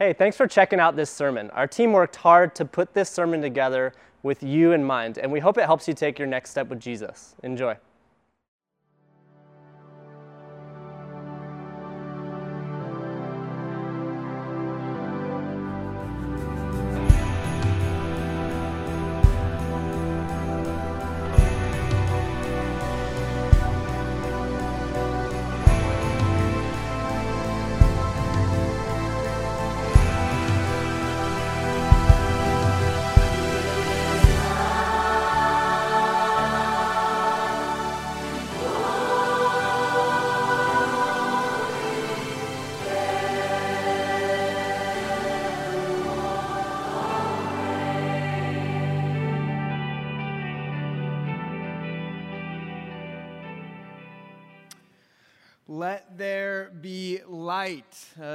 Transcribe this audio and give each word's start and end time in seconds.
Hey, 0.00 0.14
thanks 0.14 0.34
for 0.34 0.46
checking 0.46 0.80
out 0.80 0.96
this 0.96 1.10
sermon. 1.10 1.50
Our 1.50 1.66
team 1.66 1.92
worked 1.92 2.16
hard 2.16 2.54
to 2.54 2.64
put 2.64 2.94
this 2.94 3.10
sermon 3.10 3.42
together 3.42 3.92
with 4.22 4.42
you 4.42 4.72
in 4.72 4.82
mind, 4.82 5.18
and 5.18 5.30
we 5.30 5.40
hope 5.40 5.58
it 5.58 5.66
helps 5.66 5.86
you 5.86 5.92
take 5.92 6.18
your 6.18 6.26
next 6.26 6.52
step 6.52 6.68
with 6.68 6.80
Jesus. 6.80 7.34
Enjoy. 7.42 7.76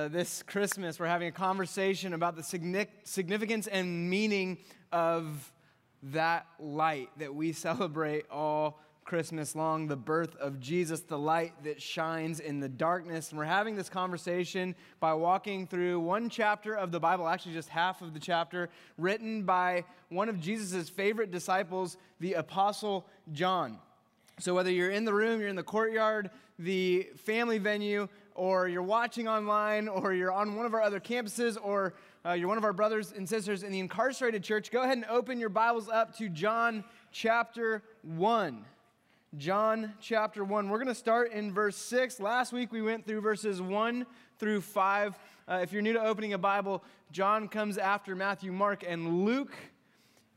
This 0.10 0.44
Christmas, 0.44 1.00
we're 1.00 1.08
having 1.08 1.30
a 1.30 1.32
conversation 1.32 2.14
about 2.14 2.36
the 2.36 2.44
significance 2.44 3.66
and 3.66 4.10
meaning 4.10 4.60
of 4.92 5.52
that 6.04 6.46
light 6.60 7.10
that 7.18 7.34
we 7.34 7.52
celebrate 7.54 8.26
all 8.30 8.80
Christmas 9.04 9.56
long, 9.56 9.88
the 9.88 9.96
birth 9.96 10.36
of 10.36 10.60
Jesus, 10.60 11.02
the 11.02 11.18
light 11.18 11.54
that 11.64 11.82
shines 11.82 12.40
in 12.40 12.60
the 12.60 12.70
darkness. 12.70 13.30
And 13.30 13.40
we're 13.40 13.46
having 13.46 13.76
this 13.76 13.90
conversation 13.90 14.76
by 15.00 15.14
walking 15.14 15.66
through 15.66 16.00
one 16.00 16.30
chapter 16.30 16.76
of 16.76 16.92
the 16.92 17.00
Bible, 17.00 17.28
actually 17.28 17.54
just 17.54 17.70
half 17.70 18.02
of 18.04 18.14
the 18.14 18.20
chapter, 18.20 18.70
written 18.98 19.44
by 19.44 19.86
one 20.10 20.30
of 20.30 20.40
Jesus' 20.40 20.88
favorite 20.88 21.32
disciples, 21.32 21.98
the 22.20 22.34
Apostle 22.34 23.08
John. 23.32 23.80
So, 24.40 24.54
whether 24.54 24.70
you're 24.70 24.92
in 24.92 25.06
the 25.06 25.14
room, 25.14 25.40
you're 25.40 25.50
in 25.50 25.56
the 25.56 25.64
courtyard, 25.64 26.30
the 26.60 27.08
family 27.16 27.58
venue, 27.58 28.08
or 28.36 28.68
you're 28.68 28.84
watching 28.84 29.28
online, 29.28 29.88
or 29.88 30.14
you're 30.14 30.32
on 30.32 30.56
one 30.56 30.66
of 30.66 30.74
our 30.74 30.82
other 30.82 31.00
campuses, 31.00 31.58
or 31.62 31.94
uh, 32.26 32.34
you're 32.34 32.48
one 32.48 32.58
of 32.58 32.64
our 32.64 32.74
brothers 32.74 33.14
and 33.16 33.28
sisters 33.28 33.64
in 33.64 33.72
the 33.72 33.80
incarcerated 33.80 34.44
church, 34.44 34.72
go 34.72 34.84
ahead 34.84 34.98
and 34.98 35.06
open 35.06 35.40
your 35.40 35.50
Bibles 35.50 35.88
up 35.88 36.16
to 36.18 36.28
John 36.28 36.84
chapter 37.12 37.82
1. 38.04 38.66
John 39.38 39.94
chapter 40.00 40.44
1. 40.44 40.70
We're 40.70 40.78
going 40.78 40.88
to 40.88 40.96
start 40.96 41.32
in 41.32 41.54
verse 41.54 41.76
6. 41.78 42.20
Last 42.20 42.52
week 42.54 42.72
we 42.72 42.82
went 42.82 43.06
through 43.06 43.22
verses 43.22 43.62
1 43.62 44.06
through 44.38 44.62
5. 44.62 45.20
Uh, 45.48 45.60
if 45.62 45.72
you're 45.72 45.82
new 45.82 45.94
to 45.94 46.04
opening 46.04 46.34
a 46.34 46.38
Bible, 46.38 46.84
John 47.12 47.48
comes 47.48 47.78
after 47.78 48.16
Matthew, 48.16 48.52
Mark, 48.52 48.84
and 48.88 49.26
Luke 49.26 49.54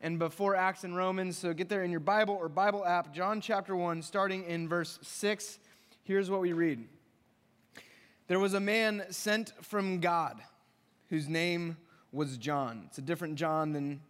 and 0.01 0.19
before 0.19 0.55
Acts 0.55 0.85
and 0.85 0.97
Romans. 0.97 1.39
So 1.39 1.53
get 1.53 1.69
there 1.69 1.85
in 1.85 1.91
your 1.91 2.01
Bible 2.01 2.35
or 2.35 2.49
Bible 2.49 2.85
app, 2.85 3.13
John 3.13 3.41
chapter 3.41 3.75
1, 3.75 4.03
starting 4.03 4.45
in 4.45 4.69
verse 4.69 4.99
6. 5.03 5.59
Here's 6.05 6.31
what 6.31 6.41
we 6.41 6.53
read 6.53 6.87
There 8.29 8.39
was 8.39 8.53
a 8.53 8.61
man 8.61 9.07
sent 9.09 9.53
from 9.63 10.01
God 10.01 10.39
whose 11.09 11.31
name 11.31 11.79
was 12.13 12.37
John. 12.37 12.83
It's 12.87 12.99
a 12.99 13.03
different 13.03 13.37
John 13.37 13.73
than 13.73 14.03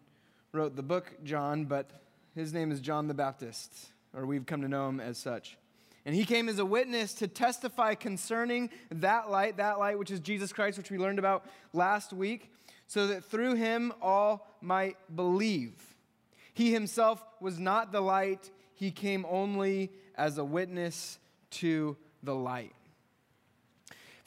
wrote 0.52 0.74
the 0.74 0.82
book 0.82 1.22
John, 1.22 1.66
but 1.66 1.88
his 2.34 2.52
name 2.52 2.72
is 2.72 2.80
John 2.80 3.06
the 3.06 3.14
Baptist, 3.14 3.72
or 4.12 4.26
we've 4.26 4.44
come 4.44 4.60
to 4.62 4.68
know 4.68 4.88
him 4.88 4.98
as 4.98 5.18
such. 5.18 5.56
And 6.04 6.16
he 6.16 6.24
came 6.24 6.48
as 6.48 6.58
a 6.58 6.64
witness 6.64 7.14
to 7.14 7.28
testify 7.28 7.94
concerning 7.94 8.70
that 8.90 9.30
light, 9.30 9.58
that 9.58 9.78
light 9.78 9.96
which 10.00 10.10
is 10.10 10.18
Jesus 10.18 10.52
Christ, 10.52 10.78
which 10.78 10.90
we 10.90 10.98
learned 10.98 11.20
about 11.20 11.46
last 11.72 12.12
week 12.12 12.50
so 12.88 13.06
that 13.06 13.24
through 13.24 13.54
him 13.54 13.92
all 14.02 14.48
might 14.60 14.96
believe. 15.14 15.94
He 16.54 16.72
himself 16.72 17.22
was 17.40 17.60
not 17.60 17.92
the 17.92 18.00
light, 18.00 18.50
he 18.74 18.90
came 18.90 19.24
only 19.28 19.92
as 20.16 20.38
a 20.38 20.44
witness 20.44 21.20
to 21.50 21.96
the 22.24 22.34
light. 22.34 22.72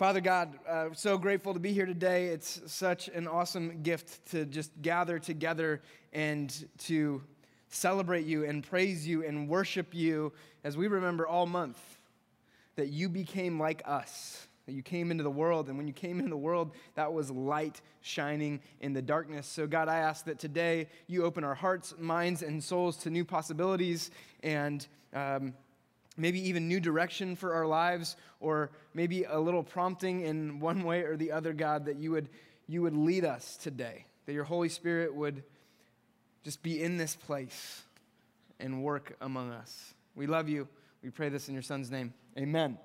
Father 0.02 0.20
God, 0.20 0.58
uh, 0.68 0.88
so 0.94 1.16
grateful 1.16 1.54
to 1.54 1.60
be 1.60 1.74
here 1.74 1.86
today. 1.86 2.30
It's 2.30 2.60
such 2.66 3.08
an 3.10 3.28
awesome 3.28 3.84
gift 3.84 4.32
to 4.32 4.46
just 4.46 4.72
gather 4.82 5.20
together 5.20 5.80
and 6.12 6.68
to 6.86 7.22
celebrate 7.70 8.26
you 8.26 8.44
and 8.46 8.64
praise 8.64 9.08
you 9.08 9.24
and 9.24 9.48
worship 9.48 9.94
you 9.94 10.34
as 10.64 10.76
we 10.76 10.88
remember 10.88 11.28
all 11.28 11.46
month 11.46 11.80
that 12.78 12.88
you 12.88 13.10
became 13.10 13.60
like 13.60 13.84
us 13.86 14.48
that 14.66 14.72
you 14.72 14.82
came 14.82 15.12
into 15.12 15.24
the 15.24 15.30
world. 15.30 15.70
And 15.70 15.78
when 15.78 15.86
you 15.86 15.94
came 15.94 16.18
into 16.18 16.32
the 16.32 16.36
world, 16.36 16.72
that 16.96 17.14
was 17.14 17.30
light 17.30 17.80
shining 18.02 18.60
in 18.80 18.94
the 18.94 19.04
darkness. 19.04 19.46
So, 19.46 19.68
God, 19.68 19.88
I 19.88 20.00
ask 20.00 20.26
that 20.26 20.40
today 20.40 20.88
you 21.06 21.26
open 21.26 21.44
our 21.44 21.54
hearts, 21.54 21.94
minds, 22.00 22.42
and 22.42 22.64
souls 22.64 22.98
to 23.04 23.12
new 23.12 23.24
possibilities 23.24 24.10
and 24.42 24.88
um, 25.14 25.54
maybe 26.18 26.50
even 26.50 26.68
new 26.68 26.80
direction 26.80 27.36
for 27.36 27.54
our 27.54 27.66
lives, 27.66 28.16
or 28.40 28.72
maybe 28.94 29.24
a 29.24 29.40
little 29.40 29.64
prompting 29.64 30.22
in 30.22 30.60
one 30.60 30.84
way 30.84 31.02
or 31.02 31.16
the 31.16 31.32
other, 31.32 31.54
God, 31.54 31.86
that 31.86 31.98
you 31.98 32.12
would, 32.12 32.30
you 32.68 32.82
would 32.82 32.96
lead 32.96 33.26
us 33.26 33.58
today, 33.58 34.06
that 34.26 34.34
your 34.34 34.44
Holy 34.44 34.70
Spirit 34.70 35.16
would 35.16 35.44
just 36.44 36.62
be 36.64 36.82
in 36.82 36.98
this 36.98 37.16
place 37.16 37.84
and 38.60 38.84
work 38.84 39.16
among 39.22 39.52
us. 39.52 39.94
We 40.16 40.28
love 40.28 40.50
you. 40.50 40.68
We 41.04 41.10
pray 41.10 41.30
this 41.30 41.48
in 41.48 41.54
your 41.54 41.64
Son's 41.64 41.90
name. 41.90 42.14
Amen. 42.38 42.78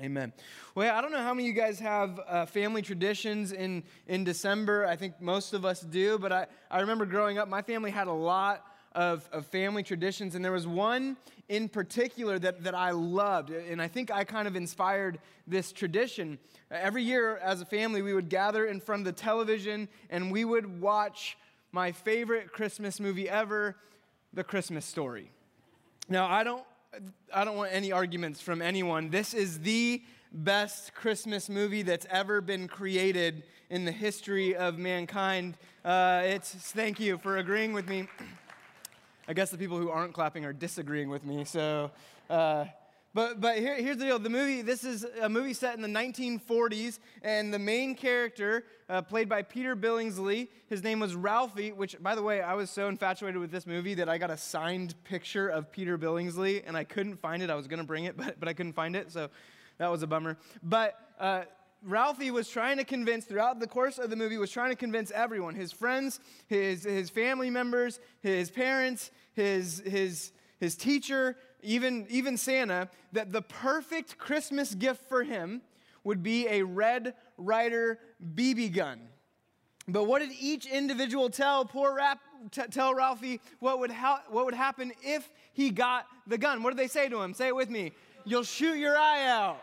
Amen. 0.00 0.32
Well, 0.74 0.94
I 0.94 1.02
don't 1.02 1.12
know 1.12 1.18
how 1.18 1.34
many 1.34 1.50
of 1.50 1.54
you 1.54 1.60
guys 1.60 1.78
have 1.80 2.18
uh, 2.26 2.46
family 2.46 2.80
traditions 2.80 3.52
in, 3.52 3.82
in 4.06 4.24
December. 4.24 4.86
I 4.86 4.96
think 4.96 5.20
most 5.20 5.52
of 5.52 5.66
us 5.66 5.80
do, 5.80 6.18
but 6.18 6.32
I, 6.32 6.46
I 6.70 6.80
remember 6.80 7.04
growing 7.04 7.36
up, 7.36 7.46
my 7.48 7.60
family 7.60 7.90
had 7.90 8.06
a 8.06 8.12
lot 8.12 8.64
of, 8.94 9.28
of 9.32 9.46
family 9.46 9.82
traditions, 9.82 10.34
and 10.34 10.44
there 10.44 10.52
was 10.52 10.66
one 10.66 11.16
in 11.48 11.68
particular 11.68 12.38
that, 12.38 12.64
that 12.64 12.74
I 12.74 12.90
loved, 12.90 13.50
and 13.50 13.82
I 13.82 13.88
think 13.88 14.10
I 14.10 14.24
kind 14.24 14.48
of 14.48 14.56
inspired 14.56 15.18
this 15.46 15.72
tradition. 15.72 16.38
Every 16.70 17.02
year, 17.02 17.36
as 17.38 17.60
a 17.60 17.66
family, 17.66 18.00
we 18.00 18.14
would 18.14 18.28
gather 18.28 18.66
in 18.66 18.80
front 18.80 19.00
of 19.00 19.04
the 19.14 19.20
television 19.20 19.88
and 20.08 20.30
we 20.30 20.44
would 20.44 20.80
watch 20.80 21.36
my 21.72 21.92
favorite 21.92 22.52
Christmas 22.52 23.00
movie 23.00 23.28
ever, 23.28 23.76
The 24.32 24.44
Christmas 24.44 24.84
Story. 24.84 25.30
Now, 26.08 26.26
I 26.26 26.44
don't 26.44 26.64
I 27.32 27.44
don't 27.44 27.56
want 27.56 27.72
any 27.72 27.90
arguments 27.90 28.40
from 28.40 28.60
anyone. 28.60 29.08
This 29.08 29.32
is 29.32 29.60
the 29.60 30.02
best 30.32 30.94
Christmas 30.94 31.48
movie 31.48 31.82
that's 31.82 32.06
ever 32.10 32.42
been 32.42 32.68
created 32.68 33.44
in 33.70 33.86
the 33.86 33.92
history 33.92 34.54
of 34.54 34.78
mankind. 34.78 35.56
Uh, 35.84 36.22
it's 36.24 36.52
thank 36.52 37.00
you 37.00 37.16
for 37.16 37.38
agreeing 37.38 37.72
with 37.72 37.88
me. 37.88 38.08
I 39.28 39.34
guess 39.34 39.50
the 39.50 39.58
people 39.58 39.78
who 39.78 39.88
aren't 39.88 40.14
clapping 40.14 40.44
are 40.44 40.52
disagreeing 40.52 41.08
with 41.08 41.24
me. 41.24 41.44
So, 41.44 41.90
uh, 42.28 42.64
but, 43.14 43.40
but 43.40 43.58
here, 43.58 43.76
here's 43.76 43.98
the 43.98 44.06
deal. 44.06 44.18
The 44.18 44.30
movie, 44.30 44.62
this 44.62 44.84
is 44.84 45.06
a 45.20 45.28
movie 45.28 45.52
set 45.52 45.76
in 45.76 45.82
the 45.82 45.88
1940s, 45.88 46.98
and 47.22 47.52
the 47.52 47.58
main 47.58 47.94
character, 47.94 48.64
uh, 48.88 49.02
played 49.02 49.28
by 49.28 49.42
Peter 49.42 49.76
Billingsley, 49.76 50.48
his 50.66 50.82
name 50.82 50.98
was 50.98 51.14
Ralphie, 51.14 51.72
which, 51.72 52.02
by 52.02 52.14
the 52.14 52.22
way, 52.22 52.40
I 52.40 52.54
was 52.54 52.70
so 52.70 52.88
infatuated 52.88 53.38
with 53.38 53.50
this 53.50 53.66
movie 53.66 53.94
that 53.94 54.08
I 54.08 54.18
got 54.18 54.30
a 54.30 54.36
signed 54.36 54.94
picture 55.04 55.48
of 55.48 55.70
Peter 55.70 55.98
Billingsley, 55.98 56.62
and 56.66 56.76
I 56.76 56.84
couldn't 56.84 57.16
find 57.16 57.42
it. 57.42 57.50
I 57.50 57.54
was 57.54 57.68
going 57.68 57.80
to 57.80 57.86
bring 57.86 58.04
it, 58.04 58.16
but, 58.16 58.40
but 58.40 58.48
I 58.48 58.54
couldn't 58.54 58.72
find 58.72 58.96
it, 58.96 59.12
so 59.12 59.28
that 59.78 59.90
was 59.90 60.02
a 60.02 60.06
bummer. 60.06 60.38
But 60.62 60.98
uh, 61.20 61.42
Ralphie 61.84 62.30
was 62.30 62.48
trying 62.48 62.76
to 62.76 62.84
convince, 62.84 63.24
throughout 63.24 63.58
the 63.58 63.66
course 63.66 63.98
of 63.98 64.10
the 64.10 64.16
movie, 64.16 64.38
was 64.38 64.50
trying 64.50 64.70
to 64.70 64.76
convince 64.76 65.10
everyone 65.10 65.54
his 65.54 65.72
friends, 65.72 66.20
his, 66.46 66.84
his 66.84 67.10
family 67.10 67.50
members, 67.50 67.98
his 68.20 68.50
parents, 68.50 69.10
his, 69.34 69.82
his, 69.84 70.32
his 70.60 70.76
teacher, 70.76 71.36
even, 71.62 72.06
even 72.08 72.36
Santa, 72.36 72.88
that 73.12 73.32
the 73.32 73.42
perfect 73.42 74.18
Christmas 74.18 74.74
gift 74.74 75.08
for 75.08 75.24
him 75.24 75.62
would 76.04 76.22
be 76.22 76.46
a 76.48 76.62
Red 76.62 77.14
Ryder 77.36 77.98
BB 78.34 78.74
gun. 78.74 79.00
But 79.88 80.04
what 80.04 80.20
did 80.20 80.30
each 80.40 80.66
individual 80.66 81.28
tell 81.30 81.64
poor 81.64 81.94
Rap, 81.94 82.20
t- 82.52 82.62
tell 82.70 82.94
Ralphie 82.94 83.40
what 83.58 83.80
would, 83.80 83.90
ha- 83.90 84.22
what 84.28 84.44
would 84.44 84.54
happen 84.54 84.92
if 85.02 85.28
he 85.52 85.70
got 85.70 86.06
the 86.28 86.38
gun? 86.38 86.62
What 86.62 86.70
did 86.70 86.78
they 86.78 86.88
say 86.88 87.08
to 87.08 87.20
him? 87.20 87.34
Say 87.34 87.48
it 87.48 87.56
with 87.56 87.70
me. 87.70 87.92
You'll 88.24 88.44
shoot 88.44 88.76
your 88.76 88.96
eye 88.96 89.26
out. 89.26 89.60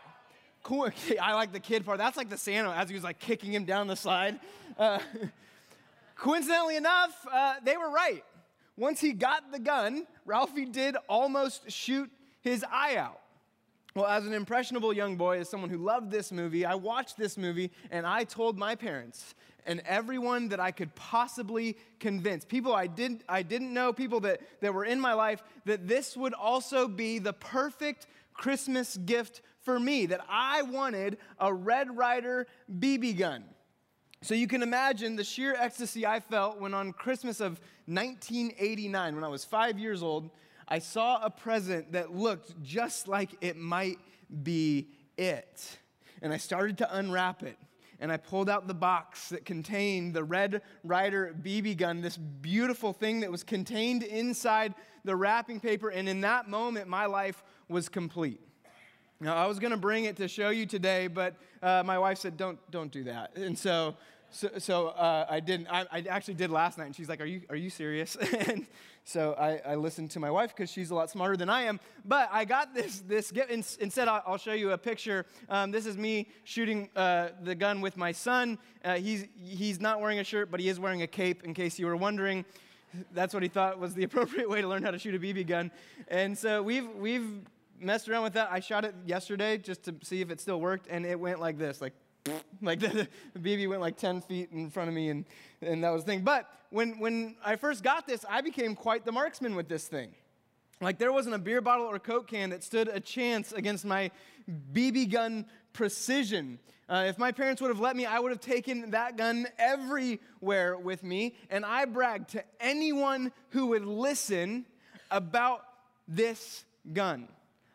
Cool. 0.63 0.89
I 1.21 1.33
like 1.33 1.51
the 1.51 1.59
kid 1.59 1.85
part. 1.85 1.97
That's 1.97 2.17
like 2.17 2.29
the 2.29 2.37
Santa 2.37 2.71
as 2.71 2.89
he 2.89 2.95
was 2.95 3.03
like 3.03 3.19
kicking 3.19 3.53
him 3.53 3.65
down 3.65 3.87
the 3.87 3.95
slide. 3.95 4.39
Uh, 4.77 4.99
coincidentally 6.15 6.75
enough, 6.75 7.13
uh, 7.31 7.55
they 7.63 7.77
were 7.77 7.89
right. 7.89 8.23
Once 8.77 9.01
he 9.01 9.11
got 9.11 9.51
the 9.51 9.59
gun, 9.59 10.07
Ralphie 10.25 10.65
did 10.65 10.95
almost 11.07 11.69
shoot 11.69 12.09
his 12.41 12.63
eye 12.71 12.95
out. 12.95 13.19
Well, 13.95 14.05
as 14.05 14.25
an 14.25 14.33
impressionable 14.33 14.93
young 14.93 15.17
boy, 15.17 15.39
as 15.39 15.49
someone 15.49 15.69
who 15.69 15.77
loved 15.77 16.11
this 16.11 16.31
movie, 16.31 16.65
I 16.65 16.75
watched 16.75 17.17
this 17.17 17.37
movie 17.37 17.71
and 17.91 18.05
I 18.05 18.23
told 18.23 18.57
my 18.57 18.75
parents 18.75 19.33
and 19.65 19.81
everyone 19.85 20.49
that 20.49 20.59
I 20.59 20.71
could 20.71 20.93
possibly 20.95 21.77
convince, 21.99 22.45
people 22.45 22.73
I 22.73 22.87
didn't, 22.87 23.23
I 23.27 23.43
didn't 23.43 23.73
know, 23.73 23.91
people 23.91 24.21
that, 24.21 24.41
that 24.61 24.73
were 24.73 24.85
in 24.85 24.99
my 24.99 25.13
life, 25.13 25.43
that 25.65 25.87
this 25.87 26.15
would 26.15 26.33
also 26.33 26.87
be 26.87 27.19
the 27.19 27.33
perfect 27.33 28.07
Christmas 28.33 28.97
gift 28.97 29.41
for 29.61 29.79
me, 29.79 30.05
that 30.07 30.21
I 30.29 30.61
wanted 30.63 31.17
a 31.39 31.53
Red 31.53 31.95
Ryder 31.97 32.47
BB 32.79 33.17
gun. 33.17 33.43
So 34.21 34.33
you 34.33 34.47
can 34.47 34.63
imagine 34.63 35.15
the 35.15 35.23
sheer 35.23 35.55
ecstasy 35.57 36.05
I 36.05 36.19
felt 36.19 36.59
when 36.59 36.73
on 36.73 36.91
Christmas 36.91 37.39
of 37.39 37.59
1989, 37.85 39.15
when 39.15 39.23
I 39.23 39.29
was 39.29 39.45
five 39.45 39.79
years 39.79 40.03
old, 40.03 40.29
I 40.67 40.79
saw 40.79 41.23
a 41.23 41.29
present 41.29 41.93
that 41.93 42.13
looked 42.15 42.61
just 42.61 43.07
like 43.07 43.31
it 43.41 43.57
might 43.57 43.97
be 44.43 44.89
it. 45.17 45.77
And 46.21 46.33
I 46.33 46.37
started 46.37 46.77
to 46.79 46.97
unwrap 46.97 47.43
it 47.43 47.57
and 47.99 48.11
I 48.11 48.17
pulled 48.17 48.49
out 48.49 48.67
the 48.67 48.73
box 48.73 49.29
that 49.29 49.45
contained 49.45 50.13
the 50.13 50.23
Red 50.23 50.61
Ryder 50.83 51.35
BB 51.41 51.77
gun, 51.77 52.01
this 52.01 52.17
beautiful 52.17 52.93
thing 52.93 53.19
that 53.21 53.31
was 53.31 53.43
contained 53.43 54.03
inside 54.03 54.73
the 55.03 55.15
wrapping 55.15 55.59
paper. 55.59 55.89
And 55.89 56.07
in 56.07 56.21
that 56.21 56.47
moment, 56.47 56.87
my 56.87 57.05
life 57.05 57.43
was 57.67 57.89
complete. 57.89 58.41
Now, 59.21 59.35
I 59.35 59.47
was 59.47 59.59
going 59.59 59.71
to 59.71 59.77
bring 59.77 60.05
it 60.05 60.15
to 60.17 60.27
show 60.27 60.49
you 60.49 60.65
today, 60.65 61.07
but 61.07 61.35
uh, 61.61 61.83
my 61.85 61.99
wife 61.99 62.19
said, 62.19 62.37
don't, 62.37 62.57
don't 62.71 62.91
do 62.91 63.03
that. 63.03 63.35
And 63.35 63.57
so 63.57 63.95
so, 64.31 64.49
so 64.57 64.87
uh, 64.89 65.25
I 65.29 65.39
didn't. 65.39 65.67
I, 65.69 65.85
I, 65.91 66.05
actually 66.09 66.35
did 66.35 66.51
last 66.51 66.77
night, 66.77 66.85
and 66.85 66.95
she's 66.95 67.09
like, 67.09 67.19
"Are 67.19 67.25
you 67.25 67.41
are 67.49 67.55
you 67.55 67.69
serious?" 67.69 68.15
and 68.47 68.67
so 69.03 69.33
I, 69.33 69.71
I 69.71 69.75
listened 69.75 70.11
to 70.11 70.19
my 70.19 70.29
wife 70.29 70.55
because 70.55 70.69
she's 70.69 70.91
a 70.91 70.95
lot 70.95 71.09
smarter 71.09 71.35
than 71.35 71.49
I 71.49 71.63
am. 71.63 71.79
But 72.05 72.29
I 72.31 72.45
got 72.45 72.75
this 72.75 72.99
this 73.01 73.31
gift. 73.31 73.49
Instead, 73.49 74.07
I'll 74.07 74.37
show 74.37 74.53
you 74.53 74.71
a 74.71 74.77
picture. 74.77 75.25
Um, 75.49 75.71
this 75.71 75.85
is 75.85 75.97
me 75.97 76.27
shooting 76.43 76.89
uh, 76.95 77.29
the 77.41 77.55
gun 77.55 77.81
with 77.81 77.97
my 77.97 78.11
son. 78.11 78.59
Uh, 78.85 78.95
he's 78.95 79.25
he's 79.41 79.79
not 79.81 79.99
wearing 79.99 80.19
a 80.19 80.23
shirt, 80.23 80.51
but 80.51 80.59
he 80.59 80.69
is 80.69 80.79
wearing 80.79 81.01
a 81.01 81.07
cape. 81.07 81.43
In 81.43 81.55
case 81.55 81.79
you 81.79 81.87
were 81.87 81.97
wondering, 81.97 82.45
that's 83.13 83.33
what 83.33 83.41
he 83.41 83.49
thought 83.49 83.79
was 83.79 83.95
the 83.95 84.03
appropriate 84.09 84.47
way 84.47 84.61
to 84.61 84.67
learn 84.67 84.83
how 84.83 84.91
to 84.91 84.99
shoot 84.99 85.15
a 85.15 85.19
BB 85.19 85.47
gun. 85.47 85.71
And 86.07 86.37
so 86.37 86.61
we've 86.61 86.87
we've 86.95 87.41
messed 87.81 88.09
around 88.09 88.23
with 88.23 88.33
that. 88.33 88.49
I 88.51 88.59
shot 88.59 88.85
it 88.85 88.95
yesterday 89.05 89.57
just 89.57 89.83
to 89.83 89.95
see 90.03 90.21
if 90.21 90.29
it 90.31 90.39
still 90.39 90.59
worked, 90.59 90.87
and 90.89 91.05
it 91.05 91.19
went 91.19 91.39
like 91.39 91.57
this, 91.57 91.81
like 91.81 91.93
like 92.61 92.79
the, 92.79 93.07
the, 93.33 93.39
BB 93.39 93.69
went 93.69 93.81
like 93.81 93.97
10 93.97 94.21
feet 94.21 94.49
in 94.51 94.69
front 94.69 94.89
of 94.89 94.95
me, 94.95 95.09
and, 95.09 95.25
and 95.61 95.83
that 95.83 95.91
was 95.91 96.03
the 96.03 96.11
thing. 96.11 96.21
But 96.21 96.51
when, 96.69 96.99
when 96.99 97.35
I 97.43 97.55
first 97.55 97.83
got 97.83 98.07
this, 98.07 98.25
I 98.29 98.41
became 98.41 98.75
quite 98.75 99.05
the 99.05 99.11
marksman 99.11 99.55
with 99.55 99.67
this 99.67 99.87
thing. 99.87 100.09
Like 100.81 100.97
there 100.97 101.11
wasn't 101.11 101.35
a 101.35 101.39
beer 101.39 101.61
bottle 101.61 101.85
or 101.85 101.99
Coke 101.99 102.27
can 102.27 102.51
that 102.51 102.63
stood 102.63 102.87
a 102.87 102.99
chance 102.99 103.51
against 103.51 103.85
my 103.85 104.11
BB 104.73 105.11
gun 105.11 105.45
precision. 105.73 106.59
Uh, 106.87 107.05
if 107.07 107.17
my 107.17 107.31
parents 107.31 107.61
would 107.61 107.67
have 107.67 107.81
let 107.81 107.95
me, 107.95 108.05
I 108.05 108.19
would 108.19 108.31
have 108.31 108.39
taken 108.39 108.91
that 108.91 109.17
gun 109.17 109.45
everywhere 109.59 110.77
with 110.77 111.03
me. 111.03 111.35
And 111.49 111.65
I 111.65 111.85
bragged 111.85 112.29
to 112.29 112.43
anyone 112.59 113.31
who 113.49 113.67
would 113.67 113.85
listen 113.85 114.65
about 115.11 115.65
this 116.07 116.63
gun. 116.93 117.27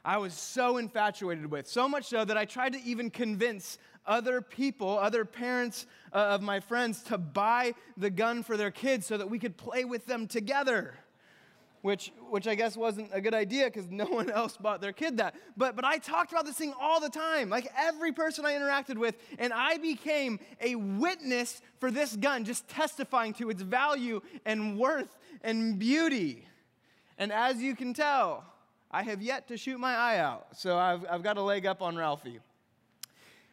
I 0.05 0.19
was 0.19 0.35
so 0.35 0.77
infatuated 0.77 1.51
with, 1.51 1.67
so 1.67 1.89
much 1.89 2.07
so 2.07 2.25
that 2.25 2.37
I 2.37 2.45
tried 2.45 2.75
to 2.75 2.83
even 2.83 3.09
convince 3.11 3.79
other 4.07 4.43
people, 4.43 4.99
other 4.99 5.25
parents 5.25 5.87
uh, 6.13 6.17
of 6.17 6.43
my 6.43 6.61
friends, 6.61 7.03
to 7.05 7.17
buy 7.17 7.75
the 7.97 8.11
gun 8.11 8.43
for 8.43 8.59
their 8.59 8.71
kids 8.71 9.07
so 9.07 9.17
that 9.17 9.31
we 9.31 9.39
could 9.39 9.57
play 9.57 9.85
with 9.85 10.05
them 10.05 10.27
together. 10.27 10.95
Which, 11.81 12.13
which 12.31 12.49
I 12.49 12.55
guess 12.55 12.79
wasn't 12.79 13.11
a 13.13 13.21
good 13.21 13.35
idea 13.35 13.67
because 13.67 13.91
no 13.91 14.07
one 14.07 14.31
else 14.41 14.57
bought 14.57 14.81
their 14.81 14.93
kid 14.93 15.19
that. 15.19 15.35
But, 15.57 15.77
but 15.77 15.85
I 15.85 15.99
talked 15.99 16.33
about 16.33 16.47
this 16.47 16.57
thing 16.57 16.73
all 16.81 16.99
the 16.99 17.11
time, 17.11 17.51
like 17.51 17.71
every 17.77 18.13
person 18.13 18.47
I 18.47 18.53
interacted 18.53 18.97
with, 18.97 19.17
and 19.39 19.53
I 19.53 19.77
became 19.77 20.39
a 20.63 20.77
witness 20.77 21.61
for 21.81 21.91
this 21.91 22.17
gun, 22.17 22.45
just 22.45 22.69
testifying 22.69 23.35
to 23.35 23.51
its 23.51 23.61
value 23.61 24.23
and 24.47 24.79
worth 24.79 25.15
and 25.43 25.79
beauty. 25.79 26.47
And 27.19 27.31
as 27.31 27.59
you 27.59 27.77
can 27.77 27.93
tell, 27.93 28.45
I 28.95 29.03
have 29.03 29.21
yet 29.21 29.49
to 29.49 29.57
shoot 29.57 29.81
my 29.81 29.93
eye 29.93 30.19
out, 30.19 30.47
so 30.53 30.79
I've, 30.79 31.05
I've 31.11 31.25
got 31.25 31.37
a 31.37 31.43
leg 31.43 31.67
up 31.67 31.83
on 31.83 31.97
Ralphie. 31.97 32.39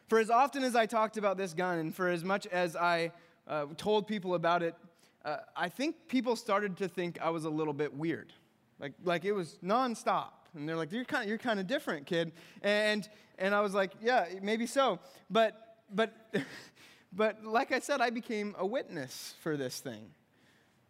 For 0.06 0.20
as 0.20 0.30
often 0.30 0.62
as 0.62 0.76
I 0.76 0.86
talked 0.86 1.16
about 1.16 1.36
this 1.36 1.52
gun, 1.52 1.78
and 1.78 1.92
for 1.92 2.08
as 2.08 2.22
much 2.22 2.46
as 2.46 2.76
I 2.76 3.10
uh, 3.48 3.66
told 3.76 4.06
people 4.06 4.36
about 4.36 4.62
it, 4.62 4.76
uh, 5.24 5.38
I 5.56 5.68
think 5.68 5.96
people 6.06 6.36
started 6.36 6.76
to 6.76 6.86
think 6.86 7.20
I 7.20 7.30
was 7.30 7.44
a 7.44 7.50
little 7.50 7.72
bit 7.72 7.92
weird. 7.92 8.32
Like, 8.78 8.92
like 9.02 9.24
it 9.24 9.32
was 9.32 9.58
nonstop. 9.64 10.28
And 10.54 10.68
they're 10.68 10.76
like, 10.76 10.92
you're 10.92 11.04
kind 11.04 11.24
of, 11.24 11.28
you're 11.28 11.38
kind 11.38 11.58
of 11.58 11.66
different, 11.66 12.06
kid. 12.06 12.30
And, 12.62 13.08
and 13.36 13.52
I 13.52 13.62
was 13.62 13.74
like, 13.74 13.94
yeah, 14.00 14.26
maybe 14.42 14.66
so. 14.66 15.00
But, 15.28 15.78
but, 15.92 16.14
but 17.12 17.44
like 17.44 17.72
I 17.72 17.80
said, 17.80 18.00
I 18.00 18.10
became 18.10 18.54
a 18.56 18.64
witness 18.64 19.34
for 19.40 19.56
this 19.56 19.80
thing. 19.80 20.10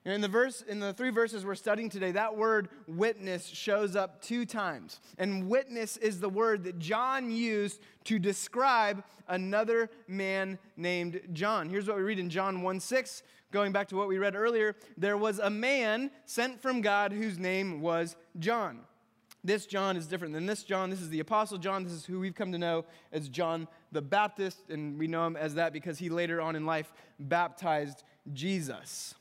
In 0.05 0.21
the 0.21 0.29
verse, 0.29 0.63
in 0.63 0.81
the 0.81 0.93
three 0.93 1.11
verses 1.11 1.45
we're 1.45 1.55
studying 1.55 1.89
today, 1.89 2.11
that 2.13 2.37
word 2.37 2.69
witness 2.89 3.47
shows 3.47 3.95
up 3.95 4.21
two 4.21 4.45
times. 4.45 4.99
And 5.17 5.49
witness 5.49 5.97
is 5.97 6.19
the 6.19 6.29
word 6.29 6.65
that 6.65 6.81
John 6.81 7.31
used 7.31 7.81
to 8.05 8.19
describe 8.19 9.05
another 9.29 9.91
man 10.09 10.59
named 10.77 11.21
John. 11.33 11.69
Here's 11.69 11.87
what 11.87 11.97
we 11.97 12.03
read 12.03 12.19
in 12.19 12.31
John 12.31 12.63
1 12.63 12.81
6, 12.81 13.23
going 13.53 13.71
back 13.71 13.87
to 13.89 13.97
what 13.97 14.09
we 14.09 14.19
read 14.19 14.35
earlier. 14.35 14.75
There 14.97 15.17
was 15.17 15.39
a 15.39 15.51
man 15.51 16.11
sent 16.25 16.61
from 16.61 16.81
God 16.81 17.13
whose 17.13 17.39
name 17.39 17.81
was 17.81 18.17
John. 18.41 18.81
This 19.45 19.67
John 19.67 19.97
is 19.97 20.09
different 20.09 20.35
than 20.35 20.47
this 20.47 20.65
John. 20.65 20.91
This 20.91 21.01
is 21.01 21.11
the 21.11 21.21
Apostle 21.21 21.59
John. 21.59 21.85
This 21.85 21.93
is 21.93 22.05
who 22.05 22.19
we've 22.19 22.35
come 22.35 22.51
to 22.51 22.59
know 22.59 22.87
as 23.13 23.29
John 23.29 23.69
the 23.93 24.03
Baptist, 24.03 24.69
and 24.69 24.99
we 24.99 25.07
know 25.07 25.27
him 25.27 25.37
as 25.37 25.55
that 25.55 25.73
because 25.73 25.99
he 25.99 26.09
later 26.09 26.41
on 26.41 26.57
in 26.57 26.67
life 26.67 26.93
baptized 27.21 28.03
Jesus. 28.33 29.15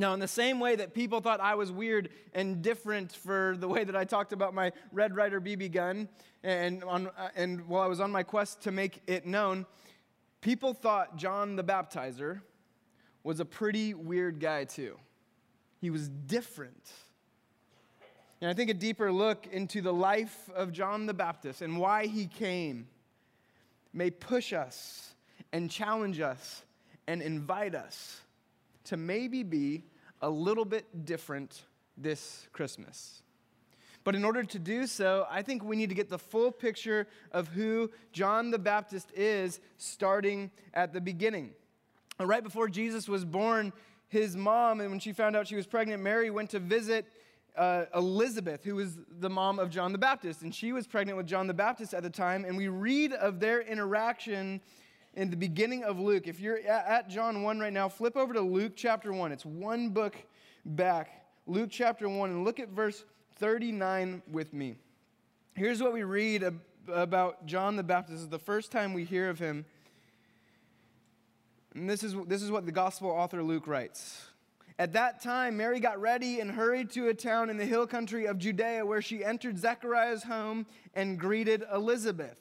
Now, 0.00 0.14
in 0.14 0.18
the 0.18 0.26
same 0.26 0.60
way 0.60 0.76
that 0.76 0.94
people 0.94 1.20
thought 1.20 1.40
I 1.40 1.56
was 1.56 1.70
weird 1.70 2.08
and 2.32 2.62
different 2.62 3.12
for 3.12 3.54
the 3.58 3.68
way 3.68 3.84
that 3.84 3.94
I 3.94 4.04
talked 4.04 4.32
about 4.32 4.54
my 4.54 4.72
Red 4.92 5.14
Ryder 5.14 5.42
BB 5.42 5.72
gun, 5.72 6.08
and, 6.42 6.82
on, 6.84 7.08
uh, 7.08 7.28
and 7.36 7.68
while 7.68 7.82
I 7.82 7.86
was 7.86 8.00
on 8.00 8.10
my 8.10 8.22
quest 8.22 8.62
to 8.62 8.70
make 8.70 9.02
it 9.06 9.26
known, 9.26 9.66
people 10.40 10.72
thought 10.72 11.18
John 11.18 11.54
the 11.54 11.62
Baptizer 11.62 12.40
was 13.24 13.40
a 13.40 13.44
pretty 13.44 13.92
weird 13.92 14.40
guy, 14.40 14.64
too. 14.64 14.96
He 15.82 15.90
was 15.90 16.08
different. 16.08 16.90
And 18.40 18.50
I 18.50 18.54
think 18.54 18.70
a 18.70 18.74
deeper 18.74 19.12
look 19.12 19.48
into 19.52 19.82
the 19.82 19.92
life 19.92 20.48
of 20.54 20.72
John 20.72 21.04
the 21.04 21.12
Baptist 21.12 21.60
and 21.60 21.78
why 21.78 22.06
he 22.06 22.26
came 22.26 22.88
may 23.92 24.08
push 24.08 24.54
us 24.54 25.12
and 25.52 25.70
challenge 25.70 26.20
us 26.20 26.62
and 27.06 27.20
invite 27.20 27.74
us 27.74 28.22
to 28.84 28.96
maybe 28.96 29.42
be 29.42 29.84
a 30.20 30.30
little 30.30 30.64
bit 30.64 31.04
different 31.04 31.62
this 31.96 32.48
Christmas. 32.52 33.22
But 34.02 34.14
in 34.14 34.24
order 34.24 34.42
to 34.42 34.58
do 34.58 34.86
so, 34.86 35.26
I 35.30 35.42
think 35.42 35.62
we 35.62 35.76
need 35.76 35.90
to 35.90 35.94
get 35.94 36.08
the 36.08 36.18
full 36.18 36.50
picture 36.50 37.06
of 37.32 37.48
who 37.48 37.90
John 38.12 38.50
the 38.50 38.58
Baptist 38.58 39.12
is, 39.14 39.60
starting 39.76 40.50
at 40.72 40.92
the 40.92 41.00
beginning. 41.00 41.50
Right 42.18 42.42
before 42.42 42.68
Jesus 42.68 43.08
was 43.08 43.24
born, 43.24 43.72
his 44.08 44.36
mom, 44.36 44.80
and 44.80 44.90
when 44.90 45.00
she 45.00 45.12
found 45.12 45.36
out 45.36 45.46
she 45.46 45.56
was 45.56 45.66
pregnant, 45.66 46.02
Mary 46.02 46.30
went 46.30 46.50
to 46.50 46.58
visit 46.58 47.06
uh, 47.56 47.84
Elizabeth, 47.94 48.64
who 48.64 48.76
was 48.76 48.98
the 49.18 49.28
mom 49.28 49.58
of 49.58 49.70
John 49.70 49.92
the 49.92 49.98
Baptist. 49.98 50.42
And 50.42 50.54
she 50.54 50.72
was 50.72 50.86
pregnant 50.86 51.16
with 51.16 51.26
John 51.26 51.46
the 51.46 51.54
Baptist 51.54 51.94
at 51.94 52.02
the 52.02 52.10
time. 52.10 52.44
And 52.44 52.56
we 52.56 52.68
read 52.68 53.12
of 53.12 53.38
their 53.38 53.60
interaction 53.60 54.60
in 55.14 55.30
the 55.30 55.36
beginning 55.36 55.84
of 55.84 55.98
Luke. 55.98 56.28
If 56.28 56.40
you're 56.40 56.58
at 56.58 57.08
John 57.08 57.42
1 57.42 57.58
right 57.58 57.72
now, 57.72 57.88
flip 57.88 58.16
over 58.16 58.32
to 58.34 58.40
Luke 58.40 58.72
chapter 58.76 59.12
1. 59.12 59.32
It's 59.32 59.44
one 59.44 59.90
book 59.90 60.16
back. 60.64 61.26
Luke 61.46 61.70
chapter 61.70 62.08
1, 62.08 62.30
and 62.30 62.44
look 62.44 62.60
at 62.60 62.68
verse 62.68 63.04
39 63.36 64.22
with 64.30 64.52
me. 64.52 64.76
Here's 65.54 65.82
what 65.82 65.92
we 65.92 66.04
read 66.04 66.44
about 66.92 67.46
John 67.46 67.76
the 67.76 67.82
Baptist. 67.82 68.12
This 68.12 68.22
is 68.22 68.28
the 68.28 68.38
first 68.38 68.70
time 68.70 68.94
we 68.94 69.04
hear 69.04 69.28
of 69.28 69.38
him. 69.38 69.64
And 71.74 71.88
this 71.88 72.02
is, 72.02 72.14
this 72.26 72.42
is 72.42 72.50
what 72.50 72.66
the 72.66 72.72
gospel 72.72 73.10
author 73.10 73.42
Luke 73.42 73.66
writes. 73.66 74.26
At 74.78 74.92
that 74.94 75.20
time, 75.20 75.56
Mary 75.56 75.78
got 75.78 76.00
ready 76.00 76.40
and 76.40 76.50
hurried 76.50 76.90
to 76.92 77.08
a 77.08 77.14
town 77.14 77.50
in 77.50 77.58
the 77.58 77.66
hill 77.66 77.86
country 77.86 78.26
of 78.26 78.38
Judea 78.38 78.86
where 78.86 79.02
she 79.02 79.24
entered 79.24 79.58
Zechariah's 79.58 80.22
home 80.22 80.66
and 80.94 81.18
greeted 81.18 81.64
Elizabeth. 81.72 82.40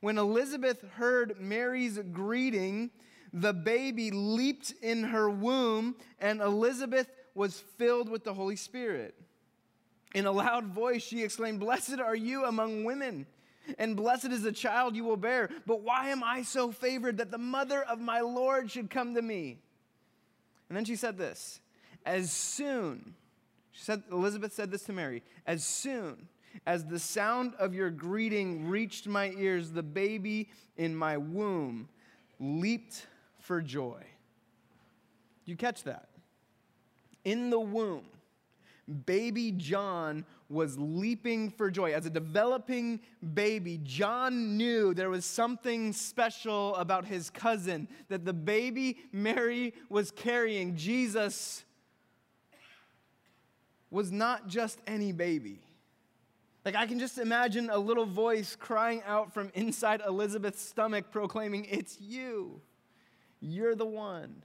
When 0.00 0.18
Elizabeth 0.18 0.82
heard 0.92 1.40
Mary's 1.40 1.98
greeting, 2.12 2.90
the 3.32 3.52
baby 3.52 4.10
leaped 4.10 4.72
in 4.82 5.04
her 5.04 5.28
womb, 5.28 5.96
and 6.20 6.40
Elizabeth 6.40 7.08
was 7.34 7.60
filled 7.78 8.08
with 8.08 8.24
the 8.24 8.34
Holy 8.34 8.56
Spirit. 8.56 9.14
In 10.14 10.26
a 10.26 10.32
loud 10.32 10.66
voice, 10.66 11.02
she 11.02 11.22
exclaimed, 11.22 11.60
Blessed 11.60 12.00
are 12.00 12.16
you 12.16 12.44
among 12.44 12.84
women, 12.84 13.26
and 13.78 13.96
blessed 13.96 14.26
is 14.26 14.42
the 14.42 14.52
child 14.52 14.96
you 14.96 15.04
will 15.04 15.16
bear. 15.16 15.50
But 15.66 15.82
why 15.82 16.08
am 16.08 16.24
I 16.24 16.42
so 16.42 16.72
favored 16.72 17.18
that 17.18 17.30
the 17.30 17.38
mother 17.38 17.82
of 17.82 18.00
my 18.00 18.20
Lord 18.20 18.70
should 18.70 18.88
come 18.88 19.14
to 19.14 19.22
me? 19.22 19.58
And 20.68 20.76
then 20.76 20.84
she 20.84 20.96
said 20.96 21.18
this 21.18 21.60
As 22.06 22.32
soon, 22.32 23.14
she 23.72 23.82
said, 23.82 24.02
Elizabeth 24.10 24.54
said 24.54 24.70
this 24.70 24.84
to 24.84 24.92
Mary, 24.92 25.22
as 25.46 25.64
soon 25.64 26.28
as 26.66 26.84
the 26.84 26.98
sound 26.98 27.54
of 27.58 27.74
your 27.74 27.90
greeting 27.90 28.68
reached 28.68 29.06
my 29.06 29.30
ears, 29.36 29.70
the 29.70 29.82
baby 29.82 30.48
in 30.76 30.94
my 30.94 31.16
womb 31.16 31.88
leaped 32.38 33.06
for 33.40 33.60
joy. 33.60 34.02
you 35.44 35.56
catch 35.56 35.84
that? 35.84 36.08
In 37.24 37.50
the 37.50 37.60
womb, 37.60 38.04
baby 39.06 39.52
John 39.52 40.24
was 40.48 40.78
leaping 40.78 41.50
for 41.50 41.70
joy. 41.70 41.92
As 41.92 42.06
a 42.06 42.10
developing 42.10 43.00
baby, 43.34 43.80
John 43.82 44.56
knew 44.56 44.94
there 44.94 45.10
was 45.10 45.24
something 45.24 45.92
special 45.92 46.74
about 46.76 47.04
his 47.04 47.28
cousin, 47.28 47.86
that 48.08 48.24
the 48.24 48.32
baby 48.32 48.98
Mary 49.12 49.74
was 49.90 50.10
carrying, 50.10 50.74
Jesus, 50.76 51.64
was 53.90 54.10
not 54.10 54.48
just 54.48 54.78
any 54.86 55.12
baby. 55.12 55.60
Like, 56.68 56.76
I 56.76 56.86
can 56.86 56.98
just 56.98 57.16
imagine 57.16 57.70
a 57.70 57.78
little 57.78 58.04
voice 58.04 58.54
crying 58.54 59.00
out 59.06 59.32
from 59.32 59.50
inside 59.54 60.02
Elizabeth's 60.06 60.60
stomach, 60.60 61.06
proclaiming, 61.10 61.64
It's 61.64 61.98
you. 61.98 62.60
You're 63.40 63.74
the 63.74 63.86
one. 63.86 64.42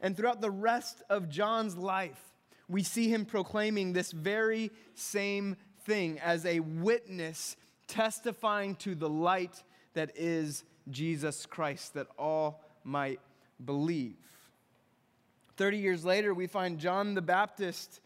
And 0.00 0.16
throughout 0.16 0.40
the 0.40 0.52
rest 0.52 1.02
of 1.10 1.28
John's 1.28 1.76
life, 1.76 2.20
we 2.68 2.84
see 2.84 3.08
him 3.08 3.24
proclaiming 3.24 3.92
this 3.92 4.12
very 4.12 4.70
same 4.94 5.56
thing 5.84 6.20
as 6.20 6.46
a 6.46 6.60
witness 6.60 7.56
testifying 7.88 8.76
to 8.76 8.94
the 8.94 9.08
light 9.08 9.64
that 9.94 10.12
is 10.14 10.62
Jesus 10.90 11.44
Christ, 11.44 11.94
that 11.94 12.06
all 12.20 12.62
might 12.84 13.18
believe. 13.64 14.14
30 15.56 15.78
years 15.78 16.04
later, 16.04 16.32
we 16.32 16.46
find 16.46 16.78
John 16.78 17.14
the 17.14 17.20
Baptist 17.20 17.98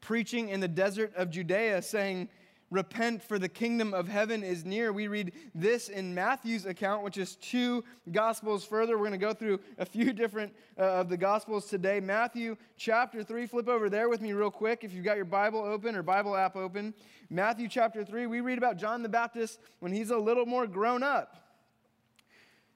preaching 0.00 0.48
in 0.48 0.58
the 0.58 0.66
desert 0.66 1.14
of 1.14 1.30
Judea, 1.30 1.82
saying, 1.82 2.28
Repent, 2.70 3.20
for 3.20 3.36
the 3.36 3.48
kingdom 3.48 3.92
of 3.92 4.06
heaven 4.06 4.44
is 4.44 4.64
near. 4.64 4.92
We 4.92 5.08
read 5.08 5.32
this 5.56 5.88
in 5.88 6.14
Matthew's 6.14 6.66
account, 6.66 7.02
which 7.02 7.18
is 7.18 7.34
two 7.34 7.82
gospels 8.12 8.64
further. 8.64 8.96
We're 8.96 9.08
going 9.08 9.18
to 9.18 9.18
go 9.18 9.32
through 9.32 9.58
a 9.78 9.84
few 9.84 10.12
different 10.12 10.54
uh, 10.78 10.82
of 10.82 11.08
the 11.08 11.16
gospels 11.16 11.66
today. 11.66 11.98
Matthew 11.98 12.56
chapter 12.76 13.24
3, 13.24 13.46
flip 13.46 13.68
over 13.68 13.90
there 13.90 14.08
with 14.08 14.20
me 14.20 14.32
real 14.32 14.52
quick 14.52 14.84
if 14.84 14.92
you've 14.92 15.04
got 15.04 15.16
your 15.16 15.24
Bible 15.24 15.58
open 15.58 15.96
or 15.96 16.04
Bible 16.04 16.36
app 16.36 16.54
open. 16.54 16.94
Matthew 17.28 17.66
chapter 17.66 18.04
3, 18.04 18.26
we 18.26 18.40
read 18.40 18.58
about 18.58 18.76
John 18.76 19.02
the 19.02 19.08
Baptist 19.08 19.58
when 19.80 19.92
he's 19.92 20.10
a 20.10 20.18
little 20.18 20.46
more 20.46 20.68
grown 20.68 21.02
up. 21.02 21.50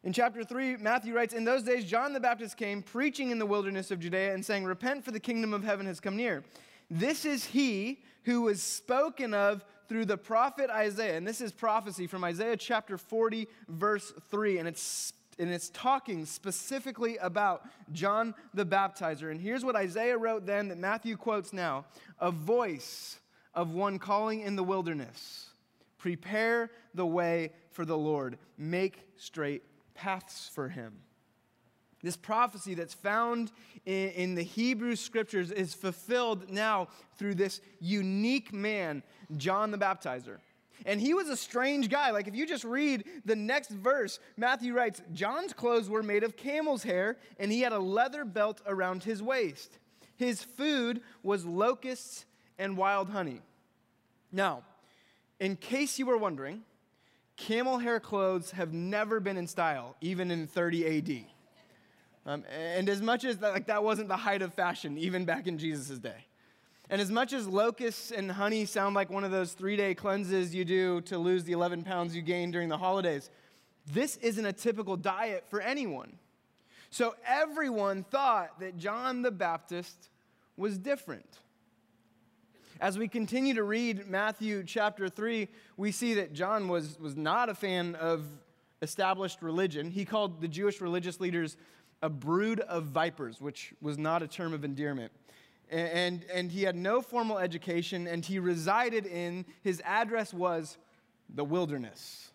In 0.03 0.13
chapter 0.13 0.43
3, 0.43 0.79
Matthew 0.79 1.15
writes, 1.15 1.35
In 1.35 1.45
those 1.45 1.63
days, 1.63 1.85
John 1.85 2.13
the 2.13 2.21
Baptist 2.21 2.57
came 2.57 2.83
preaching 2.83 3.31
in 3.31 3.39
the 3.39 3.47
wilderness 3.47 3.93
of 3.93 4.01
Judea 4.01 4.35
and 4.35 4.45
saying, 4.45 4.65
Repent, 4.65 5.05
for 5.05 5.13
the 5.13 5.21
kingdom 5.21 5.55
of 5.55 5.63
heaven 5.63 5.87
has 5.87 6.01
come 6.01 6.17
near. 6.17 6.43
This 6.91 7.25
is 7.25 7.45
he 7.45 8.03
who 8.25 8.43
was 8.43 8.63
spoken 8.63 9.33
of 9.33 9.65
through 9.88 10.07
the 10.07 10.17
prophet 10.17 10.71
Isaiah. 10.71 11.17
And 11.17 11.26
this 11.26 11.41
is 11.41 11.53
prophecy 11.53 12.07
from 12.07 12.25
Isaiah 12.25 12.57
chapter 12.57 12.99
40, 12.99 13.49
verse 13.69 14.12
3. 14.31 14.59
And 14.59 14.69
it's 14.69 15.12
and 15.38 15.50
it's 15.53 15.71
talking 15.71 16.26
specifically 16.26 17.17
about 17.17 17.67
John 17.93 18.35
the 18.53 18.64
Baptizer. 18.64 19.31
And 19.31 19.41
here's 19.41 19.64
what 19.64 19.76
Isaiah 19.76 20.17
wrote 20.17 20.47
then 20.47 20.69
that 20.69 20.79
Matthew 20.79 21.17
quotes 21.17 21.53
now 21.53 21.87
a 22.21 22.31
voice 22.31 23.19
of 23.53 23.73
one 23.73 23.99
calling 23.99 24.41
in 24.41 24.57
the 24.57 24.62
wilderness. 24.62 25.50
Prepare 25.99 26.71
the 26.95 27.07
way 27.07 27.50
for 27.71 27.85
the 27.85 27.97
Lord, 27.97 28.38
make 28.59 29.00
straight 29.17 29.62
paths 29.95 30.50
for 30.53 30.69
him. 30.69 30.93
This 32.04 32.16
prophecy 32.18 32.75
that's 32.75 32.92
found 32.92 33.50
in, 33.87 34.11
in, 34.11 34.34
the 34.34 34.42
Hebrew 34.42 34.94
scriptures 34.94 35.50
is 35.50 35.73
fulfilled 35.73 36.50
now 36.50 36.88
through 37.16 37.34
this 37.34 37.62
unique 37.80 38.52
man, 38.52 39.02
John 39.38 39.70
the 39.70 39.78
Baptizer. 39.78 40.37
And 40.84 41.00
he 41.00 41.14
was 41.14 41.30
a 41.30 41.37
strange 41.37 41.88
guy. 41.88 42.11
Like, 42.11 42.28
if 42.28 42.34
you 42.34 42.46
just 42.46 42.64
read 42.64 43.04
the 43.25 43.34
next 43.34 43.70
verse, 43.70 44.18
Matthew 44.37 44.75
writes 44.75 45.00
John's 45.14 45.54
clothes 45.54 45.88
were 45.88 46.02
made 46.02 46.25
of 46.25 46.37
camel's 46.37 46.82
hair, 46.82 47.16
and 47.38 47.50
he 47.50 47.62
had 47.62 47.73
a 47.73 47.78
leather 47.78 48.26
belt 48.26 48.61
around 48.66 49.02
his 49.02 49.23
waist. 49.23 49.78
His 50.16 50.42
food 50.42 51.00
was 51.23 51.46
locusts 51.46 52.26
and 52.58 52.76
wild 52.76 53.08
honey. 53.08 53.40
Now, 54.30 54.62
in 55.40 55.56
case 55.56 55.99
you 55.99 56.04
were 56.04 56.18
wondering, 56.18 56.64
camel 57.38 57.78
hair 57.78 57.99
clothes 57.99 58.50
have 58.50 58.75
never 58.75 59.20
been 59.20 59.38
in 59.38 59.46
style, 59.46 59.96
even 60.02 60.30
in 60.30 60.46
30 60.46 60.99
AD. 60.99 61.34
Um, 62.26 62.45
and 62.50 62.88
as 62.88 63.02
much 63.02 63.25
as 63.25 63.38
that, 63.38 63.52
like, 63.52 63.66
that 63.66 63.85
wasn't 63.85 64.09
the 64.09 64.16
height 64.16 64.43
of 64.43 64.54
fashion, 64.54 64.97
even 64.97 65.25
back 65.25 65.47
in 65.47 65.59
Jesus' 65.59 65.99
day. 65.99 66.26
And 66.90 67.00
as 67.00 67.11
much 67.11 67.33
as 67.33 67.47
locusts 67.47 68.11
and 68.11 68.31
honey 68.31 68.64
sound 68.66 68.95
like 68.95 69.11
one 69.11 69.25
of 69.25 69.31
those 69.31 69.52
three 69.52 69.76
day 69.76 69.95
cleanses 69.95 70.54
you 70.54 70.64
do 70.64 71.00
to 71.02 71.19
lose 71.19 71.45
the 71.45 71.52
11 71.52 71.83
pounds 71.83 72.14
you 72.14 72.23
gained 72.23 72.52
during 72.52 72.69
the 72.69 72.78
holidays, 72.78 73.31
this 73.93 74.16
isn't 74.19 74.45
a 74.45 74.52
typical 74.52 74.97
diet 74.97 75.45
for 75.49 75.61
anyone. 75.61 76.19
So 76.90 77.14
everyone 77.26 78.04
thought 78.04 78.61
that 78.61 78.76
John 78.76 79.23
the 79.23 79.31
Baptist 79.31 80.11
was 80.57 80.78
different. 80.78 81.38
As 82.81 82.99
we 82.99 83.09
continue 83.09 83.54
to 83.54 83.62
read 83.62 84.07
Matthew 84.09 84.62
chapter 84.64 85.09
3, 85.09 85.49
we 85.76 85.90
see 85.90 86.14
that 86.14 86.33
John 86.33 86.69
was, 86.69 86.99
was 86.99 87.16
not 87.16 87.49
a 87.49 87.54
fan 87.54 87.95
of 87.95 88.25
established 88.83 89.43
religion. 89.43 89.90
He 89.90 90.04
called 90.04 90.40
the 90.40 90.49
Jewish 90.49 90.81
religious 90.81 91.21
leaders 91.21 91.57
a 92.04 92.08
brood 92.11 92.61
of 92.61 92.84
vipers, 92.84 93.40
which 93.40 93.73
was 93.80 93.96
not 93.96 94.23
a 94.23 94.28
term 94.28 94.52
of 94.52 94.62
endearment. 94.62 95.11
And, 95.70 96.23
and 96.30 96.52
he 96.52 96.62
had 96.62 96.76
no 96.76 97.00
formal 97.00 97.38
education, 97.38 98.06
and 98.06 98.23
he 98.23 98.38
resided 98.38 99.06
in, 99.06 99.46
his 99.62 99.80
address 99.87 100.34
was 100.34 100.76
the 101.34 101.42
wilderness. 101.42 102.30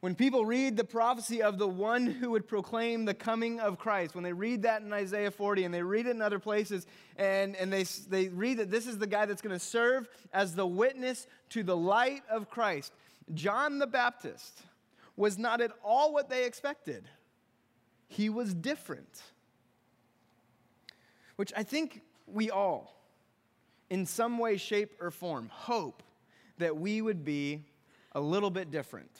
When 0.00 0.16
people 0.16 0.44
read 0.44 0.76
the 0.76 0.82
prophecy 0.82 1.40
of 1.44 1.58
the 1.58 1.68
one 1.68 2.06
who 2.06 2.32
would 2.32 2.48
proclaim 2.48 3.04
the 3.04 3.14
coming 3.14 3.60
of 3.60 3.78
Christ, 3.78 4.16
when 4.16 4.24
they 4.24 4.32
read 4.32 4.62
that 4.62 4.82
in 4.82 4.92
Isaiah 4.92 5.30
40 5.30 5.62
and 5.62 5.72
they 5.72 5.84
read 5.84 6.06
it 6.06 6.10
in 6.10 6.20
other 6.20 6.40
places, 6.40 6.88
and, 7.16 7.54
and 7.54 7.72
they, 7.72 7.84
they 8.08 8.30
read 8.30 8.58
that 8.58 8.72
this 8.72 8.88
is 8.88 8.98
the 8.98 9.06
guy 9.06 9.26
that's 9.26 9.42
going 9.42 9.56
to 9.56 9.64
serve 9.64 10.08
as 10.32 10.56
the 10.56 10.66
witness 10.66 11.28
to 11.50 11.62
the 11.62 11.76
light 11.76 12.22
of 12.28 12.50
Christ, 12.50 12.92
John 13.32 13.78
the 13.78 13.86
Baptist 13.86 14.62
was 15.16 15.38
not 15.38 15.60
at 15.60 15.70
all 15.84 16.12
what 16.12 16.28
they 16.28 16.46
expected 16.46 17.08
he 18.10 18.28
was 18.28 18.52
different. 18.52 19.22
Which 21.36 21.52
I 21.56 21.62
think 21.62 22.02
we 22.26 22.50
all, 22.50 23.00
in 23.88 24.04
some 24.04 24.36
way, 24.36 24.56
shape, 24.56 24.96
or 25.00 25.12
form, 25.12 25.48
hope 25.50 26.02
that 26.58 26.76
we 26.76 27.00
would 27.00 27.24
be 27.24 27.64
a 28.12 28.20
little 28.20 28.50
bit 28.50 28.70
different. 28.72 29.10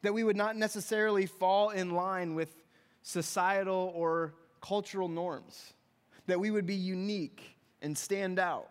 That 0.00 0.14
we 0.14 0.24
would 0.24 0.34
not 0.34 0.56
necessarily 0.56 1.26
fall 1.26 1.70
in 1.70 1.90
line 1.90 2.34
with 2.34 2.48
societal 3.02 3.92
or 3.94 4.34
cultural 4.62 5.08
norms. 5.08 5.74
That 6.26 6.40
we 6.40 6.50
would 6.50 6.66
be 6.66 6.74
unique 6.74 7.54
and 7.82 7.96
stand 7.96 8.38
out. 8.38 8.70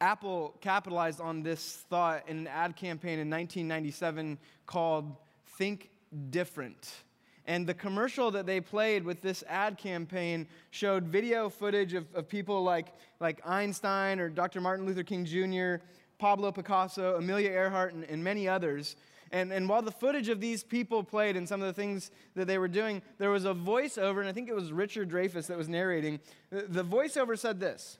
Apple 0.00 0.56
capitalized 0.60 1.20
on 1.20 1.44
this 1.44 1.84
thought 1.88 2.28
in 2.28 2.38
an 2.38 2.46
ad 2.48 2.74
campaign 2.74 3.20
in 3.20 3.30
1997 3.30 4.36
called 4.66 5.16
Think 5.56 5.90
Different. 6.30 7.05
And 7.46 7.66
the 7.66 7.74
commercial 7.74 8.30
that 8.32 8.44
they 8.44 8.60
played 8.60 9.04
with 9.04 9.22
this 9.22 9.44
ad 9.48 9.78
campaign 9.78 10.48
showed 10.70 11.04
video 11.04 11.48
footage 11.48 11.94
of, 11.94 12.06
of 12.14 12.28
people 12.28 12.64
like, 12.64 12.92
like 13.20 13.40
Einstein 13.46 14.18
or 14.18 14.28
Dr. 14.28 14.60
Martin 14.60 14.84
Luther 14.84 15.04
King 15.04 15.24
Jr., 15.24 15.84
Pablo 16.18 16.50
Picasso, 16.50 17.16
Amelia 17.16 17.50
Earhart, 17.50 17.94
and, 17.94 18.04
and 18.04 18.24
many 18.24 18.48
others. 18.48 18.96
And, 19.30 19.52
and 19.52 19.68
while 19.68 19.82
the 19.82 19.92
footage 19.92 20.28
of 20.28 20.40
these 20.40 20.64
people 20.64 21.04
played 21.04 21.36
and 21.36 21.48
some 21.48 21.60
of 21.60 21.68
the 21.68 21.72
things 21.72 22.10
that 22.34 22.46
they 22.46 22.58
were 22.58 22.68
doing, 22.68 23.00
there 23.18 23.30
was 23.30 23.44
a 23.44 23.54
voiceover, 23.54 24.20
and 24.20 24.28
I 24.28 24.32
think 24.32 24.48
it 24.48 24.54
was 24.54 24.72
Richard 24.72 25.08
Dreyfuss 25.08 25.46
that 25.46 25.58
was 25.58 25.68
narrating. 25.68 26.20
The, 26.50 26.62
the 26.62 26.84
voiceover 26.84 27.38
said 27.38 27.60
this 27.60 27.98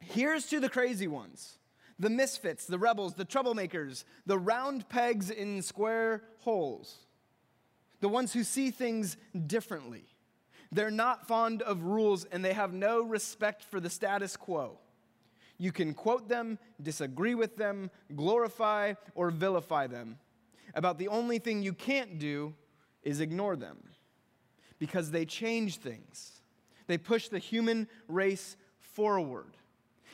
Here's 0.00 0.46
to 0.46 0.60
the 0.60 0.68
crazy 0.68 1.06
ones, 1.06 1.58
the 1.98 2.10
misfits, 2.10 2.66
the 2.66 2.78
rebels, 2.78 3.14
the 3.14 3.24
troublemakers, 3.24 4.04
the 4.26 4.38
round 4.38 4.88
pegs 4.90 5.30
in 5.30 5.62
square 5.62 6.24
holes 6.40 7.05
the 8.00 8.08
ones 8.08 8.32
who 8.32 8.44
see 8.44 8.70
things 8.70 9.16
differently. 9.46 10.04
They're 10.72 10.90
not 10.90 11.26
fond 11.28 11.62
of 11.62 11.82
rules 11.82 12.24
and 12.24 12.44
they 12.44 12.52
have 12.52 12.72
no 12.72 13.02
respect 13.02 13.62
for 13.62 13.80
the 13.80 13.90
status 13.90 14.36
quo. 14.36 14.78
You 15.58 15.72
can 15.72 15.94
quote 15.94 16.28
them, 16.28 16.58
disagree 16.82 17.34
with 17.34 17.56
them, 17.56 17.90
glorify 18.14 18.94
or 19.14 19.30
vilify 19.30 19.86
them. 19.86 20.18
About 20.74 20.98
the 20.98 21.08
only 21.08 21.38
thing 21.38 21.62
you 21.62 21.72
can't 21.72 22.18
do 22.18 22.54
is 23.02 23.20
ignore 23.20 23.56
them 23.56 23.78
because 24.78 25.10
they 25.10 25.24
change 25.24 25.76
things. 25.76 26.42
They 26.86 26.98
push 26.98 27.28
the 27.28 27.38
human 27.38 27.88
race 28.08 28.56
forward. 28.78 29.56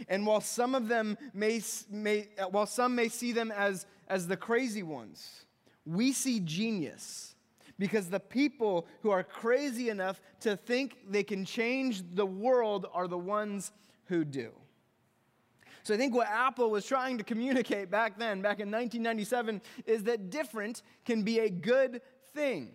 And 0.09 0.27
while 0.27 0.41
some 0.41 0.75
of 0.75 0.89
them 0.89 1.19
may, 1.35 1.61
may 1.91 2.29
while 2.51 2.67
some 2.67 2.95
may 2.95 3.09
see 3.09 3.33
them 3.33 3.51
as, 3.51 3.87
as 4.09 4.27
the 4.27 4.37
crazy 4.37 4.83
ones, 4.83 5.45
we 5.85 6.13
see 6.13 6.41
genius 6.41 7.32
because 7.83 8.09
the 8.09 8.21
people 8.21 8.87
who 9.01 9.11
are 9.11 9.25
crazy 9.25 9.89
enough 9.89 10.21
to 10.39 10.57
think 10.57 10.99
they 11.11 11.25
can 11.25 11.45
change 11.45 12.05
the 12.15 12.25
world 12.25 12.87
are 12.93 13.09
the 13.09 13.19
ones 13.19 13.73
who 14.05 14.25
do. 14.25 14.53
So 15.83 15.93
I 15.93 15.97
think 15.97 16.15
what 16.15 16.29
Apple 16.29 16.71
was 16.71 16.87
trying 16.87 17.19
to 17.19 17.25
communicate 17.25 17.91
back 17.91 18.21
then, 18.21 18.41
back 18.41 18.61
in 18.61 18.71
1997, 18.71 19.61
is 19.85 20.05
that 20.05 20.31
different 20.31 20.83
can 21.05 21.25
be 21.25 21.41
a 21.41 21.51
good 21.51 22.03
thing. 22.33 22.71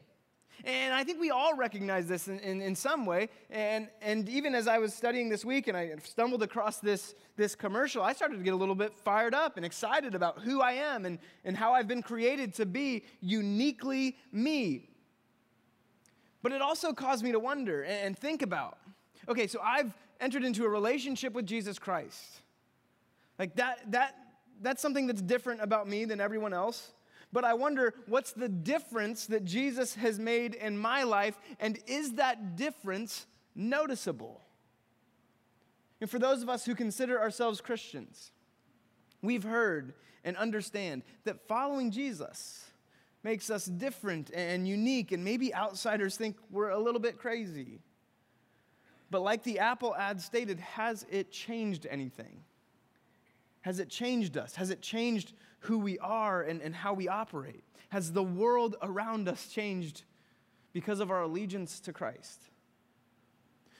And 0.64 0.94
I 0.94 1.04
think 1.04 1.22
we 1.22 1.30
all 1.32 1.56
recognize 1.56 2.08
this 2.08 2.28
in, 2.28 2.40
in, 2.40 2.62
in, 2.62 2.76
some 2.76 3.06
way. 3.06 3.30
And, 3.50 3.88
and 4.02 4.28
even 4.28 4.56
as 4.56 4.68
I 4.68 4.80
was 4.80 4.94
studying 4.94 5.30
this 5.30 5.46
week 5.46 5.68
and 5.68 5.78
I 5.78 5.92
stumbled 6.04 6.42
across 6.44 6.80
this, 6.80 7.16
this 7.36 7.56
commercial, 7.56 8.02
I 8.02 8.14
started 8.14 8.38
to 8.38 8.44
get 8.44 8.54
a 8.54 8.58
little 8.58 8.76
bit 8.76 8.94
fired 8.94 9.36
up 9.36 9.58
and 9.58 9.66
excited 9.66 10.16
about 10.16 10.40
who 10.40 10.62
I 10.62 10.74
am 10.74 11.06
and, 11.06 11.20
and 11.46 11.56
how 11.56 11.74
I've 11.74 11.88
been 11.88 12.02
created 12.02 12.54
to 12.56 12.66
be 12.66 13.04
uniquely 13.22 14.18
me. 14.32 14.90
But 16.42 16.52
it 16.52 16.62
also 16.62 16.94
caused 16.94 17.24
me 17.24 17.32
to 17.32 17.40
wonder 17.40 17.84
and 17.84 18.18
think 18.18 18.42
about 18.42 18.78
okay, 19.28 19.48
so 19.48 19.60
I've 19.62 19.94
entered 20.20 20.44
into 20.44 20.66
a 20.66 20.70
relationship 20.70 21.34
with 21.34 21.46
Jesus 21.46 21.78
Christ. 21.80 22.42
Like 23.38 23.56
that, 23.56 23.80
that, 23.92 24.16
that's 24.62 24.82
something 24.82 25.08
that's 25.08 25.22
different 25.22 25.62
about 25.62 25.88
me 25.88 26.06
than 26.06 26.20
everyone 26.20 26.54
else. 26.54 26.92
But 27.34 27.44
I 27.44 27.54
wonder 27.54 27.94
what's 28.08 28.32
the 28.32 28.48
difference 28.48 29.28
that 29.28 29.44
Jesus 29.44 29.96
has 29.96 30.18
made 30.18 30.56
in 30.56 30.78
my 30.78 31.04
life, 31.04 31.38
and 31.60 31.78
is 31.86 32.14
that 32.14 32.56
difference 32.56 33.28
noticeable? 33.54 34.42
And 36.00 36.10
for 36.10 36.20
those 36.20 36.42
of 36.42 36.48
us 36.48 36.66
who 36.66 36.74
consider 36.74 37.20
ourselves 37.20 37.60
Christians, 37.60 38.32
we've 39.22 39.44
heard 39.44 39.94
and 40.24 40.38
understand 40.38 41.04
that 41.26 41.48
following 41.48 41.92
Jesus 41.92 42.66
makes 43.28 43.50
us 43.50 43.66
different 43.66 44.32
and 44.34 44.66
unique, 44.66 45.12
and 45.12 45.22
maybe 45.22 45.54
outsiders 45.54 46.16
think 46.16 46.38
we're 46.50 46.70
a 46.70 46.80
little 46.80 47.02
bit 47.02 47.18
crazy. 47.18 47.82
But 49.12 49.22
like 49.22 49.44
the 49.44 49.60
Apple 49.60 49.94
ad 49.98 50.22
stated, 50.22 50.62
has 50.62 51.06
it 51.12 51.30
changed 51.30 51.86
anything? 51.90 52.40
Has 53.62 53.80
it 53.80 53.90
changed 53.90 54.38
us? 54.38 54.56
Has 54.56 54.70
it 54.70 54.82
changed 54.82 55.34
who 55.60 55.78
we 55.78 56.00
are 56.00 56.42
and, 56.42 56.62
and 56.62 56.74
how 56.74 56.94
we 56.94 57.10
operate? 57.10 57.66
Has 57.90 58.14
the 58.14 58.24
world 58.24 58.78
around 58.82 59.28
us 59.28 59.50
changed 59.50 60.04
because 60.72 61.02
of 61.02 61.12
our 61.12 61.24
allegiance 61.24 61.82
to 61.82 61.92
Christ? 61.92 62.44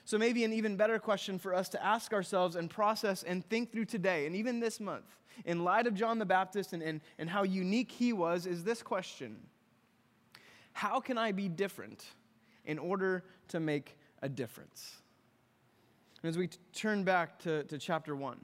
So, 0.08 0.16
maybe 0.16 0.42
an 0.42 0.54
even 0.54 0.74
better 0.74 0.98
question 0.98 1.38
for 1.38 1.52
us 1.52 1.68
to 1.68 1.84
ask 1.84 2.14
ourselves 2.14 2.56
and 2.56 2.70
process 2.70 3.24
and 3.24 3.46
think 3.50 3.70
through 3.70 3.84
today, 3.84 4.24
and 4.24 4.34
even 4.34 4.58
this 4.58 4.80
month, 4.80 5.04
in 5.44 5.64
light 5.64 5.86
of 5.86 5.92
John 5.92 6.18
the 6.18 6.24
Baptist 6.24 6.72
and, 6.72 6.82
and, 6.82 7.02
and 7.18 7.28
how 7.28 7.42
unique 7.42 7.92
he 7.92 8.14
was, 8.14 8.46
is 8.46 8.64
this 8.64 8.82
question 8.82 9.36
How 10.72 10.98
can 10.98 11.18
I 11.18 11.32
be 11.32 11.50
different 11.50 12.06
in 12.64 12.78
order 12.78 13.22
to 13.48 13.60
make 13.60 13.98
a 14.22 14.30
difference? 14.30 14.96
And 16.22 16.30
as 16.30 16.38
we 16.38 16.46
t- 16.46 16.56
turn 16.72 17.04
back 17.04 17.38
to, 17.40 17.64
to 17.64 17.76
chapter 17.76 18.16
1, 18.16 18.40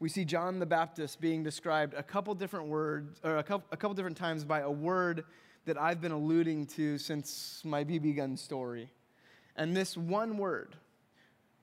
we 0.00 0.08
see 0.08 0.24
John 0.24 0.58
the 0.58 0.66
Baptist 0.66 1.20
being 1.20 1.44
described 1.44 1.94
a 1.94 2.02
couple 2.02 2.34
different 2.34 2.66
words, 2.66 3.20
or 3.22 3.36
a 3.36 3.44
couple, 3.44 3.68
a 3.70 3.76
couple 3.76 3.94
different 3.94 4.16
times 4.16 4.42
by 4.42 4.62
a 4.62 4.70
word 4.72 5.22
that 5.66 5.80
I've 5.80 6.00
been 6.00 6.10
alluding 6.10 6.66
to 6.66 6.98
since 6.98 7.62
my 7.64 7.84
BB 7.84 8.16
gun 8.16 8.36
story. 8.36 8.90
And 9.56 9.76
this 9.76 9.96
one 9.96 10.38
word, 10.38 10.76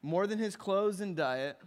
more 0.01 0.27
than 0.27 0.39
his 0.39 0.55
clothes 0.55 0.99
and 0.99 1.15
diet, 1.15 1.57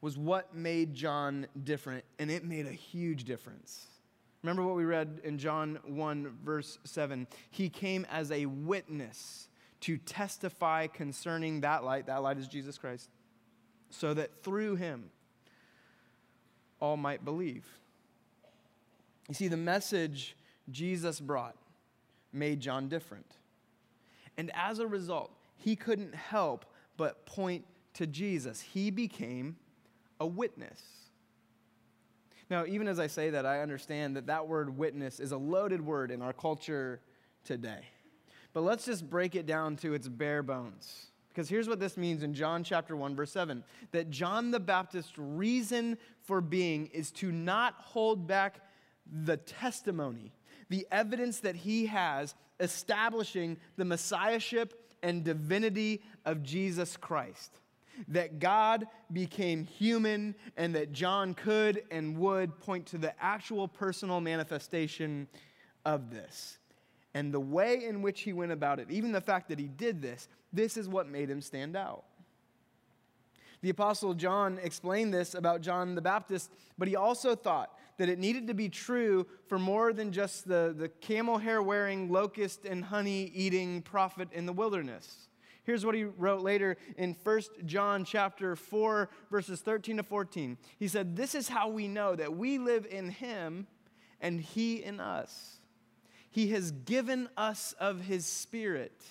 was 0.00 0.16
what 0.16 0.54
made 0.54 0.94
John 0.94 1.46
different, 1.62 2.04
and 2.18 2.30
it 2.30 2.44
made 2.44 2.66
a 2.66 2.72
huge 2.72 3.24
difference. 3.24 3.86
Remember 4.42 4.64
what 4.64 4.76
we 4.76 4.84
read 4.84 5.20
in 5.24 5.36
John 5.38 5.78
1, 5.84 6.38
verse 6.42 6.78
7? 6.84 7.26
He 7.50 7.68
came 7.68 8.06
as 8.10 8.30
a 8.30 8.46
witness 8.46 9.48
to 9.80 9.98
testify 9.98 10.86
concerning 10.86 11.60
that 11.60 11.84
light. 11.84 12.06
That 12.06 12.22
light 12.22 12.38
is 12.38 12.48
Jesus 12.48 12.78
Christ. 12.78 13.10
So 13.90 14.14
that 14.14 14.42
through 14.42 14.76
him, 14.76 15.10
all 16.78 16.96
might 16.96 17.24
believe. 17.24 17.66
You 19.28 19.34
see, 19.34 19.48
the 19.48 19.56
message 19.56 20.36
Jesus 20.70 21.20
brought 21.20 21.56
made 22.32 22.60
John 22.60 22.88
different. 22.88 23.26
And 24.38 24.50
as 24.54 24.78
a 24.78 24.86
result, 24.86 25.30
he 25.60 25.76
couldn't 25.76 26.14
help 26.14 26.64
but 26.96 27.26
point 27.26 27.64
to 27.94 28.06
Jesus. 28.06 28.60
He 28.60 28.90
became 28.90 29.56
a 30.18 30.26
witness. 30.26 30.80
Now, 32.50 32.64
even 32.66 32.88
as 32.88 32.98
I 32.98 33.06
say 33.06 33.30
that, 33.30 33.46
I 33.46 33.60
understand 33.60 34.16
that 34.16 34.26
that 34.26 34.48
word 34.48 34.76
witness 34.76 35.20
is 35.20 35.32
a 35.32 35.36
loaded 35.36 35.84
word 35.84 36.10
in 36.10 36.20
our 36.20 36.32
culture 36.32 37.00
today. 37.44 37.80
But 38.52 38.62
let's 38.62 38.84
just 38.84 39.08
break 39.08 39.36
it 39.36 39.46
down 39.46 39.76
to 39.76 39.94
its 39.94 40.08
bare 40.08 40.42
bones. 40.42 41.06
Because 41.28 41.48
here's 41.48 41.68
what 41.68 41.78
this 41.78 41.96
means 41.96 42.24
in 42.24 42.34
John 42.34 42.64
chapter 42.64 42.96
1, 42.96 43.14
verse 43.14 43.30
7 43.30 43.62
that 43.92 44.10
John 44.10 44.50
the 44.50 44.58
Baptist's 44.58 45.16
reason 45.16 45.96
for 46.24 46.40
being 46.40 46.86
is 46.86 47.12
to 47.12 47.30
not 47.30 47.74
hold 47.78 48.26
back 48.26 48.60
the 49.24 49.36
testimony, 49.36 50.32
the 50.70 50.86
evidence 50.90 51.40
that 51.40 51.54
he 51.54 51.86
has 51.86 52.34
establishing 52.58 53.56
the 53.76 53.84
messiahship 53.84 54.79
and 55.02 55.24
divinity 55.24 56.02
of 56.24 56.42
Jesus 56.42 56.96
Christ. 56.96 57.52
That 58.08 58.38
God 58.38 58.86
became 59.12 59.64
human 59.64 60.34
and 60.56 60.74
that 60.74 60.92
John 60.92 61.34
could 61.34 61.82
and 61.90 62.16
would 62.16 62.58
point 62.60 62.86
to 62.86 62.98
the 62.98 63.12
actual 63.22 63.68
personal 63.68 64.20
manifestation 64.20 65.28
of 65.84 66.10
this 66.10 66.58
and 67.14 67.34
the 67.34 67.40
way 67.40 67.84
in 67.84 68.02
which 68.02 68.20
he 68.22 68.32
went 68.32 68.52
about 68.52 68.78
it, 68.78 68.90
even 68.90 69.12
the 69.12 69.20
fact 69.20 69.48
that 69.48 69.58
he 69.58 69.68
did 69.68 70.00
this, 70.00 70.28
this 70.52 70.76
is 70.76 70.88
what 70.88 71.08
made 71.08 71.28
him 71.28 71.42
stand 71.42 71.76
out. 71.76 72.04
The 73.62 73.70
Apostle 73.70 74.14
John 74.14 74.58
explained 74.62 75.12
this 75.12 75.34
about 75.34 75.60
John 75.60 75.94
the 75.94 76.00
Baptist, 76.00 76.50
but 76.78 76.88
he 76.88 76.96
also 76.96 77.34
thought 77.34 77.78
that 78.00 78.08
it 78.08 78.18
needed 78.18 78.46
to 78.46 78.54
be 78.54 78.70
true 78.70 79.26
for 79.46 79.58
more 79.58 79.92
than 79.92 80.10
just 80.10 80.48
the, 80.48 80.74
the 80.74 80.88
camel 80.88 81.36
hair 81.36 81.62
wearing, 81.62 82.10
locust 82.10 82.64
and 82.64 82.82
honey 82.82 83.30
eating 83.34 83.82
prophet 83.82 84.26
in 84.32 84.46
the 84.46 84.54
wilderness. 84.54 85.28
Here's 85.64 85.84
what 85.84 85.94
he 85.94 86.04
wrote 86.04 86.40
later 86.40 86.78
in 86.96 87.14
1 87.22 87.42
John 87.66 88.06
chapter 88.06 88.56
4 88.56 89.10
verses 89.30 89.60
13 89.60 89.98
to 89.98 90.02
14. 90.02 90.56
He 90.78 90.88
said, 90.88 91.14
"This 91.14 91.34
is 91.34 91.48
how 91.48 91.68
we 91.68 91.88
know 91.88 92.16
that 92.16 92.34
we 92.34 92.56
live 92.56 92.86
in 92.90 93.10
him 93.10 93.66
and 94.18 94.40
he 94.40 94.82
in 94.82 94.98
us." 94.98 95.58
He 96.30 96.52
has 96.52 96.70
given 96.70 97.28
us 97.36 97.74
of 97.78 98.00
His 98.00 98.24
Spirit. 98.24 99.04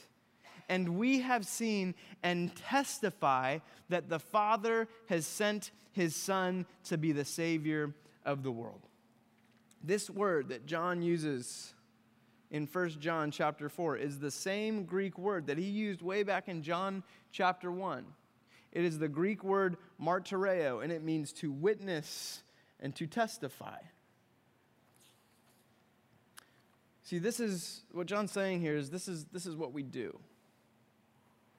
And 0.68 0.98
we 0.98 1.20
have 1.20 1.46
seen 1.46 1.94
and 2.24 2.56
testify 2.56 3.60
that 3.90 4.10
the 4.10 4.20
Father 4.20 4.88
has 5.10 5.28
sent 5.28 5.70
His 5.92 6.16
Son 6.16 6.66
to 6.86 6.98
be 6.98 7.12
the 7.12 7.26
Savior 7.26 7.94
of 8.30 8.44
the 8.44 8.52
world. 8.52 8.82
This 9.84 10.08
word 10.10 10.50
that 10.50 10.68
John 10.68 11.02
uses 11.02 11.74
in 12.52 12.68
1 12.72 12.90
John 13.00 13.32
chapter 13.32 13.70
4 13.70 13.98
is 13.98 14.20
the 14.20 14.30
same 14.30 14.84
Greek 14.84 15.18
word 15.18 15.48
that 15.48 15.58
he 15.58 15.66
used 15.66 16.04
way 16.04 16.22
back 16.22 16.48
in 16.48 16.62
John 16.62 17.04
chapter 17.32 17.72
1. 17.72 18.06
It 18.72 18.84
is 18.84 19.00
the 19.00 19.08
Greek 19.08 19.44
word 19.44 19.78
martyreo, 20.00 20.84
and 20.84 20.92
it 20.92 21.04
means 21.04 21.34
to 21.34 21.52
witness 21.52 22.44
and 22.80 22.96
to 22.98 23.08
testify. 23.08 23.80
See, 27.02 27.18
this 27.18 27.40
is 27.40 27.82
what 27.92 28.06
John's 28.06 28.32
saying 28.32 28.62
here 28.62 28.76
is 28.76 28.92
this 28.92 29.08
is 29.08 29.26
this 29.26 29.48
is 29.48 29.56
what 29.56 29.74
we 29.74 29.82
do. 29.82 30.20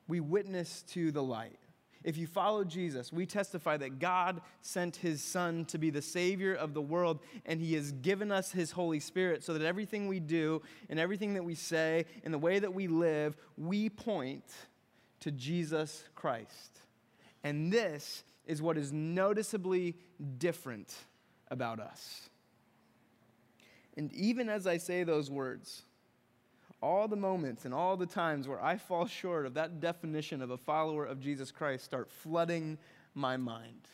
We 0.07 0.21
witness 0.21 0.83
to 0.91 1.11
the 1.11 1.23
light. 1.23 1.59
If 2.03 2.17
you 2.17 2.27
follow 2.27 2.65
Jesus, 2.65 3.13
we 3.13 3.27
testify 3.27 3.77
that 3.77 3.99
God 3.99 4.41
sent 4.63 4.97
his 4.97 5.23
Son 5.23 5.67
to 5.67 5.77
be 5.77 5.91
the 5.91 6.01
Savior 6.01 6.55
of 6.55 6.73
the 6.73 6.81
world, 6.81 7.21
and 7.45 7.61
he 7.61 7.75
has 7.75 7.93
given 7.93 8.33
us 8.33 8.53
his 8.53 8.71
Holy 8.71 9.01
Spirit 9.01 9.45
so 9.45 9.53
that 9.53 9.63
everything 9.63 10.09
we 10.09 10.19
do 10.19 10.63
and 10.89 10.99
everything 10.99 11.35
that 11.35 11.45
we 11.45 11.55
say 11.55 12.07
and 12.25 12.33
the 12.33 12.39
way 12.39 12.59
that 12.59 12.73
we 12.73 12.87
live, 12.87 13.37
we 13.59 13.91
point 13.91 14.45
to 15.21 15.31
Jesus 15.31 16.05
Christ. 16.15 16.79
And 17.45 17.71
this 17.73 18.25
is 18.47 18.63
what 18.63 18.79
is 18.79 18.93
noticeably 18.93 19.97
different 20.39 20.95
about 21.51 21.81
us. 21.81 22.31
And 23.97 24.11
even 24.15 24.49
as 24.49 24.67
I 24.67 24.79
say 24.79 25.05
those 25.05 25.31
words, 25.31 25.83
all 26.83 27.09
the 27.09 27.17
moments 27.17 27.65
and 27.65 27.75
all 27.75 27.97
the 27.97 28.07
times 28.07 28.49
where 28.49 28.63
I 28.63 28.77
fall 28.77 29.07
short 29.07 29.47
of 29.47 29.55
that 29.55 29.81
definition 29.81 30.41
of 30.41 30.51
a 30.51 30.57
follower 30.57 31.05
of 31.05 31.21
Jesus 31.21 31.51
Christ 31.51 31.85
start 31.85 32.11
flooding 32.11 32.79
my 33.15 33.37
mind. 33.37 33.89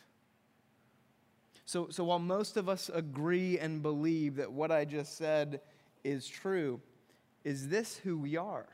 So, 1.65 1.89
so 1.89 2.05
while 2.05 2.19
most 2.19 2.55
of 2.55 2.69
us 2.69 2.89
agree 2.93 3.59
and 3.59 3.81
believe 3.81 4.37
that 4.37 4.51
what 4.51 4.71
I 4.71 4.85
just 4.85 5.17
said 5.17 5.59
is 6.03 6.25
true, 6.25 6.79
is 7.43 7.67
this 7.67 7.97
who 7.97 8.17
we 8.17 8.37
are? 8.37 8.67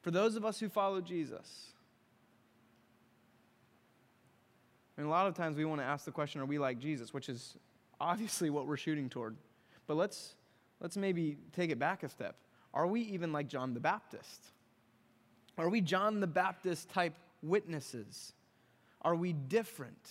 For 0.00 0.10
those 0.10 0.34
of 0.36 0.44
us 0.44 0.58
who 0.58 0.70
follow 0.70 1.02
Jesus, 1.02 1.72
and 4.96 5.06
a 5.06 5.10
lot 5.10 5.26
of 5.26 5.34
times 5.34 5.56
we 5.56 5.64
want 5.64 5.80
to 5.80 5.86
ask 5.86 6.04
the 6.04 6.12
question, 6.12 6.40
are 6.40 6.46
we 6.46 6.58
like 6.58 6.78
Jesus? 6.78 7.12
Which 7.12 7.28
is 7.28 7.56
obviously 8.00 8.50
what 8.50 8.66
we're 8.66 8.76
shooting 8.76 9.08
toward. 9.08 9.36
But 9.86 9.96
let's, 9.96 10.34
let's 10.80 10.96
maybe 10.96 11.36
take 11.52 11.70
it 11.70 11.78
back 11.78 12.02
a 12.02 12.08
step. 12.08 12.36
Are 12.74 12.86
we 12.86 13.02
even 13.02 13.32
like 13.32 13.48
John 13.48 13.74
the 13.74 13.80
Baptist? 13.80 14.46
Are 15.58 15.68
we 15.68 15.80
John 15.80 16.20
the 16.20 16.26
Baptist 16.26 16.88
type 16.88 17.14
witnesses? 17.42 18.32
Are 19.02 19.14
we 19.14 19.32
different? 19.32 20.10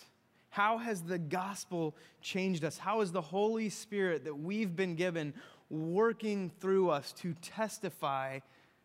How 0.50 0.78
has 0.78 1.02
the 1.02 1.18
gospel 1.18 1.96
changed 2.22 2.64
us? 2.64 2.78
How 2.78 3.00
has 3.00 3.12
the 3.12 3.22
Holy 3.22 3.70
Spirit 3.70 4.26
that 4.26 4.38
we've 4.38 4.76
been 4.76 4.96
given 4.96 5.34
working 5.70 6.52
through 6.60 6.90
us 6.90 7.14
to 7.14 7.34
testify 7.42 8.40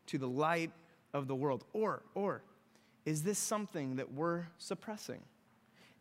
to 0.06 0.18
the 0.18 0.28
light 0.28 0.70
of 1.12 1.26
the 1.26 1.34
world? 1.34 1.64
Or, 1.72 2.02
or, 2.14 2.42
is 3.04 3.22
this 3.22 3.38
something 3.38 3.96
that 3.96 4.12
we're 4.12 4.46
suppressing? 4.58 5.20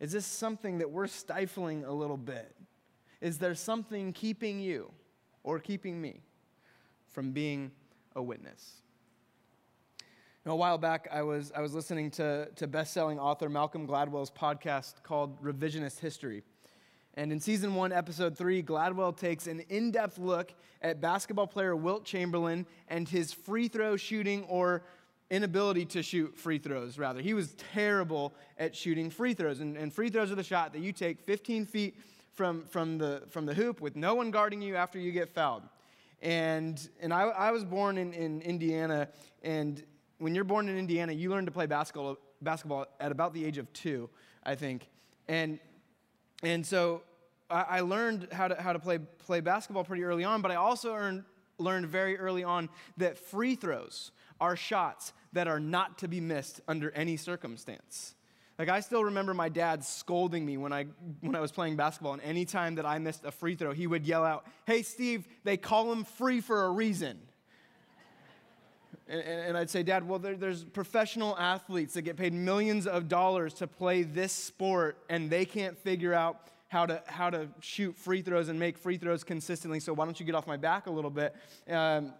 Is 0.00 0.12
this 0.12 0.26
something 0.26 0.78
that 0.78 0.90
we're 0.90 1.06
stifling 1.06 1.84
a 1.84 1.92
little 1.92 2.16
bit? 2.16 2.54
Is 3.20 3.38
there 3.38 3.54
something 3.54 4.12
keeping 4.12 4.60
you 4.60 4.92
or 5.42 5.58
keeping 5.58 6.00
me 6.00 6.20
from 7.16 7.32
being 7.32 7.70
a 8.14 8.22
witness? 8.22 8.82
Know, 10.44 10.52
a 10.52 10.56
while 10.56 10.76
back, 10.76 11.08
I 11.10 11.22
was, 11.22 11.50
I 11.56 11.62
was 11.62 11.72
listening 11.72 12.10
to, 12.10 12.50
to 12.56 12.66
best 12.66 12.92
selling 12.92 13.18
author 13.18 13.48
Malcolm 13.48 13.88
Gladwell's 13.88 14.30
podcast 14.30 15.02
called 15.02 15.42
Revisionist 15.42 15.98
History. 15.98 16.42
And 17.14 17.32
in 17.32 17.40
season 17.40 17.74
one, 17.74 17.90
episode 17.90 18.36
three, 18.36 18.62
Gladwell 18.62 19.16
takes 19.16 19.46
an 19.46 19.60
in 19.70 19.92
depth 19.92 20.18
look 20.18 20.52
at 20.82 21.00
basketball 21.00 21.46
player 21.46 21.74
Wilt 21.74 22.04
Chamberlain 22.04 22.66
and 22.88 23.08
his 23.08 23.32
free 23.32 23.68
throw 23.68 23.96
shooting 23.96 24.44
or 24.44 24.84
inability 25.30 25.86
to 25.86 26.02
shoot 26.02 26.36
free 26.36 26.58
throws, 26.58 26.98
rather. 26.98 27.22
He 27.22 27.32
was 27.32 27.54
terrible 27.72 28.34
at 28.58 28.76
shooting 28.76 29.08
free 29.08 29.32
throws. 29.32 29.60
And, 29.60 29.74
and 29.78 29.90
free 29.90 30.10
throws 30.10 30.30
are 30.30 30.34
the 30.36 30.44
shot 30.44 30.74
that 30.74 30.82
you 30.82 30.92
take 30.92 31.22
15 31.22 31.64
feet 31.64 31.96
from, 32.34 32.66
from, 32.66 32.98
the, 32.98 33.22
from 33.30 33.46
the 33.46 33.54
hoop 33.54 33.80
with 33.80 33.96
no 33.96 34.14
one 34.14 34.30
guarding 34.30 34.60
you 34.60 34.76
after 34.76 34.98
you 34.98 35.12
get 35.12 35.30
fouled. 35.30 35.62
And, 36.22 36.88
and 37.00 37.12
I, 37.12 37.22
I 37.22 37.50
was 37.50 37.64
born 37.64 37.98
in, 37.98 38.12
in 38.12 38.40
Indiana, 38.40 39.08
and 39.42 39.82
when 40.18 40.34
you're 40.34 40.44
born 40.44 40.68
in 40.68 40.78
Indiana, 40.78 41.12
you 41.12 41.30
learn 41.30 41.44
to 41.46 41.52
play 41.52 41.66
basketball, 41.66 42.16
basketball 42.40 42.86
at 43.00 43.12
about 43.12 43.34
the 43.34 43.44
age 43.44 43.58
of 43.58 43.72
two, 43.72 44.08
I 44.42 44.54
think. 44.54 44.88
And, 45.28 45.58
and 46.42 46.64
so 46.64 47.02
I, 47.50 47.62
I 47.62 47.80
learned 47.80 48.28
how 48.32 48.48
to, 48.48 48.60
how 48.60 48.72
to 48.72 48.78
play, 48.78 48.98
play 48.98 49.40
basketball 49.40 49.84
pretty 49.84 50.04
early 50.04 50.24
on, 50.24 50.42
but 50.42 50.50
I 50.50 50.56
also 50.56 50.94
earned, 50.94 51.24
learned 51.58 51.86
very 51.86 52.18
early 52.18 52.44
on 52.44 52.68
that 52.96 53.18
free 53.18 53.54
throws 53.54 54.10
are 54.40 54.56
shots 54.56 55.12
that 55.32 55.48
are 55.48 55.60
not 55.60 55.98
to 55.98 56.08
be 56.08 56.20
missed 56.20 56.60
under 56.66 56.90
any 56.90 57.16
circumstance. 57.16 58.15
Like 58.58 58.68
I 58.70 58.80
still 58.80 59.04
remember 59.04 59.34
my 59.34 59.48
dad 59.48 59.84
scolding 59.84 60.44
me 60.46 60.56
when 60.56 60.72
I 60.72 60.84
when 61.20 61.34
I 61.34 61.40
was 61.40 61.52
playing 61.52 61.76
basketball, 61.76 62.14
and 62.14 62.22
anytime 62.22 62.76
that 62.76 62.86
I 62.86 62.98
missed 62.98 63.24
a 63.24 63.30
free 63.30 63.54
throw, 63.54 63.72
he 63.72 63.86
would 63.86 64.06
yell 64.06 64.24
out, 64.24 64.46
"Hey, 64.66 64.82
Steve, 64.82 65.26
they 65.44 65.56
call 65.56 65.92
him 65.92 66.04
free 66.04 66.40
for 66.40 66.64
a 66.64 66.70
reason." 66.70 67.18
and, 69.08 69.20
and, 69.20 69.56
I'd 69.58 69.68
say, 69.68 69.82
Dad, 69.82 70.08
well, 70.08 70.18
there, 70.18 70.36
there's 70.36 70.64
professional 70.64 71.36
athletes 71.38 71.94
that 71.94 72.02
get 72.02 72.16
paid 72.16 72.32
millions 72.32 72.86
of 72.86 73.08
dollars 73.08 73.52
to 73.54 73.66
play 73.66 74.02
this 74.02 74.32
sport, 74.32 74.96
and 75.10 75.28
they 75.28 75.44
can't 75.44 75.76
figure 75.76 76.14
out 76.14 76.48
how 76.68 76.86
to 76.86 77.02
how 77.06 77.28
to 77.28 77.48
shoot 77.60 77.94
free 77.96 78.22
throws 78.22 78.48
and 78.48 78.58
make 78.58 78.78
free 78.78 78.96
throws 78.96 79.22
consistently. 79.22 79.80
So 79.80 79.92
why 79.92 80.06
don't 80.06 80.18
you 80.18 80.24
get 80.24 80.34
off 80.34 80.46
my 80.46 80.56
back 80.56 80.86
a 80.86 80.90
little 80.90 81.10
bit? 81.10 81.34
Um, 81.68 82.14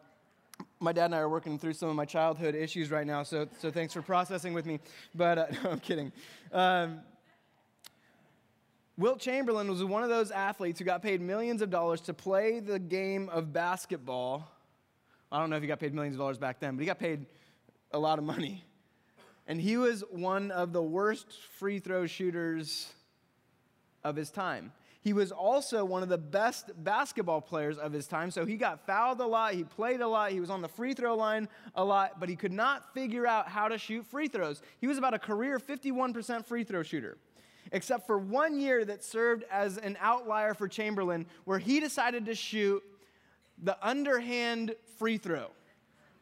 my 0.80 0.92
dad 0.92 1.06
and 1.06 1.14
I 1.14 1.18
are 1.18 1.28
working 1.28 1.58
through 1.58 1.72
some 1.72 1.88
of 1.88 1.96
my 1.96 2.04
childhood 2.04 2.54
issues 2.54 2.90
right 2.90 3.06
now, 3.06 3.22
so, 3.22 3.48
so 3.58 3.70
thanks 3.70 3.92
for 3.92 4.02
processing 4.02 4.52
with 4.52 4.66
me. 4.66 4.80
But 5.14 5.38
uh, 5.38 5.46
no, 5.64 5.70
I'm 5.70 5.80
kidding. 5.80 6.12
Um, 6.52 7.00
Wilt 8.98 9.20
Chamberlain 9.20 9.68
was 9.68 9.84
one 9.84 10.02
of 10.02 10.08
those 10.08 10.30
athletes 10.30 10.78
who 10.78 10.84
got 10.84 11.02
paid 11.02 11.20
millions 11.20 11.60
of 11.60 11.70
dollars 11.70 12.00
to 12.02 12.14
play 12.14 12.60
the 12.60 12.78
game 12.78 13.28
of 13.28 13.52
basketball. 13.52 14.50
I 15.30 15.38
don't 15.38 15.50
know 15.50 15.56
if 15.56 15.62
he 15.62 15.68
got 15.68 15.80
paid 15.80 15.92
millions 15.92 16.16
of 16.16 16.20
dollars 16.20 16.38
back 16.38 16.60
then, 16.60 16.76
but 16.76 16.80
he 16.80 16.86
got 16.86 16.98
paid 16.98 17.26
a 17.92 17.98
lot 17.98 18.18
of 18.18 18.24
money. 18.24 18.64
And 19.46 19.60
he 19.60 19.76
was 19.76 20.02
one 20.10 20.50
of 20.50 20.72
the 20.72 20.82
worst 20.82 21.26
free 21.58 21.78
throw 21.78 22.06
shooters 22.06 22.92
of 24.02 24.16
his 24.16 24.30
time. 24.30 24.72
He 25.06 25.12
was 25.12 25.30
also 25.30 25.84
one 25.84 26.02
of 26.02 26.08
the 26.08 26.18
best 26.18 26.72
basketball 26.82 27.40
players 27.40 27.78
of 27.78 27.92
his 27.92 28.08
time. 28.08 28.28
So 28.32 28.44
he 28.44 28.56
got 28.56 28.84
fouled 28.86 29.20
a 29.20 29.24
lot, 29.24 29.54
he 29.54 29.62
played 29.62 30.00
a 30.00 30.08
lot, 30.08 30.32
he 30.32 30.40
was 30.40 30.50
on 30.50 30.62
the 30.62 30.68
free 30.68 30.94
throw 30.94 31.14
line 31.14 31.48
a 31.76 31.84
lot, 31.84 32.18
but 32.18 32.28
he 32.28 32.34
could 32.34 32.50
not 32.50 32.92
figure 32.92 33.24
out 33.24 33.46
how 33.46 33.68
to 33.68 33.78
shoot 33.78 34.04
free 34.04 34.26
throws. 34.26 34.62
He 34.80 34.88
was 34.88 34.98
about 34.98 35.14
a 35.14 35.18
career 35.20 35.60
51% 35.60 36.44
free 36.44 36.64
throw 36.64 36.82
shooter, 36.82 37.18
except 37.70 38.08
for 38.08 38.18
one 38.18 38.58
year 38.58 38.84
that 38.84 39.04
served 39.04 39.44
as 39.48 39.78
an 39.78 39.96
outlier 40.00 40.54
for 40.54 40.66
Chamberlain, 40.66 41.26
where 41.44 41.60
he 41.60 41.78
decided 41.78 42.26
to 42.26 42.34
shoot 42.34 42.82
the 43.62 43.78
underhand 43.86 44.74
free 44.98 45.18
throw 45.18 45.52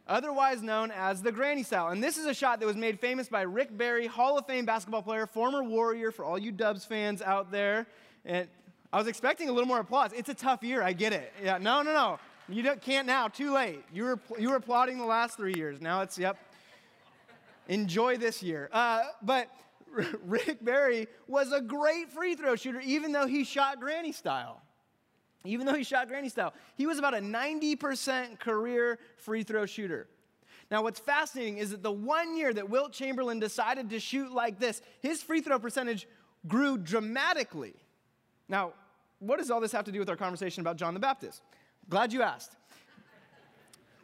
otherwise 0.06 0.60
known 0.60 0.90
as 0.90 1.22
the 1.22 1.32
granny 1.32 1.62
style. 1.62 1.88
And 1.88 2.04
this 2.04 2.18
is 2.18 2.26
a 2.26 2.34
shot 2.34 2.60
that 2.60 2.66
was 2.66 2.76
made 2.76 3.00
famous 3.00 3.30
by 3.30 3.40
Rick 3.40 3.74
Barry, 3.78 4.06
Hall 4.06 4.36
of 4.36 4.46
Fame 4.46 4.66
basketball 4.66 5.00
player, 5.00 5.26
former 5.26 5.64
Warrior 5.64 6.10
for 6.10 6.26
all 6.26 6.38
you 6.38 6.52
Dubs 6.52 6.84
fans 6.84 7.22
out 7.22 7.50
there. 7.50 7.86
And 8.26 8.46
I 8.94 8.98
was 8.98 9.08
expecting 9.08 9.48
a 9.48 9.52
little 9.52 9.66
more 9.66 9.80
applause. 9.80 10.12
It's 10.12 10.28
a 10.28 10.34
tough 10.34 10.62
year, 10.62 10.80
I 10.80 10.92
get 10.92 11.12
it. 11.12 11.32
Yeah, 11.42 11.58
no, 11.58 11.82
no, 11.82 11.92
no. 11.92 12.18
You 12.48 12.62
can't 12.80 13.08
now, 13.08 13.26
too 13.26 13.52
late. 13.52 13.82
You 13.92 14.04
were, 14.04 14.20
you 14.38 14.50
were 14.50 14.54
applauding 14.54 14.98
the 14.98 15.04
last 15.04 15.36
three 15.36 15.54
years. 15.56 15.80
Now 15.80 16.02
it's, 16.02 16.16
yep. 16.16 16.38
Enjoy 17.66 18.16
this 18.18 18.40
year. 18.40 18.70
Uh, 18.72 19.02
but 19.20 19.50
Rick 20.24 20.64
Barry 20.64 21.08
was 21.26 21.50
a 21.50 21.60
great 21.60 22.12
free 22.12 22.36
throw 22.36 22.54
shooter, 22.54 22.80
even 22.82 23.10
though 23.10 23.26
he 23.26 23.42
shot 23.42 23.80
granny 23.80 24.12
style. 24.12 24.62
Even 25.44 25.66
though 25.66 25.74
he 25.74 25.82
shot 25.82 26.06
granny 26.06 26.28
style, 26.28 26.54
he 26.76 26.86
was 26.86 26.96
about 26.96 27.14
a 27.14 27.20
90% 27.20 28.38
career 28.38 29.00
free 29.16 29.42
throw 29.42 29.66
shooter. 29.66 30.06
Now, 30.70 30.84
what's 30.84 31.00
fascinating 31.00 31.58
is 31.58 31.72
that 31.72 31.82
the 31.82 31.90
one 31.90 32.36
year 32.36 32.54
that 32.54 32.70
Wilt 32.70 32.92
Chamberlain 32.92 33.40
decided 33.40 33.90
to 33.90 33.98
shoot 33.98 34.32
like 34.32 34.60
this, 34.60 34.82
his 35.00 35.20
free 35.20 35.40
throw 35.40 35.58
percentage 35.58 36.06
grew 36.46 36.78
dramatically. 36.78 37.74
Now, 38.48 38.74
what 39.26 39.38
does 39.38 39.50
all 39.50 39.60
this 39.60 39.72
have 39.72 39.84
to 39.84 39.92
do 39.92 39.98
with 39.98 40.08
our 40.08 40.16
conversation 40.16 40.60
about 40.60 40.76
John 40.76 40.94
the 40.94 41.00
Baptist? 41.00 41.42
Glad 41.88 42.12
you 42.12 42.22
asked. 42.22 42.56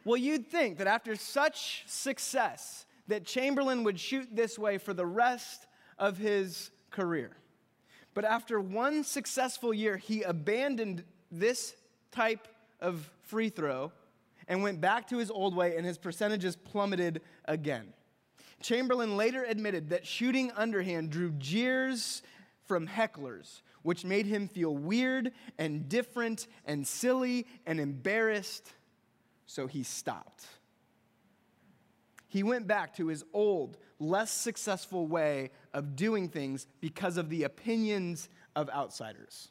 well, 0.05 0.17
you'd 0.17 0.47
think 0.47 0.77
that 0.77 0.87
after 0.87 1.15
such 1.15 1.83
success, 1.87 2.85
that 3.07 3.25
Chamberlain 3.25 3.83
would 3.83 3.99
shoot 3.99 4.27
this 4.31 4.57
way 4.57 4.77
for 4.77 4.93
the 4.93 5.05
rest 5.05 5.67
of 5.97 6.17
his 6.17 6.71
career. 6.89 7.31
But 8.13 8.25
after 8.25 8.59
one 8.59 9.03
successful 9.03 9.73
year, 9.73 9.97
he 9.97 10.23
abandoned 10.23 11.03
this 11.31 11.75
type 12.11 12.47
of 12.79 13.09
free 13.23 13.49
throw 13.49 13.91
and 14.47 14.63
went 14.63 14.81
back 14.81 15.07
to 15.09 15.17
his 15.17 15.31
old 15.31 15.55
way, 15.55 15.77
and 15.77 15.85
his 15.85 15.97
percentages 15.97 16.55
plummeted 16.55 17.21
again. 17.45 17.93
Chamberlain 18.61 19.17
later 19.17 19.43
admitted 19.43 19.89
that 19.89 20.05
shooting 20.05 20.51
underhand 20.55 21.09
drew 21.09 21.31
jeers 21.31 22.21
from 22.65 22.87
hecklers 22.87 23.61
which 23.83 24.05
made 24.05 24.25
him 24.25 24.47
feel 24.47 24.75
weird 24.75 25.31
and 25.57 25.89
different 25.89 26.47
and 26.65 26.87
silly 26.87 27.47
and 27.65 27.79
embarrassed, 27.79 28.71
so 29.45 29.67
he 29.67 29.83
stopped. 29.83 30.45
He 32.27 32.43
went 32.43 32.65
back 32.65 32.95
to 32.95 33.07
his 33.07 33.25
old, 33.33 33.77
less 33.99 34.31
successful 34.31 35.05
way 35.05 35.51
of 35.73 35.95
doing 35.95 36.29
things 36.29 36.65
because 36.79 37.17
of 37.17 37.29
the 37.29 37.43
opinions 37.43 38.29
of 38.55 38.69
outsiders. 38.69 39.49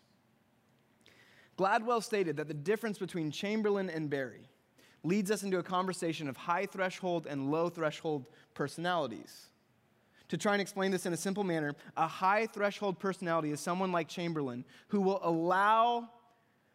Gladwell 1.59 2.03
stated 2.03 2.39
that 2.39 2.49
the 2.49 2.55
difference 2.55 2.99
between 2.99 3.31
Chamberlain 3.31 3.91
and 3.91 4.09
Barry 4.09 4.49
leads 5.03 5.31
us 5.31 5.43
into 5.43 5.59
a 5.59 5.63
conversation 5.63 6.27
of 6.27 6.37
high 6.39 6.65
threshold 6.65 7.27
and 7.27 7.51
low 7.51 7.69
threshold 7.69 8.27
personalities. 8.55 9.50
To 10.31 10.39
try 10.39 10.53
and 10.53 10.63
explain 10.63 10.93
this 10.93 11.07
in 11.07 11.13
a 11.13 11.17
simple 11.17 11.43
manner, 11.43 11.75
a 11.97 12.07
high 12.07 12.47
threshold 12.47 13.01
personality 13.01 13.51
is 13.51 13.61
someone 13.61 13.91
like 13.91 14.07
Chamberlain 14.07 14.65
who 14.89 15.01
will 15.01 15.21
allow 15.25 16.09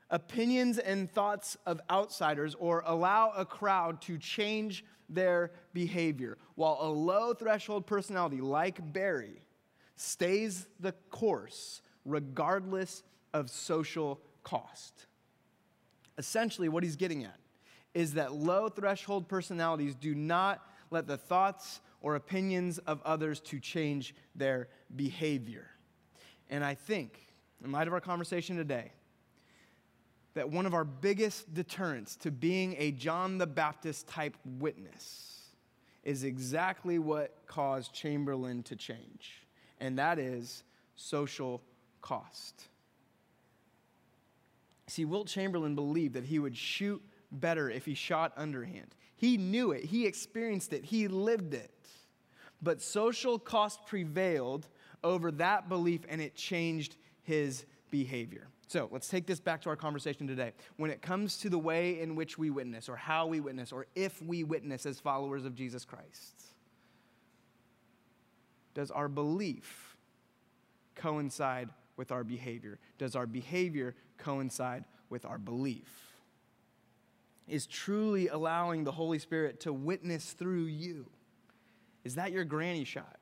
opinions 0.10 0.78
and 0.78 1.10
thoughts 1.10 1.56
of 1.66 1.80
outsiders 1.90 2.54
or 2.60 2.84
allow 2.86 3.32
a 3.32 3.46
crowd 3.46 4.02
to 4.02 4.18
change 4.18 4.84
their 5.08 5.52
behavior, 5.74 6.38
while 6.56 6.80
a 6.82 6.90
low 6.90 7.34
threshold 7.34 7.88
personality 7.88 8.42
like 8.42 8.92
Barry 8.92 9.42
stays 9.96 10.68
the 10.82 10.92
course 11.10 11.82
regardless 12.04 13.04
of 13.34 13.50
social 13.50 14.20
cost. 14.44 15.06
Essentially, 16.18 16.68
what 16.68 16.84
he's 16.84 16.98
getting 16.98 17.24
at 17.24 17.40
is 17.94 18.16
that 18.16 18.34
low 18.34 18.68
threshold 18.68 19.30
personalities 19.30 19.96
do 19.96 20.14
not 20.14 20.62
let 20.92 21.08
the 21.08 21.18
thoughts 21.18 21.80
or 22.06 22.14
opinions 22.14 22.78
of 22.78 23.02
others 23.04 23.40
to 23.40 23.60
change 23.60 24.14
their 24.36 24.68
behavior. 24.96 25.66
And 26.52 26.64
I 26.64 26.76
think, 26.76 27.20
in 27.64 27.72
light 27.72 27.88
of 27.88 27.94
our 27.94 28.00
conversation 28.00 28.56
today, 28.56 28.92
that 30.36 30.48
one 30.48 30.68
of 30.68 30.76
our 30.76 30.84
biggest 30.84 31.52
deterrents 31.56 32.16
to 32.18 32.30
being 32.30 32.76
a 32.78 32.92
John 32.92 33.40
the 33.40 33.48
Baptist 33.48 34.08
type 34.08 34.38
witness 34.60 35.48
is 36.04 36.24
exactly 36.24 37.00
what 37.00 37.40
caused 37.48 37.92
Chamberlain 37.92 38.62
to 38.64 38.76
change, 38.76 39.42
and 39.80 39.98
that 39.98 40.20
is 40.20 40.64
social 40.96 41.60
cost. 42.04 42.68
See, 44.86 45.06
Wilt 45.06 45.26
Chamberlain 45.26 45.74
believed 45.74 46.14
that 46.14 46.26
he 46.26 46.38
would 46.38 46.56
shoot 46.56 47.02
better 47.40 47.70
if 47.70 47.86
he 47.86 47.94
shot 47.94 48.34
underhand. 48.38 48.96
He 49.16 49.38
knew 49.38 49.72
it, 49.72 49.86
he 49.86 50.06
experienced 50.06 50.74
it, 50.74 50.86
he 50.86 51.08
lived 51.08 51.54
it. 51.54 51.72
But 52.62 52.82
social 52.82 53.38
cost 53.38 53.86
prevailed 53.86 54.68
over 55.04 55.32
that 55.34 55.70
belief 55.70 56.02
and 56.10 56.22
it 56.22 56.36
changed 56.36 56.96
his 57.24 57.66
behavior. 57.92 58.48
So 58.68 58.90
let's 58.92 59.08
take 59.08 59.28
this 59.28 59.40
back 59.40 59.62
to 59.62 59.70
our 59.70 59.76
conversation 59.76 60.28
today. 60.28 60.54
When 60.78 60.90
it 60.90 61.02
comes 61.02 61.38
to 61.38 61.50
the 61.50 61.60
way 61.60 62.02
in 62.02 62.16
which 62.16 62.38
we 62.38 62.50
witness, 62.50 62.90
or 62.90 62.96
how 62.96 63.28
we 63.28 63.40
witness, 63.40 63.72
or 63.72 63.86
if 63.96 64.22
we 64.24 64.44
witness 64.44 64.86
as 64.86 65.00
followers 65.00 65.46
of 65.46 65.54
Jesus 65.54 65.86
Christ, 65.86 66.44
does 68.74 68.90
our 68.90 69.08
belief 69.08 69.96
coincide 70.96 71.70
with 71.96 72.12
our 72.12 72.24
behavior? 72.24 72.80
Does 72.98 73.16
our 73.16 73.28
behavior 73.28 73.96
coincide 74.18 74.86
with 75.10 75.26
our 75.26 75.38
belief? 75.38 76.05
Is 77.48 77.68
truly 77.68 78.28
allowing 78.28 78.84
the 78.84 78.92
Holy 78.92 79.20
Spirit 79.20 79.60
to 79.62 79.74
witness 79.74 80.34
through 80.34 80.66
you? 80.66 81.06
Is 82.04 82.16
that 82.16 82.32
your 82.32 82.44
granny 82.44 82.84
shot? 82.84 83.20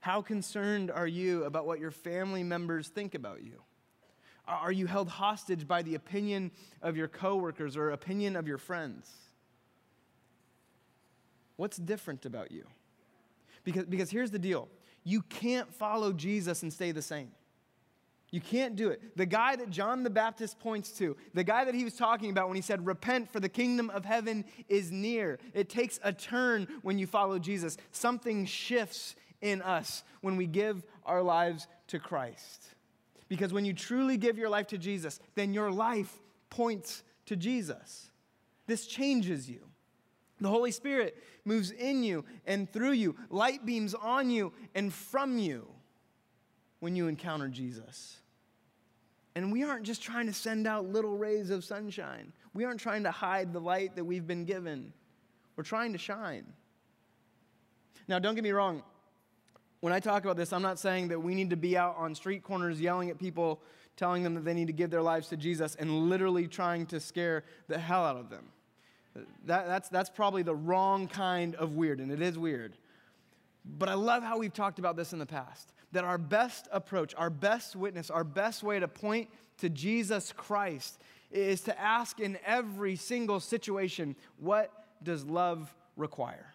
How 0.00 0.22
concerned 0.22 0.90
are 0.90 1.06
you 1.06 1.44
about 1.44 1.66
what 1.66 1.80
your 1.80 1.90
family 1.90 2.44
members 2.44 2.88
think 2.88 3.14
about 3.14 3.42
you? 3.42 3.60
Are 4.46 4.70
you 4.70 4.86
held 4.86 5.08
hostage 5.08 5.66
by 5.66 5.82
the 5.82 5.96
opinion 5.96 6.52
of 6.80 6.96
your 6.96 7.08
coworkers 7.08 7.76
or 7.76 7.90
opinion 7.90 8.36
of 8.36 8.46
your 8.46 8.58
friends? 8.58 9.10
What's 11.56 11.76
different 11.78 12.24
about 12.24 12.52
you? 12.52 12.64
Because, 13.64 13.86
because 13.86 14.10
here's 14.10 14.30
the 14.30 14.38
deal 14.38 14.68
you 15.02 15.22
can't 15.22 15.72
follow 15.72 16.12
Jesus 16.12 16.62
and 16.62 16.72
stay 16.72 16.92
the 16.92 17.02
same. 17.02 17.30
You 18.36 18.42
can't 18.42 18.76
do 18.76 18.90
it. 18.90 19.00
The 19.16 19.24
guy 19.24 19.56
that 19.56 19.70
John 19.70 20.02
the 20.02 20.10
Baptist 20.10 20.60
points 20.60 20.90
to, 20.98 21.16
the 21.32 21.42
guy 21.42 21.64
that 21.64 21.74
he 21.74 21.84
was 21.84 21.94
talking 21.94 22.28
about 22.28 22.48
when 22.48 22.56
he 22.56 22.60
said, 22.60 22.84
Repent, 22.84 23.32
for 23.32 23.40
the 23.40 23.48
kingdom 23.48 23.88
of 23.88 24.04
heaven 24.04 24.44
is 24.68 24.92
near. 24.92 25.38
It 25.54 25.70
takes 25.70 25.98
a 26.02 26.12
turn 26.12 26.68
when 26.82 26.98
you 26.98 27.06
follow 27.06 27.38
Jesus. 27.38 27.78
Something 27.92 28.44
shifts 28.44 29.16
in 29.40 29.62
us 29.62 30.04
when 30.20 30.36
we 30.36 30.46
give 30.46 30.84
our 31.06 31.22
lives 31.22 31.66
to 31.86 31.98
Christ. 31.98 32.74
Because 33.26 33.54
when 33.54 33.64
you 33.64 33.72
truly 33.72 34.18
give 34.18 34.36
your 34.36 34.50
life 34.50 34.66
to 34.66 34.76
Jesus, 34.76 35.18
then 35.34 35.54
your 35.54 35.70
life 35.70 36.18
points 36.50 37.04
to 37.24 37.36
Jesus. 37.36 38.10
This 38.66 38.86
changes 38.86 39.48
you. 39.48 39.60
The 40.42 40.50
Holy 40.50 40.72
Spirit 40.72 41.16
moves 41.46 41.70
in 41.70 42.02
you 42.02 42.26
and 42.44 42.70
through 42.70 42.92
you, 42.92 43.16
light 43.30 43.64
beams 43.64 43.94
on 43.94 44.28
you 44.28 44.52
and 44.74 44.92
from 44.92 45.38
you 45.38 45.68
when 46.80 46.96
you 46.96 47.08
encounter 47.08 47.48
Jesus. 47.48 48.18
And 49.36 49.52
we 49.52 49.62
aren't 49.62 49.84
just 49.84 50.02
trying 50.02 50.26
to 50.26 50.32
send 50.32 50.66
out 50.66 50.86
little 50.86 51.18
rays 51.18 51.50
of 51.50 51.62
sunshine. 51.62 52.32
We 52.54 52.64
aren't 52.64 52.80
trying 52.80 53.02
to 53.02 53.10
hide 53.10 53.52
the 53.52 53.60
light 53.60 53.94
that 53.96 54.04
we've 54.04 54.26
been 54.26 54.46
given. 54.46 54.94
We're 55.56 55.62
trying 55.62 55.92
to 55.92 55.98
shine. 55.98 56.46
Now, 58.08 58.18
don't 58.18 58.34
get 58.34 58.42
me 58.42 58.52
wrong. 58.52 58.82
When 59.80 59.92
I 59.92 60.00
talk 60.00 60.24
about 60.24 60.38
this, 60.38 60.54
I'm 60.54 60.62
not 60.62 60.78
saying 60.78 61.08
that 61.08 61.20
we 61.20 61.34
need 61.34 61.50
to 61.50 61.56
be 61.56 61.76
out 61.76 61.96
on 61.98 62.14
street 62.14 62.42
corners 62.44 62.80
yelling 62.80 63.10
at 63.10 63.18
people, 63.18 63.60
telling 63.98 64.22
them 64.22 64.34
that 64.36 64.44
they 64.46 64.54
need 64.54 64.68
to 64.68 64.72
give 64.72 64.88
their 64.88 65.02
lives 65.02 65.28
to 65.28 65.36
Jesus, 65.36 65.74
and 65.74 66.08
literally 66.08 66.48
trying 66.48 66.86
to 66.86 66.98
scare 66.98 67.44
the 67.68 67.78
hell 67.78 68.06
out 68.06 68.16
of 68.16 68.30
them. 68.30 68.46
That, 69.44 69.66
that's, 69.66 69.90
that's 69.90 70.08
probably 70.08 70.44
the 70.44 70.54
wrong 70.54 71.08
kind 71.08 71.56
of 71.56 71.74
weird, 71.74 72.00
and 72.00 72.10
it 72.10 72.22
is 72.22 72.38
weird. 72.38 72.78
But 73.66 73.90
I 73.90 73.94
love 73.94 74.22
how 74.22 74.38
we've 74.38 74.54
talked 74.54 74.78
about 74.78 74.96
this 74.96 75.12
in 75.12 75.18
the 75.18 75.26
past 75.26 75.74
that 75.96 76.04
our 76.04 76.18
best 76.18 76.68
approach, 76.72 77.14
our 77.16 77.30
best 77.30 77.74
witness, 77.74 78.10
our 78.10 78.22
best 78.22 78.62
way 78.62 78.78
to 78.78 78.86
point 78.86 79.30
to 79.56 79.70
Jesus 79.70 80.30
Christ 80.30 81.00
is 81.30 81.62
to 81.62 81.80
ask 81.80 82.20
in 82.20 82.36
every 82.44 82.96
single 82.96 83.40
situation, 83.40 84.14
what 84.38 84.70
does 85.02 85.24
love 85.24 85.74
require? 85.96 86.52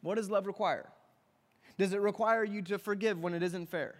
What 0.00 0.16
does 0.16 0.28
love 0.28 0.48
require? 0.48 0.88
Does 1.78 1.92
it 1.92 2.00
require 2.00 2.42
you 2.42 2.60
to 2.62 2.76
forgive 2.76 3.20
when 3.20 3.34
it 3.34 3.42
isn't 3.44 3.68
fair? 3.68 3.94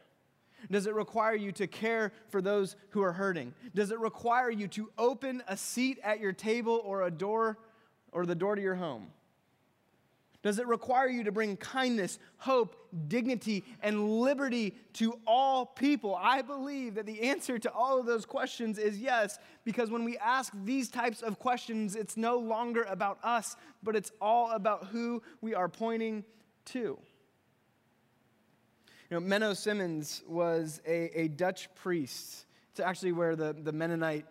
Does 0.69 0.89
it 0.89 0.95
require 0.95 1.37
you 1.37 1.53
to 1.53 1.69
care 1.69 2.13
for 2.29 2.43
those 2.43 2.75
who 2.91 3.03
are 3.03 3.13
hurting? 3.13 3.55
Does 3.73 3.93
it 3.93 4.01
require 4.01 4.51
you 4.51 4.67
to 4.67 4.91
open 4.99 5.45
a 5.47 5.57
seat 5.57 6.01
at 6.03 6.19
your 6.19 6.33
table 6.33 6.83
or 6.85 7.03
a 7.03 7.11
door 7.13 7.57
or 8.11 8.27
the 8.27 8.35
door 8.35 8.57
to 8.57 8.63
your 8.63 8.75
home? 8.75 9.13
Does 10.43 10.59
it 10.59 10.67
require 10.67 11.09
you 11.09 11.23
to 11.25 11.33
bring 11.33 11.57
kindness, 11.57 12.19
hope, 12.37 12.77
dignity, 13.07 13.65
and 13.81 14.21
liberty 14.21 14.75
to 14.95 15.17
all 15.25 15.65
people? 15.65 16.17
I 16.17 16.43
believe 16.43 16.97
that 16.97 17.07
the 17.07 17.23
answer 17.23 17.59
to 17.61 17.73
all 17.73 18.01
of 18.01 18.07
those 18.07 18.27
questions 18.27 18.77
is 18.77 18.99
yes, 18.99 19.39
because 19.65 19.89
when 19.89 20.05
we 20.05 20.19
ask 20.19 20.53
these 20.65 20.89
types 20.89 21.23
of 21.23 21.39
questions, 21.39 21.95
it's 21.95 22.17
no 22.17 22.39
longer 22.39 22.83
about 22.83 23.19
us, 23.23 23.57
but 23.85 23.95
it's 23.95 24.11
all 24.21 24.51
about 24.51 24.87
who 24.87 25.23
we 25.41 25.55
are 25.55 25.69
pointing 25.69 26.25
to. 26.67 26.99
You 29.11 29.21
know, 29.21 29.21
Menno 29.21 29.55
Simons 29.55 30.25
was 30.27 30.81
a, 30.87 31.21
a 31.21 31.29
Dutch 31.29 31.73
priest. 31.77 32.47
It's 32.73 32.81
actually 32.81 33.13
where 33.13 33.37
the, 33.37 33.53
the 33.53 33.73
Mennonite 33.73 34.27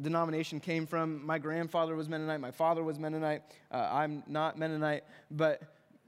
denomination 0.00 0.60
came 0.60 0.86
from. 0.86 1.24
My 1.24 1.38
grandfather 1.38 1.94
was 1.94 2.08
Mennonite. 2.08 2.40
My 2.40 2.50
father 2.50 2.82
was 2.82 2.98
Mennonite. 2.98 3.42
Uh, 3.70 3.88
I'm 3.90 4.22
not 4.26 4.58
Mennonite. 4.58 5.04
But 5.30 5.62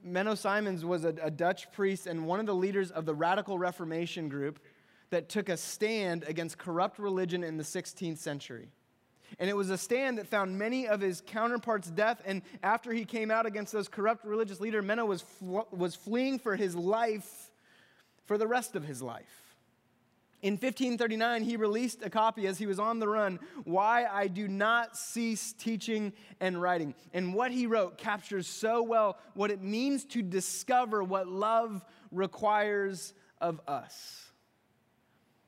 Menno 0.05 0.37
Simons 0.37 0.85
was 0.85 1.03
a, 1.03 1.13
a 1.21 1.31
Dutch 1.31 1.71
priest 1.71 2.07
and 2.07 2.25
one 2.25 2.39
of 2.39 2.45
the 2.45 2.55
leaders 2.55 2.91
of 2.91 3.05
the 3.05 3.13
Radical 3.13 3.57
Reformation 3.57 4.29
group 4.29 4.59
that 5.09 5.29
took 5.29 5.49
a 5.49 5.57
stand 5.57 6.23
against 6.27 6.57
corrupt 6.57 6.99
religion 6.99 7.43
in 7.43 7.57
the 7.57 7.63
16th 7.63 8.17
century. 8.17 8.69
And 9.37 9.49
it 9.49 9.55
was 9.55 9.69
a 9.69 9.77
stand 9.77 10.17
that 10.17 10.27
found 10.27 10.57
many 10.57 10.87
of 10.87 11.01
his 11.01 11.21
counterparts 11.21 11.89
deaf. 11.89 12.21
And 12.25 12.41
after 12.63 12.91
he 12.91 13.05
came 13.05 13.29
out 13.29 13.45
against 13.45 13.71
those 13.71 13.87
corrupt 13.87 14.25
religious 14.25 14.59
leaders, 14.59 14.83
Menno 14.83 15.05
was, 15.05 15.21
fl- 15.21 15.59
was 15.71 15.95
fleeing 15.95 16.39
for 16.39 16.55
his 16.55 16.75
life 16.75 17.51
for 18.25 18.37
the 18.37 18.47
rest 18.47 18.75
of 18.75 18.83
his 18.83 19.01
life. 19.01 19.48
In 20.41 20.53
1539, 20.53 21.43
he 21.43 21.57
released 21.57 22.01
a 22.01 22.09
copy 22.09 22.47
as 22.47 22.57
he 22.57 22.65
was 22.65 22.79
on 22.79 22.99
the 22.99 23.07
run, 23.07 23.39
Why 23.65 24.05
I 24.05 24.27
Do 24.27 24.47
Not 24.47 24.95
Cease 24.95 25.53
Teaching 25.53 26.13
and 26.39 26.61
Writing. 26.61 26.95
And 27.13 27.33
what 27.33 27.51
he 27.51 27.65
wrote 27.65 27.97
captures 27.97 28.47
so 28.47 28.81
well 28.81 29.17
what 29.33 29.51
it 29.51 29.61
means 29.61 30.05
to 30.05 30.21
discover 30.21 31.03
what 31.03 31.27
love 31.27 31.83
requires 32.11 33.13
of 33.41 33.59
us. 33.67 34.29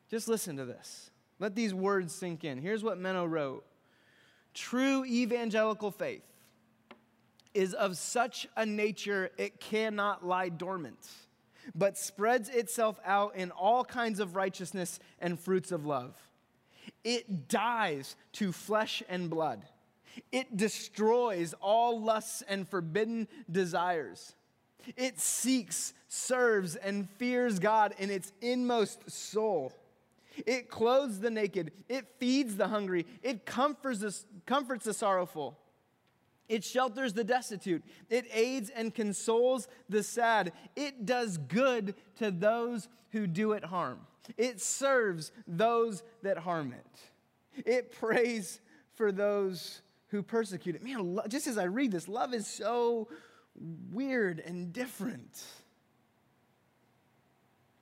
Just 0.09 0.27
listen 0.27 0.57
to 0.57 0.65
this. 0.65 1.09
Let 1.39 1.55
these 1.55 1.73
words 1.73 2.13
sink 2.13 2.43
in. 2.43 2.57
Here's 2.57 2.83
what 2.83 2.99
Menno 2.99 3.29
wrote 3.29 3.65
True 4.53 5.05
evangelical 5.05 5.91
faith 5.91 6.23
is 7.53 7.73
of 7.73 7.97
such 7.97 8.47
a 8.57 8.65
nature 8.65 9.31
it 9.37 9.61
cannot 9.61 10.25
lie 10.25 10.49
dormant 10.49 11.09
but 11.75 11.97
spreads 11.97 12.49
itself 12.49 12.99
out 13.05 13.35
in 13.35 13.51
all 13.51 13.83
kinds 13.83 14.19
of 14.19 14.35
righteousness 14.35 14.99
and 15.19 15.39
fruits 15.39 15.71
of 15.71 15.85
love. 15.85 16.15
It 17.03 17.47
dies 17.47 18.15
to 18.33 18.51
flesh 18.51 19.03
and 19.09 19.29
blood. 19.29 19.63
It 20.31 20.57
destroys 20.57 21.53
all 21.61 22.01
lusts 22.01 22.43
and 22.47 22.67
forbidden 22.67 23.27
desires. 23.49 24.35
It 24.97 25.19
seeks, 25.19 25.93
serves, 26.07 26.75
and 26.75 27.09
fears 27.11 27.59
God 27.59 27.93
in 27.97 28.09
its 28.09 28.33
inmost 28.41 29.09
soul. 29.09 29.73
It 30.45 30.69
clothes 30.69 31.19
the 31.19 31.29
naked. 31.29 31.71
It 31.87 32.07
feeds 32.19 32.55
the 32.55 32.67
hungry. 32.67 33.05
It 33.21 33.45
comforts 33.45 33.99
the, 33.99 34.17
comforts 34.45 34.85
the 34.85 34.93
sorrowful. 34.93 35.57
It 36.51 36.65
shelters 36.65 37.13
the 37.13 37.23
destitute. 37.23 37.81
It 38.09 38.27
aids 38.29 38.69
and 38.69 38.93
consoles 38.93 39.69
the 39.87 40.03
sad. 40.03 40.51
It 40.75 41.05
does 41.05 41.37
good 41.37 41.95
to 42.17 42.29
those 42.29 42.89
who 43.11 43.25
do 43.25 43.53
it 43.53 43.63
harm. 43.63 44.01
It 44.37 44.59
serves 44.59 45.31
those 45.47 46.03
that 46.23 46.37
harm 46.37 46.73
it. 46.73 47.65
It 47.65 47.93
prays 47.93 48.59
for 48.95 49.13
those 49.13 49.81
who 50.07 50.21
persecute 50.21 50.75
it. 50.75 50.83
Man, 50.83 51.19
just 51.29 51.47
as 51.47 51.57
I 51.57 51.63
read 51.63 51.93
this, 51.93 52.09
love 52.09 52.33
is 52.33 52.47
so 52.47 53.07
weird 53.89 54.41
and 54.41 54.73
different. 54.73 55.41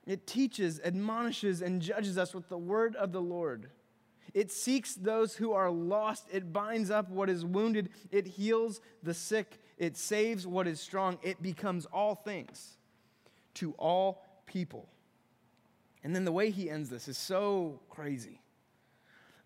It 0.05 0.27
teaches, 0.27 0.79
admonishes, 0.85 1.63
and 1.63 1.81
judges 1.81 2.19
us 2.19 2.35
with 2.35 2.47
the 2.49 2.57
word 2.59 2.95
of 2.95 3.13
the 3.13 3.21
Lord. 3.21 3.71
It 4.33 4.51
seeks 4.51 4.95
those 4.95 5.35
who 5.35 5.53
are 5.53 5.71
lost. 5.71 6.27
It 6.31 6.53
binds 6.53 6.91
up 6.91 7.09
what 7.09 7.29
is 7.29 7.45
wounded. 7.45 7.89
It 8.11 8.27
heals 8.27 8.81
the 9.03 9.13
sick. 9.13 9.59
It 9.77 9.97
saves 9.97 10.45
what 10.45 10.67
is 10.67 10.79
strong. 10.79 11.17
It 11.21 11.41
becomes 11.41 11.85
all 11.87 12.15
things 12.15 12.77
to 13.55 13.73
all 13.73 14.23
people. 14.45 14.89
And 16.03 16.15
then 16.15 16.25
the 16.25 16.31
way 16.31 16.49
he 16.49 16.69
ends 16.69 16.89
this 16.89 17.07
is 17.07 17.17
so 17.17 17.81
crazy. 17.89 18.41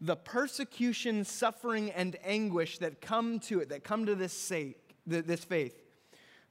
The 0.02 0.16
persecution, 0.16 1.24
suffering, 1.24 1.90
and 1.92 2.18
anguish 2.24 2.80
that 2.80 3.00
come 3.00 3.40
to 3.42 3.62
it, 3.62 3.70
that 3.70 3.84
come 3.84 4.06
to 4.06 4.16
this 4.16 4.34
sake, 4.34 4.96
this 5.08 5.46
faith, 5.46 5.82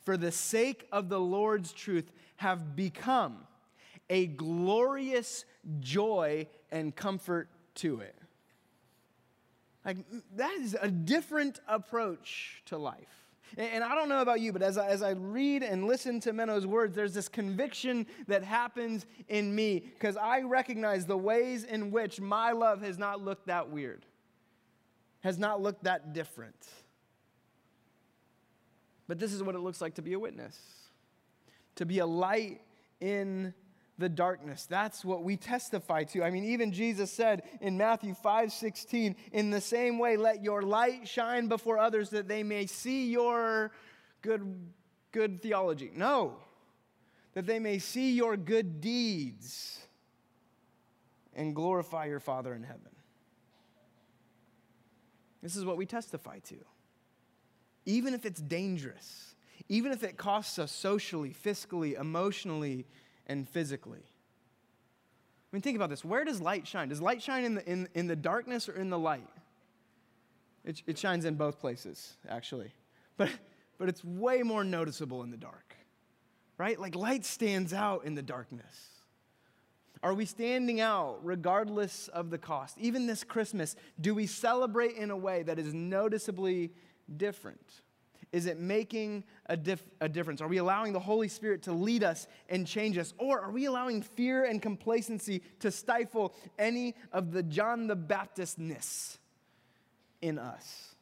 for 0.04 0.16
the 0.16 0.32
sake 0.32 0.88
of 0.90 1.08
the 1.08 1.20
Lord's 1.20 1.72
truth, 1.72 2.10
have 2.36 2.74
become 2.74 3.46
a 4.10 4.26
glorious 4.26 5.44
joy 5.80 6.46
and 6.70 6.96
comfort 6.96 7.48
to 7.76 8.00
it. 8.00 8.16
Like, 9.84 9.98
that 10.36 10.52
is 10.58 10.76
a 10.80 10.90
different 10.90 11.60
approach 11.66 12.62
to 12.66 12.78
life. 12.78 13.22
And, 13.58 13.84
I 13.84 13.94
don't 13.94 14.08
know 14.08 14.22
about 14.22 14.40
you, 14.40 14.52
but 14.52 14.62
as 14.62 14.78
I, 14.78 14.88
as 14.88 15.02
I 15.02 15.10
read 15.10 15.62
and 15.62 15.86
listen 15.86 16.20
to 16.20 16.32
Menno's 16.32 16.66
words, 16.66 16.96
there's 16.96 17.12
this 17.12 17.28
conviction 17.28 18.06
that 18.26 18.42
happens 18.42 19.04
in 19.28 19.54
me 19.54 19.80
because 19.80 20.16
I 20.16 20.40
recognize 20.40 21.04
the 21.04 21.18
ways 21.18 21.64
in 21.64 21.90
which 21.90 22.18
my 22.20 22.52
love 22.52 22.80
has 22.80 22.96
not 22.96 23.22
looked 23.22 23.48
that 23.48 23.68
weird, 23.68 24.06
has 25.20 25.38
not 25.38 25.60
looked 25.60 25.84
that 25.84 26.14
different. 26.14 26.66
But 29.06 29.18
this 29.18 29.34
is 29.34 29.42
what 29.42 29.54
it 29.54 29.58
looks 29.58 29.82
like 29.82 29.96
to 29.96 30.02
be 30.02 30.14
a 30.14 30.18
witness, 30.18 30.58
to 31.74 31.84
be 31.84 31.98
a 31.98 32.06
light 32.06 32.62
in 33.00 33.52
the 33.98 34.08
darkness. 34.08 34.66
That's 34.66 35.04
what 35.04 35.22
we 35.22 35.36
testify 35.36 36.04
to. 36.04 36.22
I 36.22 36.30
mean, 36.30 36.44
even 36.44 36.72
Jesus 36.72 37.12
said 37.12 37.42
in 37.60 37.76
Matthew 37.76 38.14
5 38.14 38.52
16, 38.52 39.16
in 39.32 39.50
the 39.50 39.60
same 39.60 39.98
way, 39.98 40.16
let 40.16 40.42
your 40.42 40.62
light 40.62 41.06
shine 41.06 41.48
before 41.48 41.78
others 41.78 42.10
that 42.10 42.28
they 42.28 42.42
may 42.42 42.66
see 42.66 43.10
your 43.10 43.70
good, 44.22 44.70
good 45.12 45.40
theology. 45.40 45.90
No, 45.94 46.36
that 47.34 47.46
they 47.46 47.58
may 47.58 47.78
see 47.78 48.12
your 48.12 48.36
good 48.36 48.80
deeds 48.80 49.78
and 51.34 51.54
glorify 51.54 52.06
your 52.06 52.20
Father 52.20 52.54
in 52.54 52.62
heaven. 52.62 52.90
This 55.42 55.56
is 55.56 55.64
what 55.64 55.76
we 55.76 55.86
testify 55.86 56.38
to. 56.40 56.56
Even 57.84 58.14
if 58.14 58.24
it's 58.24 58.40
dangerous, 58.40 59.34
even 59.68 59.92
if 59.92 60.04
it 60.04 60.16
costs 60.16 60.58
us 60.58 60.70
socially, 60.70 61.34
fiscally, 61.34 61.98
emotionally, 61.98 62.86
and 63.32 63.48
physically. 63.48 63.98
I 64.04 65.56
mean, 65.56 65.62
think 65.62 65.76
about 65.76 65.90
this. 65.90 66.04
Where 66.04 66.24
does 66.24 66.40
light 66.40 66.66
shine? 66.66 66.88
Does 66.88 67.02
light 67.02 67.22
shine 67.22 67.44
in 67.44 67.54
the, 67.56 67.68
in, 67.68 67.88
in 67.94 68.06
the 68.06 68.16
darkness 68.16 68.68
or 68.68 68.74
in 68.74 68.90
the 68.90 68.98
light? 68.98 69.28
It, 70.64 70.82
it 70.86 70.98
shines 70.98 71.24
in 71.24 71.34
both 71.34 71.58
places, 71.58 72.14
actually. 72.28 72.72
But, 73.16 73.30
but 73.78 73.88
it's 73.88 74.04
way 74.04 74.42
more 74.42 74.64
noticeable 74.64 75.22
in 75.22 75.30
the 75.30 75.36
dark, 75.36 75.74
right? 76.56 76.78
Like 76.78 76.94
light 76.94 77.24
stands 77.24 77.72
out 77.72 78.04
in 78.04 78.14
the 78.14 78.22
darkness. 78.22 78.88
Are 80.02 80.14
we 80.14 80.24
standing 80.24 80.80
out 80.80 81.20
regardless 81.22 82.08
of 82.08 82.30
the 82.30 82.38
cost? 82.38 82.76
Even 82.78 83.06
this 83.06 83.22
Christmas, 83.24 83.76
do 84.00 84.14
we 84.14 84.26
celebrate 84.26 84.96
in 84.96 85.10
a 85.10 85.16
way 85.16 85.42
that 85.42 85.58
is 85.58 85.74
noticeably 85.74 86.72
different? 87.16 87.82
Is 88.32 88.46
it 88.46 88.58
making 88.58 89.24
a, 89.46 89.56
dif- 89.58 89.84
a 90.00 90.08
difference? 90.08 90.40
Are 90.40 90.48
we 90.48 90.56
allowing 90.56 90.94
the 90.94 91.00
Holy 91.00 91.28
Spirit 91.28 91.62
to 91.64 91.72
lead 91.72 92.02
us 92.02 92.26
and 92.48 92.66
change 92.66 92.96
us? 92.96 93.12
Or 93.18 93.38
are 93.40 93.50
we 93.50 93.66
allowing 93.66 94.00
fear 94.00 94.46
and 94.46 94.60
complacency 94.60 95.42
to 95.60 95.70
stifle 95.70 96.34
any 96.58 96.94
of 97.12 97.30
the 97.30 97.42
John 97.42 97.86
the 97.86 97.96
Baptistness 97.96 99.18
in 100.22 100.38
us? 100.38 100.94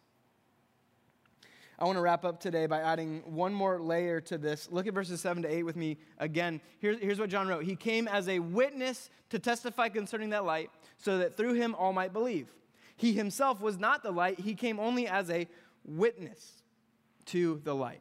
I 1.78 1.84
want 1.84 1.96
to 1.96 2.02
wrap 2.02 2.24
up 2.24 2.40
today 2.40 2.66
by 2.66 2.80
adding 2.80 3.22
one 3.24 3.54
more 3.54 3.80
layer 3.80 4.20
to 4.22 4.36
this. 4.36 4.68
Look 4.70 4.88
at 4.88 4.92
verses 4.92 5.20
7 5.20 5.44
to 5.44 5.48
8 5.48 5.62
with 5.62 5.76
me 5.76 5.98
again. 6.18 6.60
Here's, 6.80 6.98
here's 6.98 7.18
what 7.18 7.30
John 7.30 7.46
wrote 7.48 7.64
He 7.64 7.76
came 7.76 8.06
as 8.08 8.28
a 8.28 8.40
witness 8.40 9.08
to 9.30 9.38
testify 9.38 9.88
concerning 9.88 10.30
that 10.30 10.44
light, 10.44 10.70
so 10.98 11.18
that 11.18 11.36
through 11.36 11.54
him 11.54 11.74
all 11.76 11.92
might 11.92 12.12
believe. 12.12 12.48
He 12.96 13.12
himself 13.12 13.62
was 13.62 13.78
not 13.78 14.02
the 14.02 14.10
light, 14.10 14.40
he 14.40 14.54
came 14.54 14.78
only 14.78 15.06
as 15.06 15.30
a 15.30 15.46
witness 15.84 16.60
to 17.30 17.60
the 17.64 17.74
light. 17.74 18.00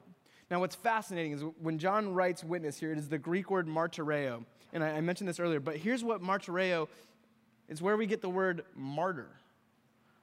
Now, 0.50 0.60
what's 0.60 0.76
fascinating 0.76 1.32
is 1.34 1.44
when 1.62 1.78
John 1.78 2.14
writes 2.14 2.44
witness 2.44 2.80
here, 2.80 2.92
it 2.92 2.98
is 2.98 3.08
the 3.08 3.18
Greek 3.18 3.52
word 3.52 3.68
martyreo. 3.68 4.44
And 4.74 4.84
I, 4.84 5.00
mentioned 5.02 5.28
this 5.28 5.40
earlier, 5.40 5.60
but 5.60 5.78
here's 5.78 6.04
what 6.04 6.22
martyreo 6.22 6.88
is 7.68 7.82
where 7.82 7.98
we 7.98 8.06
get 8.06 8.22
the 8.22 8.30
word 8.30 8.64
martyr. 8.76 9.30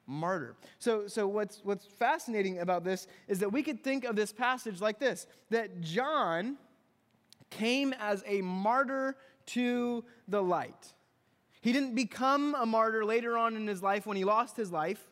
Martyr. 0.09 0.55
So, 0.79 1.09
so 1.09 1.27
what's, 1.27 1.61
what's 1.65 1.85
fascinating 1.85 2.61
about 2.61 2.85
this 2.85 3.09
is 3.27 3.41
that 3.41 3.53
we 3.53 3.63
could 3.63 3.83
think 3.83 4.05
of 4.05 4.15
this 4.15 4.33
passage 4.33 4.81
like 4.81 5.01
this 5.01 5.27
that 5.51 5.81
John 5.81 6.57
came 7.51 7.93
as 7.99 8.23
a 8.27 8.41
martyr 8.41 9.17
to 9.47 10.05
the 10.29 10.43
light. 10.43 10.93
He 11.61 11.73
didn't 11.73 11.97
become 11.97 12.55
a 12.57 12.67
martyr 12.67 13.05
later 13.05 13.37
on 13.37 13.57
in 13.57 13.67
his 13.67 13.83
life 13.83 14.07
when 14.07 14.17
he 14.17 14.25
lost 14.25 14.57
his 14.57 14.71
life. 14.71 15.05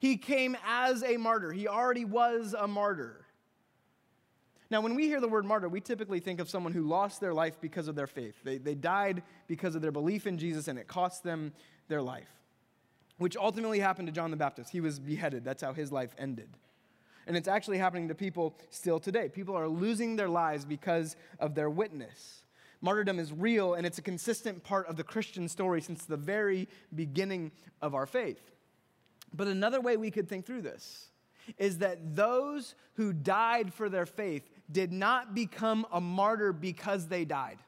He 0.00 0.16
came 0.16 0.56
as 0.66 1.04
a 1.04 1.16
martyr. 1.16 1.52
He 1.52 1.68
already 1.68 2.04
was 2.04 2.56
a 2.58 2.66
martyr. 2.66 3.21
Now, 4.72 4.80
when 4.80 4.94
we 4.94 5.06
hear 5.06 5.20
the 5.20 5.28
word 5.28 5.44
martyr, 5.44 5.68
we 5.68 5.82
typically 5.82 6.18
think 6.18 6.40
of 6.40 6.48
someone 6.48 6.72
who 6.72 6.88
lost 6.88 7.20
their 7.20 7.34
life 7.34 7.60
because 7.60 7.88
of 7.88 7.94
their 7.94 8.06
faith. 8.06 8.36
They, 8.42 8.56
they 8.56 8.74
died 8.74 9.22
because 9.46 9.74
of 9.74 9.82
their 9.82 9.92
belief 9.92 10.26
in 10.26 10.38
Jesus, 10.38 10.66
and 10.66 10.78
it 10.78 10.88
cost 10.88 11.22
them 11.22 11.52
their 11.88 12.00
life, 12.00 12.30
which 13.18 13.36
ultimately 13.36 13.80
happened 13.80 14.08
to 14.08 14.12
John 14.12 14.30
the 14.30 14.36
Baptist. 14.38 14.70
He 14.70 14.80
was 14.80 14.98
beheaded. 14.98 15.44
That's 15.44 15.62
how 15.62 15.74
his 15.74 15.92
life 15.92 16.14
ended. 16.16 16.48
And 17.26 17.36
it's 17.36 17.48
actually 17.48 17.76
happening 17.76 18.08
to 18.08 18.14
people 18.14 18.56
still 18.70 18.98
today. 18.98 19.28
People 19.28 19.54
are 19.54 19.68
losing 19.68 20.16
their 20.16 20.30
lives 20.30 20.64
because 20.64 21.16
of 21.38 21.54
their 21.54 21.68
witness. 21.68 22.44
Martyrdom 22.80 23.18
is 23.18 23.30
real, 23.30 23.74
and 23.74 23.84
it's 23.84 23.98
a 23.98 24.02
consistent 24.02 24.64
part 24.64 24.86
of 24.86 24.96
the 24.96 25.04
Christian 25.04 25.50
story 25.50 25.82
since 25.82 26.06
the 26.06 26.16
very 26.16 26.66
beginning 26.94 27.52
of 27.82 27.94
our 27.94 28.06
faith. 28.06 28.40
But 29.34 29.48
another 29.48 29.82
way 29.82 29.98
we 29.98 30.10
could 30.10 30.30
think 30.30 30.46
through 30.46 30.62
this 30.62 31.08
is 31.58 31.78
that 31.78 32.14
those 32.14 32.74
who 32.94 33.12
died 33.12 33.72
for 33.74 33.88
their 33.88 34.06
faith 34.06 34.48
did 34.70 34.92
not 34.92 35.34
become 35.34 35.86
a 35.92 36.00
martyr 36.00 36.52
because 36.52 37.08
they 37.08 37.24
died, 37.24 37.58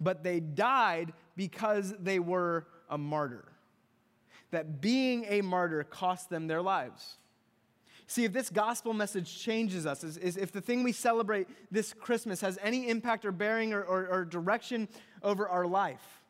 but 0.00 0.22
they 0.22 0.40
died 0.40 1.12
because 1.36 1.94
they 1.98 2.18
were 2.18 2.66
a 2.88 2.98
martyr. 2.98 3.44
That 4.50 4.80
being 4.80 5.26
a 5.28 5.40
martyr 5.40 5.82
cost 5.84 6.30
them 6.30 6.46
their 6.46 6.62
lives. 6.62 7.18
See, 8.06 8.24
if 8.24 8.32
this 8.32 8.50
gospel 8.50 8.92
message 8.92 9.38
changes 9.38 9.86
us, 9.86 10.04
is, 10.04 10.18
is 10.18 10.36
if 10.36 10.52
the 10.52 10.60
thing 10.60 10.82
we 10.82 10.92
celebrate 10.92 11.48
this 11.70 11.92
Christmas 11.92 12.40
has 12.42 12.58
any 12.62 12.88
impact 12.88 13.24
or 13.24 13.32
bearing 13.32 13.72
or, 13.72 13.82
or, 13.82 14.06
or 14.06 14.24
direction 14.24 14.88
over 15.22 15.48
our 15.48 15.66
life, 15.66 16.22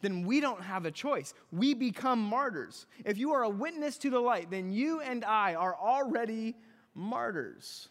then 0.00 0.26
we 0.26 0.40
don't 0.40 0.62
have 0.62 0.86
a 0.86 0.90
choice. 0.90 1.34
We 1.52 1.74
become 1.74 2.20
martyrs. 2.20 2.86
If 3.04 3.18
you 3.18 3.32
are 3.32 3.42
a 3.42 3.48
witness 3.48 3.98
to 3.98 4.10
the 4.10 4.20
light, 4.20 4.50
then 4.50 4.72
you 4.72 5.00
and 5.00 5.24
I 5.24 5.54
are 5.54 5.74
already 5.74 6.56
martyrs. 6.94 7.88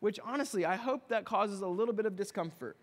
Which 0.00 0.20
honestly, 0.24 0.64
I 0.64 0.76
hope 0.76 1.08
that 1.08 1.24
causes 1.24 1.60
a 1.60 1.66
little 1.66 1.94
bit 1.94 2.06
of 2.06 2.16
discomfort. 2.16 2.76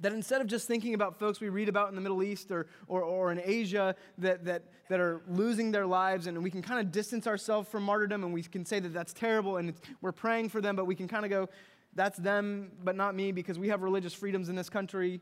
That 0.00 0.12
instead 0.12 0.40
of 0.40 0.48
just 0.48 0.66
thinking 0.66 0.94
about 0.94 1.18
folks 1.18 1.40
we 1.40 1.48
read 1.48 1.68
about 1.68 1.88
in 1.88 1.94
the 1.94 2.00
Middle 2.00 2.22
East 2.22 2.50
or, 2.50 2.66
or, 2.88 3.02
or 3.02 3.30
in 3.30 3.40
Asia 3.42 3.94
that, 4.18 4.44
that, 4.44 4.64
that 4.88 4.98
are 4.98 5.22
losing 5.28 5.70
their 5.70 5.86
lives, 5.86 6.26
and 6.26 6.42
we 6.42 6.50
can 6.50 6.60
kind 6.60 6.80
of 6.80 6.90
distance 6.90 7.26
ourselves 7.26 7.68
from 7.68 7.84
martyrdom 7.84 8.24
and 8.24 8.34
we 8.34 8.42
can 8.42 8.64
say 8.64 8.80
that 8.80 8.92
that's 8.92 9.12
terrible 9.12 9.58
and 9.58 9.74
we're 10.00 10.12
praying 10.12 10.48
for 10.48 10.60
them, 10.60 10.74
but 10.74 10.86
we 10.86 10.96
can 10.96 11.06
kind 11.06 11.24
of 11.24 11.30
go, 11.30 11.48
that's 11.94 12.18
them, 12.18 12.72
but 12.82 12.96
not 12.96 13.14
me 13.14 13.32
because 13.32 13.58
we 13.58 13.68
have 13.68 13.82
religious 13.82 14.12
freedoms 14.12 14.48
in 14.48 14.56
this 14.56 14.68
country. 14.68 15.20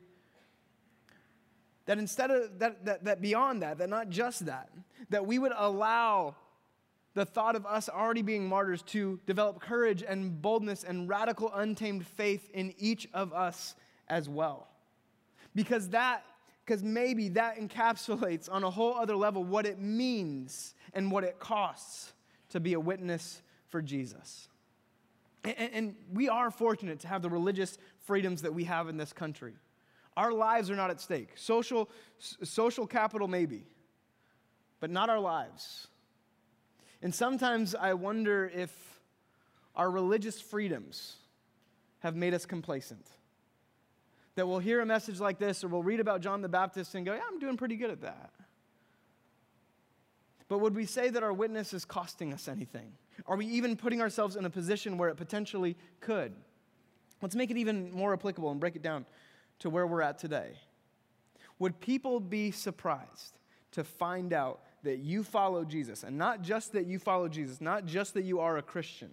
That 1.86 1.98
instead 1.98 2.30
of 2.30 2.58
that, 2.60 2.84
that, 2.84 3.04
that 3.04 3.20
beyond 3.20 3.62
that, 3.62 3.78
that 3.78 3.90
not 3.90 4.08
just 4.08 4.46
that, 4.46 4.70
that 5.10 5.26
we 5.26 5.38
would 5.38 5.52
allow 5.54 6.36
the 7.14 7.24
thought 7.24 7.56
of 7.56 7.66
us 7.66 7.88
already 7.88 8.22
being 8.22 8.48
martyrs 8.48 8.82
to 8.82 9.18
develop 9.26 9.60
courage 9.60 10.04
and 10.06 10.40
boldness 10.40 10.84
and 10.84 11.08
radical, 11.08 11.50
untamed 11.54 12.06
faith 12.06 12.48
in 12.54 12.72
each 12.78 13.08
of 13.12 13.32
us 13.32 13.74
as 14.08 14.28
well. 14.28 14.68
Because 15.54 15.88
that, 15.88 16.24
because 16.64 16.82
maybe 16.82 17.30
that 17.30 17.58
encapsulates 17.58 18.48
on 18.50 18.62
a 18.62 18.70
whole 18.70 18.94
other 18.94 19.16
level 19.16 19.42
what 19.42 19.66
it 19.66 19.80
means 19.80 20.74
and 20.94 21.10
what 21.10 21.24
it 21.24 21.40
costs 21.40 22.12
to 22.50 22.60
be 22.60 22.74
a 22.74 22.80
witness 22.80 23.42
for 23.68 23.82
Jesus. 23.82 24.48
And, 25.44 25.70
and 25.72 25.94
we 26.12 26.28
are 26.28 26.50
fortunate 26.50 27.00
to 27.00 27.08
have 27.08 27.22
the 27.22 27.30
religious 27.30 27.78
freedoms 28.04 28.42
that 28.42 28.54
we 28.54 28.64
have 28.64 28.88
in 28.88 28.96
this 28.96 29.12
country. 29.12 29.54
Our 30.16 30.32
lives 30.32 30.70
are 30.70 30.76
not 30.76 30.90
at 30.90 31.00
stake. 31.00 31.30
Social, 31.36 31.88
social 32.18 32.86
capital, 32.86 33.26
maybe, 33.26 33.64
but 34.80 34.90
not 34.90 35.08
our 35.08 35.20
lives. 35.20 35.88
And 37.02 37.14
sometimes 37.14 37.74
I 37.74 37.94
wonder 37.94 38.50
if 38.54 38.70
our 39.74 39.90
religious 39.90 40.40
freedoms 40.40 41.16
have 42.00 42.16
made 42.16 42.34
us 42.34 42.46
complacent. 42.46 43.06
That 44.34 44.46
we'll 44.46 44.58
hear 44.58 44.80
a 44.80 44.86
message 44.86 45.20
like 45.20 45.38
this 45.38 45.64
or 45.64 45.68
we'll 45.68 45.82
read 45.82 46.00
about 46.00 46.20
John 46.20 46.42
the 46.42 46.48
Baptist 46.48 46.94
and 46.94 47.04
go, 47.04 47.14
yeah, 47.14 47.20
I'm 47.30 47.38
doing 47.38 47.56
pretty 47.56 47.76
good 47.76 47.90
at 47.90 48.02
that. 48.02 48.32
But 50.48 50.58
would 50.58 50.74
we 50.74 50.84
say 50.84 51.10
that 51.10 51.22
our 51.22 51.32
witness 51.32 51.72
is 51.72 51.84
costing 51.84 52.32
us 52.32 52.48
anything? 52.48 52.92
Are 53.26 53.36
we 53.36 53.46
even 53.46 53.76
putting 53.76 54.00
ourselves 54.00 54.36
in 54.36 54.44
a 54.44 54.50
position 54.50 54.98
where 54.98 55.08
it 55.08 55.16
potentially 55.16 55.76
could? 56.00 56.32
Let's 57.22 57.36
make 57.36 57.50
it 57.50 57.56
even 57.56 57.92
more 57.92 58.12
applicable 58.12 58.50
and 58.50 58.58
break 58.58 58.76
it 58.76 58.82
down 58.82 59.06
to 59.60 59.70
where 59.70 59.86
we're 59.86 60.02
at 60.02 60.18
today, 60.18 60.52
would 61.58 61.80
people 61.80 62.18
be 62.18 62.50
surprised 62.50 63.38
to 63.72 63.84
find 63.84 64.32
out 64.32 64.62
that 64.82 64.98
you 64.98 65.22
follow 65.22 65.64
Jesus? 65.64 66.02
And 66.02 66.16
not 66.16 66.42
just 66.42 66.72
that 66.72 66.86
you 66.86 66.98
follow 66.98 67.28
Jesus, 67.28 67.60
not 67.60 67.86
just 67.86 68.14
that 68.14 68.24
you 68.24 68.40
are 68.40 68.56
a 68.58 68.62
Christian, 68.62 69.10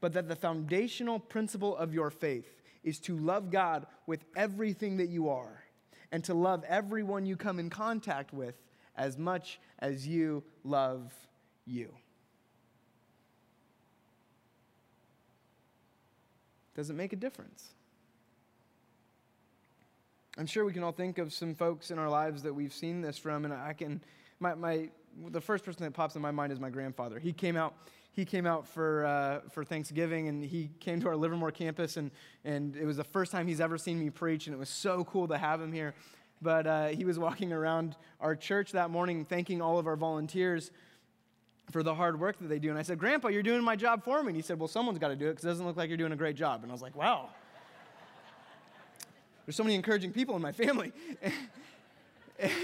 but 0.00 0.12
that 0.12 0.28
the 0.28 0.36
foundational 0.36 1.18
principle 1.18 1.76
of 1.76 1.94
your 1.94 2.10
faith 2.10 2.62
is 2.84 2.98
to 3.00 3.16
love 3.16 3.50
God 3.50 3.86
with 4.06 4.24
everything 4.36 4.98
that 4.98 5.08
you 5.08 5.28
are 5.28 5.64
and 6.12 6.22
to 6.24 6.34
love 6.34 6.64
everyone 6.68 7.26
you 7.26 7.36
come 7.36 7.58
in 7.58 7.70
contact 7.70 8.32
with 8.32 8.54
as 8.96 9.18
much 9.18 9.58
as 9.78 10.06
you 10.06 10.42
love 10.64 11.12
you. 11.66 11.92
Does 16.74 16.90
it 16.90 16.94
make 16.94 17.12
a 17.12 17.16
difference? 17.16 17.70
I'm 20.38 20.46
sure 20.46 20.66
we 20.66 20.72
can 20.74 20.82
all 20.82 20.92
think 20.92 21.16
of 21.16 21.32
some 21.32 21.54
folks 21.54 21.90
in 21.90 21.98
our 21.98 22.10
lives 22.10 22.42
that 22.42 22.54
we've 22.54 22.72
seen 22.72 23.00
this 23.00 23.16
from, 23.16 23.46
and 23.46 23.54
I 23.54 23.72
can, 23.72 24.02
my, 24.40 24.54
my, 24.54 24.88
the 25.30 25.40
first 25.40 25.64
person 25.64 25.84
that 25.84 25.92
pops 25.92 26.16
in 26.16 26.22
my 26.22 26.30
mind 26.30 26.52
is 26.52 26.60
my 26.60 26.70
grandfather. 26.70 27.18
He 27.18 27.32
came 27.32 27.56
out, 27.56 27.74
he 28.12 28.24
came 28.24 28.46
out 28.46 28.66
for, 28.66 29.06
uh, 29.06 29.40
for 29.50 29.64
Thanksgiving, 29.64 30.28
and 30.28 30.44
he 30.44 30.70
came 30.80 31.00
to 31.00 31.08
our 31.08 31.16
Livermore 31.16 31.50
campus, 31.50 31.96
and, 31.96 32.10
and 32.44 32.76
it 32.76 32.84
was 32.84 32.96
the 32.96 33.04
first 33.04 33.32
time 33.32 33.46
he's 33.46 33.60
ever 33.60 33.78
seen 33.78 33.98
me 33.98 34.10
preach, 34.10 34.46
and 34.46 34.54
it 34.54 34.58
was 34.58 34.68
so 34.68 35.04
cool 35.04 35.28
to 35.28 35.38
have 35.38 35.60
him 35.60 35.72
here. 35.72 35.94
But 36.42 36.66
uh, 36.66 36.86
he 36.88 37.04
was 37.04 37.18
walking 37.18 37.52
around 37.52 37.96
our 38.20 38.36
church 38.36 38.72
that 38.72 38.90
morning, 38.90 39.24
thanking 39.24 39.62
all 39.62 39.78
of 39.78 39.86
our 39.86 39.96
volunteers 39.96 40.70
for 41.70 41.82
the 41.82 41.94
hard 41.94 42.20
work 42.20 42.38
that 42.38 42.48
they 42.48 42.58
do. 42.58 42.70
And 42.70 42.78
I 42.78 42.82
said, 42.82 42.98
Grandpa, 42.98 43.28
you're 43.28 43.42
doing 43.42 43.62
my 43.62 43.74
job 43.74 44.04
for 44.04 44.22
me. 44.22 44.28
And 44.28 44.36
he 44.36 44.42
said, 44.42 44.58
Well, 44.58 44.68
someone's 44.68 44.98
got 44.98 45.08
to 45.08 45.16
do 45.16 45.26
it 45.26 45.30
because 45.30 45.44
it 45.44 45.48
doesn't 45.48 45.66
look 45.66 45.76
like 45.76 45.88
you're 45.88 45.96
doing 45.96 46.12
a 46.12 46.16
great 46.16 46.36
job. 46.36 46.62
And 46.62 46.70
I 46.70 46.74
was 46.74 46.82
like, 46.82 46.94
Wow. 46.94 47.30
There's 49.44 49.56
so 49.56 49.62
many 49.62 49.76
encouraging 49.76 50.12
people 50.12 50.34
in 50.36 50.42
my 50.42 50.52
family. 50.52 50.92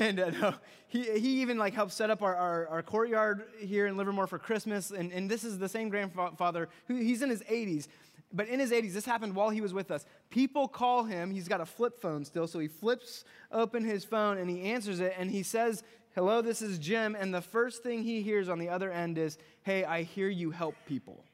and 0.01 0.21
uh, 0.21 0.31
no, 0.31 0.55
he, 0.89 1.03
he 1.19 1.41
even 1.41 1.59
like 1.59 1.75
helped 1.75 1.93
set 1.93 2.11
up 2.11 2.23
our, 2.23 2.35
our, 2.35 2.69
our, 2.69 2.83
courtyard 2.83 3.45
here 3.59 3.87
in 3.87 3.97
Livermore 3.97 4.27
for 4.27 4.39
Christmas. 4.39 4.91
And, 4.91 5.13
and 5.13 5.31
this 5.31 5.45
is 5.45 5.59
the 5.59 5.69
same 5.69 5.89
grandfather 5.89 6.69
who 6.87 6.97
he's 6.97 7.23
in 7.23 7.31
his 7.31 7.43
80s. 7.43 7.89
But 8.33 8.49
in 8.49 8.61
his 8.61 8.71
80s, 8.71 8.93
this 8.93 9.05
happened 9.05 9.35
while 9.35 9.51
he 9.51 9.61
was 9.61 9.75
with 9.75 9.91
us. 9.91 10.07
People 10.31 10.69
call 10.69 11.05
him, 11.05 11.31
he's 11.31 11.49
got 11.49 11.61
a 11.61 11.67
flip 11.67 12.01
phone 12.01 12.25
still, 12.25 12.47
so 12.47 12.59
he 12.59 12.69
flips 12.69 13.25
open 13.51 13.85
his 13.85 14.05
phone 14.05 14.39
and 14.39 14.49
he 14.49 14.63
answers 14.63 15.01
it 15.01 15.15
and 15.19 15.31
he 15.31 15.43
says, 15.43 15.83
Hello, 16.15 16.43
this 16.43 16.61
is 16.61 16.79
Jim. 16.79 17.17
And 17.19 17.33
the 17.33 17.41
first 17.41 17.83
thing 17.83 18.03
he 18.03 18.21
hears 18.23 18.49
on 18.49 18.59
the 18.59 18.69
other 18.69 18.91
end 18.91 19.17
is, 19.17 19.39
Hey, 19.63 19.85
I 19.85 20.03
hear 20.03 20.29
you 20.29 20.51
help 20.51 20.75
people. 20.87 21.25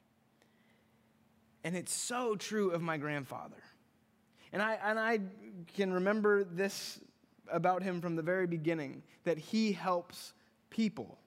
And 1.64 1.76
it's 1.76 1.93
so 1.93 2.36
true 2.36 2.70
of 2.70 2.82
my 2.82 2.97
grandfather. 2.97 3.57
And 4.53 4.62
I, 4.62 4.78
and 4.82 4.99
I 4.99 5.20
can 5.74 5.93
remember 5.93 6.45
this 6.45 7.01
about 7.51 7.83
him 7.83 8.01
from 8.01 8.17
the 8.17 8.23
very 8.23 8.47
beginning 8.47 9.03
that 9.25 9.39
he 9.39 9.73
helps 9.73 10.35
people. 10.71 11.19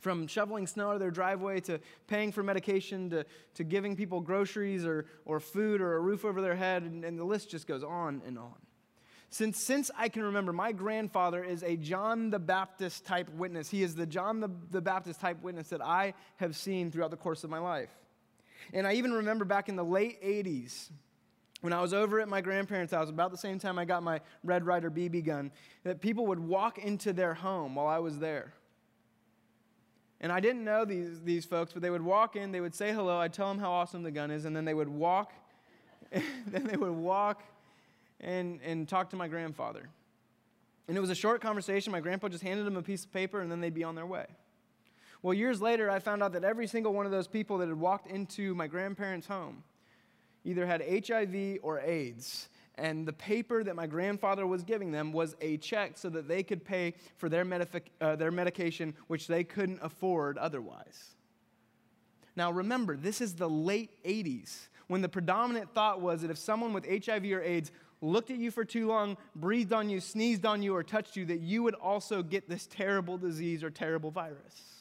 From 0.00 0.26
shoveling 0.26 0.66
snow 0.66 0.90
out 0.90 0.94
of 0.94 1.00
their 1.00 1.10
driveway 1.10 1.60
to 1.60 1.80
paying 2.08 2.30
for 2.30 2.42
medication 2.42 3.08
to, 3.10 3.24
to 3.54 3.64
giving 3.64 3.96
people 3.96 4.20
groceries 4.20 4.84
or, 4.84 5.06
or 5.24 5.40
food 5.40 5.80
or 5.80 5.96
a 5.96 6.00
roof 6.00 6.24
over 6.24 6.42
their 6.42 6.54
head, 6.54 6.82
and, 6.82 7.04
and 7.04 7.18
the 7.18 7.24
list 7.24 7.50
just 7.50 7.66
goes 7.66 7.82
on 7.82 8.20
and 8.26 8.38
on. 8.38 8.54
Since, 9.30 9.58
since 9.58 9.90
I 9.96 10.08
can 10.10 10.22
remember, 10.22 10.52
my 10.52 10.70
grandfather 10.70 11.42
is 11.42 11.64
a 11.64 11.76
John 11.76 12.30
the 12.30 12.38
Baptist 12.38 13.04
type 13.04 13.28
witness. 13.30 13.68
He 13.68 13.82
is 13.82 13.96
the 13.96 14.06
John 14.06 14.38
the, 14.38 14.50
the 14.70 14.80
Baptist 14.80 15.20
type 15.20 15.42
witness 15.42 15.70
that 15.70 15.82
I 15.82 16.14
have 16.36 16.54
seen 16.54 16.92
throughout 16.92 17.10
the 17.10 17.16
course 17.16 17.42
of 17.42 17.50
my 17.50 17.58
life. 17.58 17.90
And 18.72 18.86
I 18.86 18.92
even 18.94 19.12
remember 19.12 19.44
back 19.44 19.68
in 19.68 19.74
the 19.74 19.84
late 19.84 20.22
80s, 20.22 20.90
when 21.64 21.72
I 21.72 21.80
was 21.80 21.94
over 21.94 22.20
at 22.20 22.28
my 22.28 22.42
grandparents' 22.42 22.92
house, 22.92 23.08
about 23.08 23.30
the 23.30 23.38
same 23.38 23.58
time 23.58 23.78
I 23.78 23.86
got 23.86 24.02
my 24.02 24.20
Red 24.42 24.66
Ryder 24.66 24.90
BB 24.90 25.24
gun, 25.24 25.50
that 25.82 26.02
people 26.02 26.26
would 26.26 26.38
walk 26.38 26.76
into 26.76 27.14
their 27.14 27.32
home 27.32 27.74
while 27.74 27.86
I 27.86 28.00
was 28.00 28.18
there. 28.18 28.52
And 30.20 30.30
I 30.30 30.40
didn't 30.40 30.62
know 30.62 30.84
these, 30.84 31.22
these 31.22 31.46
folks, 31.46 31.72
but 31.72 31.80
they 31.80 31.88
would 31.88 32.02
walk 32.02 32.36
in, 32.36 32.52
they 32.52 32.60
would 32.60 32.74
say 32.74 32.92
hello, 32.92 33.16
I'd 33.16 33.32
tell 33.32 33.48
them 33.48 33.58
how 33.58 33.72
awesome 33.72 34.02
the 34.02 34.10
gun 34.10 34.30
is, 34.30 34.44
and 34.44 34.54
then 34.54 34.66
they 34.66 34.74
would 34.74 34.90
walk, 34.90 35.32
then 36.12 36.64
they 36.64 36.76
would 36.76 36.92
walk 36.92 37.42
and, 38.20 38.60
and 38.62 38.86
talk 38.86 39.08
to 39.10 39.16
my 39.16 39.26
grandfather. 39.26 39.88
And 40.86 40.98
it 40.98 41.00
was 41.00 41.08
a 41.08 41.14
short 41.14 41.40
conversation. 41.40 41.92
My 41.92 42.00
grandpa 42.00 42.28
just 42.28 42.44
handed 42.44 42.66
them 42.66 42.76
a 42.76 42.82
piece 42.82 43.06
of 43.06 43.12
paper, 43.14 43.40
and 43.40 43.50
then 43.50 43.62
they'd 43.62 43.72
be 43.72 43.84
on 43.84 43.94
their 43.94 44.04
way. 44.04 44.26
Well, 45.22 45.32
years 45.32 45.62
later, 45.62 45.90
I 45.90 45.98
found 45.98 46.22
out 46.22 46.34
that 46.34 46.44
every 46.44 46.66
single 46.66 46.92
one 46.92 47.06
of 47.06 47.10
those 47.10 47.26
people 47.26 47.56
that 47.56 47.68
had 47.68 47.80
walked 47.80 48.10
into 48.10 48.54
my 48.54 48.66
grandparents' 48.66 49.28
home 49.28 49.62
either 50.44 50.66
had 50.66 50.82
HIV 50.82 51.58
or 51.62 51.80
AIDS. 51.80 52.48
And 52.76 53.06
the 53.06 53.12
paper 53.12 53.62
that 53.62 53.76
my 53.76 53.86
grandfather 53.86 54.46
was 54.46 54.64
giving 54.64 54.90
them 54.90 55.12
was 55.12 55.36
a 55.40 55.56
check 55.58 55.92
so 55.96 56.08
that 56.10 56.26
they 56.26 56.42
could 56.42 56.64
pay 56.64 56.94
for 57.16 57.28
their, 57.28 57.44
medific- 57.44 57.90
uh, 58.00 58.16
their 58.16 58.32
medication, 58.32 58.94
which 59.06 59.26
they 59.26 59.44
couldn't 59.44 59.78
afford 59.80 60.38
otherwise. 60.38 61.14
Now, 62.36 62.50
remember, 62.50 62.96
this 62.96 63.20
is 63.20 63.34
the 63.34 63.48
late 63.48 63.90
80s 64.04 64.68
when 64.88 65.02
the 65.02 65.08
predominant 65.08 65.72
thought 65.72 66.00
was 66.00 66.22
that 66.22 66.30
if 66.30 66.38
someone 66.38 66.72
with 66.72 66.84
HIV 66.84 67.24
or 67.26 67.42
AIDS 67.42 67.70
looked 68.00 68.30
at 68.30 68.36
you 68.36 68.50
for 68.50 68.64
too 68.64 68.86
long, 68.86 69.16
breathed 69.34 69.72
on 69.72 69.88
you, 69.88 70.00
sneezed 70.00 70.44
on 70.44 70.62
you, 70.62 70.74
or 70.74 70.82
touched 70.82 71.16
you, 71.16 71.24
that 71.26 71.40
you 71.40 71.62
would 71.62 71.74
also 71.74 72.22
get 72.22 72.48
this 72.48 72.66
terrible 72.66 73.16
disease 73.16 73.64
or 73.64 73.70
terrible 73.70 74.10
virus. 74.10 74.74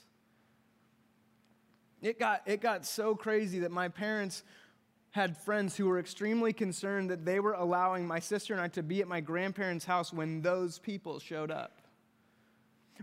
It 2.01 2.19
got, 2.19 2.41
it 2.45 2.59
got 2.59 2.85
so 2.85 3.15
crazy 3.15 3.59
that 3.59 3.71
my 3.71 3.87
parents 3.87 4.43
had 5.13 5.37
friends 5.37 5.77
who 5.77 5.85
were 5.87 5.99
extremely 5.99 6.51
concerned 6.51 7.07
that 7.11 7.23
they 7.23 7.39
were 7.39 7.53
allowing 7.53 8.05
my 8.05 8.19
sister 8.19 8.51
and 8.51 8.59
I 8.59 8.67
to 8.69 8.81
be 8.81 8.99
at 8.99 9.07
my 9.07 9.21
grandparents' 9.21 9.85
house 9.85 10.11
when 10.11 10.41
those 10.41 10.79
people 10.79 11.19
showed 11.19 11.51
up. 11.51 11.81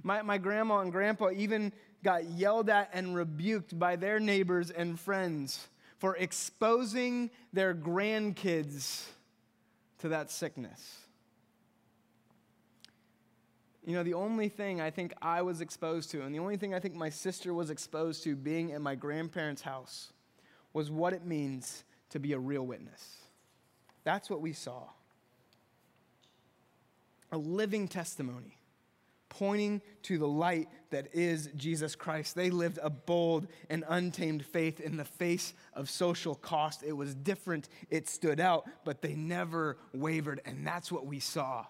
My, 0.02 0.20
my 0.22 0.36
grandma 0.36 0.80
and 0.80 0.90
grandpa 0.90 1.30
even 1.30 1.72
got 2.02 2.24
yelled 2.24 2.68
at 2.68 2.90
and 2.92 3.14
rebuked 3.14 3.78
by 3.78 3.94
their 3.94 4.18
neighbors 4.18 4.72
and 4.72 4.98
friends 4.98 5.68
for 5.98 6.16
exposing 6.16 7.30
their 7.52 7.74
grandkids 7.74 9.04
to 9.98 10.08
that 10.08 10.32
sickness. 10.32 10.96
You 13.86 13.94
know, 13.94 14.02
the 14.02 14.14
only 14.14 14.48
thing 14.48 14.80
I 14.80 14.90
think 14.90 15.14
I 15.22 15.42
was 15.42 15.60
exposed 15.60 16.10
to, 16.10 16.22
and 16.22 16.34
the 16.34 16.40
only 16.40 16.56
thing 16.56 16.74
I 16.74 16.80
think 16.80 16.96
my 16.96 17.08
sister 17.08 17.54
was 17.54 17.70
exposed 17.70 18.24
to 18.24 18.34
being 18.34 18.70
in 18.70 18.82
my 18.82 18.96
grandparents' 18.96 19.62
house, 19.62 20.12
was 20.72 20.90
what 20.90 21.12
it 21.12 21.24
means 21.24 21.84
to 22.10 22.18
be 22.18 22.32
a 22.32 22.38
real 22.38 22.66
witness. 22.66 23.16
That's 24.04 24.30
what 24.30 24.40
we 24.40 24.52
saw. 24.52 24.84
A 27.32 27.38
living 27.38 27.88
testimony 27.88 28.56
pointing 29.30 29.80
to 30.02 30.18
the 30.18 30.28
light 30.28 30.68
that 30.90 31.06
is 31.14 31.48
Jesus 31.56 31.94
Christ. 31.94 32.34
They 32.34 32.50
lived 32.50 32.78
a 32.82 32.90
bold 32.90 33.46
and 33.70 33.84
untamed 33.88 34.44
faith 34.44 34.80
in 34.80 34.96
the 34.98 35.04
face 35.04 35.54
of 35.72 35.88
social 35.88 36.34
cost. 36.34 36.82
It 36.82 36.92
was 36.92 37.14
different, 37.14 37.68
it 37.88 38.08
stood 38.08 38.40
out, 38.40 38.68
but 38.84 39.00
they 39.00 39.14
never 39.14 39.78
wavered, 39.94 40.42
and 40.44 40.66
that's 40.66 40.92
what 40.92 41.06
we 41.06 41.20
saw. 41.20 41.64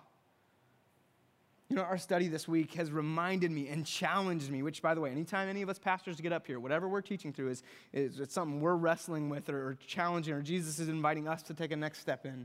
You 1.71 1.77
know, 1.77 1.83
our 1.83 1.99
study 1.99 2.27
this 2.27 2.49
week 2.49 2.75
has 2.75 2.91
reminded 2.91 3.53
me 3.53 3.68
and 3.68 3.87
challenged 3.87 4.51
me, 4.51 4.61
which, 4.64 4.83
by 4.83 4.93
the 4.93 5.01
way, 5.01 5.12
anytime 5.12 5.49
any 5.49 5.62
of 5.62 5.68
us 5.68 5.79
pastors 5.79 6.21
get 6.21 6.33
up 6.33 6.45
here, 6.45 6.59
whatever 6.59 6.89
we're 6.89 7.01
teaching 7.01 7.33
through 7.33 7.51
is, 7.51 7.62
is 7.93 8.18
it's 8.18 8.35
something 8.35 8.61
we're 8.61 8.75
wrestling 8.75 9.29
with 9.29 9.49
or, 9.49 9.68
or 9.68 9.79
challenging, 9.87 10.35
or 10.35 10.43
Jesus 10.43 10.81
is 10.81 10.89
inviting 10.89 11.29
us 11.29 11.45
to 11.45 11.55
take 11.55 11.71
a 11.71 11.77
next 11.77 12.01
step 12.01 12.27
in. 12.27 12.45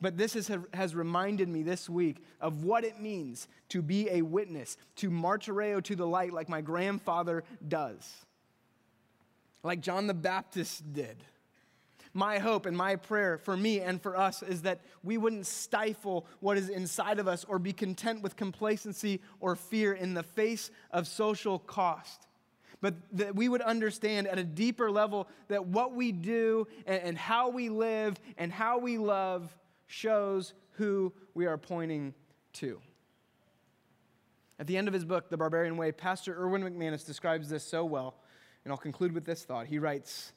But 0.00 0.16
this 0.16 0.36
is, 0.36 0.52
has 0.72 0.94
reminded 0.94 1.48
me 1.48 1.64
this 1.64 1.90
week 1.90 2.24
of 2.40 2.62
what 2.62 2.84
it 2.84 3.00
means 3.00 3.48
to 3.70 3.82
be 3.82 4.08
a 4.08 4.22
witness, 4.22 4.76
to 4.96 5.10
martyreo 5.10 5.82
to 5.82 5.96
the 5.96 6.06
light 6.06 6.32
like 6.32 6.48
my 6.48 6.60
grandfather 6.60 7.42
does, 7.66 8.08
like 9.64 9.80
John 9.80 10.06
the 10.06 10.14
Baptist 10.14 10.92
did 10.92 11.24
my 12.18 12.40
hope 12.40 12.66
and 12.66 12.76
my 12.76 12.96
prayer 12.96 13.38
for 13.38 13.56
me 13.56 13.80
and 13.80 14.02
for 14.02 14.16
us 14.16 14.42
is 14.42 14.62
that 14.62 14.80
we 15.04 15.16
wouldn't 15.16 15.46
stifle 15.46 16.26
what 16.40 16.58
is 16.58 16.68
inside 16.68 17.20
of 17.20 17.28
us 17.28 17.44
or 17.44 17.60
be 17.60 17.72
content 17.72 18.22
with 18.22 18.34
complacency 18.34 19.22
or 19.38 19.54
fear 19.54 19.92
in 19.92 20.14
the 20.14 20.24
face 20.24 20.72
of 20.90 21.06
social 21.06 21.60
cost. 21.60 22.26
But 22.80 22.94
that 23.12 23.36
we 23.36 23.48
would 23.48 23.62
understand 23.62 24.26
at 24.26 24.36
a 24.36 24.42
deeper 24.42 24.90
level 24.90 25.28
that 25.46 25.66
what 25.66 25.94
we 25.94 26.10
do 26.10 26.66
and, 26.86 27.00
and 27.02 27.18
how 27.18 27.50
we 27.50 27.68
live 27.68 28.16
and 28.36 28.52
how 28.52 28.78
we 28.78 28.98
love 28.98 29.56
shows 29.86 30.54
who 30.72 31.12
we 31.34 31.46
are 31.46 31.56
pointing 31.56 32.14
to. 32.54 32.80
At 34.58 34.66
the 34.66 34.76
end 34.76 34.88
of 34.88 34.94
his 34.94 35.04
book, 35.04 35.30
The 35.30 35.36
Barbarian 35.36 35.76
Way, 35.76 35.92
Pastor 35.92 36.34
Erwin 36.36 36.62
McManus 36.62 37.06
describes 37.06 37.48
this 37.48 37.62
so 37.62 37.84
well, 37.84 38.16
and 38.64 38.72
I'll 38.72 38.78
conclude 38.78 39.12
with 39.12 39.24
this 39.24 39.44
thought. 39.44 39.66
He 39.66 39.78
writes, 39.78 40.32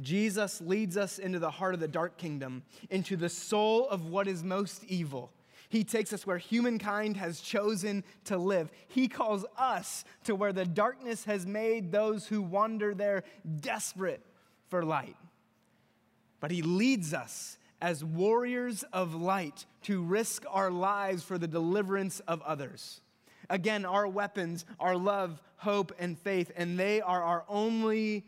Jesus 0.00 0.60
leads 0.60 0.96
us 0.96 1.18
into 1.18 1.38
the 1.38 1.50
heart 1.50 1.74
of 1.74 1.80
the 1.80 1.88
dark 1.88 2.16
kingdom, 2.16 2.62
into 2.90 3.16
the 3.16 3.28
soul 3.28 3.88
of 3.88 4.06
what 4.06 4.28
is 4.28 4.44
most 4.44 4.84
evil. 4.84 5.32
He 5.68 5.84
takes 5.84 6.12
us 6.12 6.26
where 6.26 6.38
humankind 6.38 7.16
has 7.16 7.40
chosen 7.40 8.04
to 8.24 8.38
live. 8.38 8.70
He 8.88 9.08
calls 9.08 9.44
us 9.56 10.04
to 10.24 10.34
where 10.34 10.52
the 10.52 10.64
darkness 10.64 11.24
has 11.24 11.46
made 11.46 11.92
those 11.92 12.26
who 12.26 12.40
wander 12.40 12.94
there 12.94 13.24
desperate 13.60 14.24
for 14.68 14.84
light. 14.84 15.16
But 16.40 16.50
He 16.50 16.62
leads 16.62 17.12
us 17.12 17.58
as 17.80 18.04
warriors 18.04 18.82
of 18.92 19.14
light 19.14 19.66
to 19.82 20.02
risk 20.02 20.44
our 20.48 20.70
lives 20.70 21.22
for 21.22 21.38
the 21.38 21.48
deliverance 21.48 22.20
of 22.20 22.40
others. 22.42 23.00
Again, 23.50 23.84
our 23.84 24.06
weapons 24.06 24.64
are 24.78 24.96
love, 24.96 25.40
hope, 25.56 25.92
and 25.98 26.18
faith, 26.18 26.50
and 26.56 26.78
they 26.78 27.00
are 27.00 27.22
our 27.22 27.44
only 27.48 28.24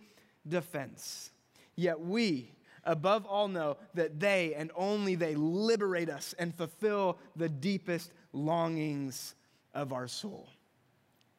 defense. 0.46 1.30
Yet 1.76 2.00
we, 2.00 2.52
above 2.84 3.26
all, 3.26 3.48
know 3.48 3.76
that 3.94 4.20
they 4.20 4.54
and 4.54 4.70
only 4.76 5.14
they 5.14 5.34
liberate 5.34 6.10
us 6.10 6.34
and 6.38 6.54
fulfill 6.54 7.18
the 7.36 7.48
deepest 7.48 8.12
longings 8.32 9.34
of 9.74 9.92
our 9.92 10.08
soul. 10.08 10.48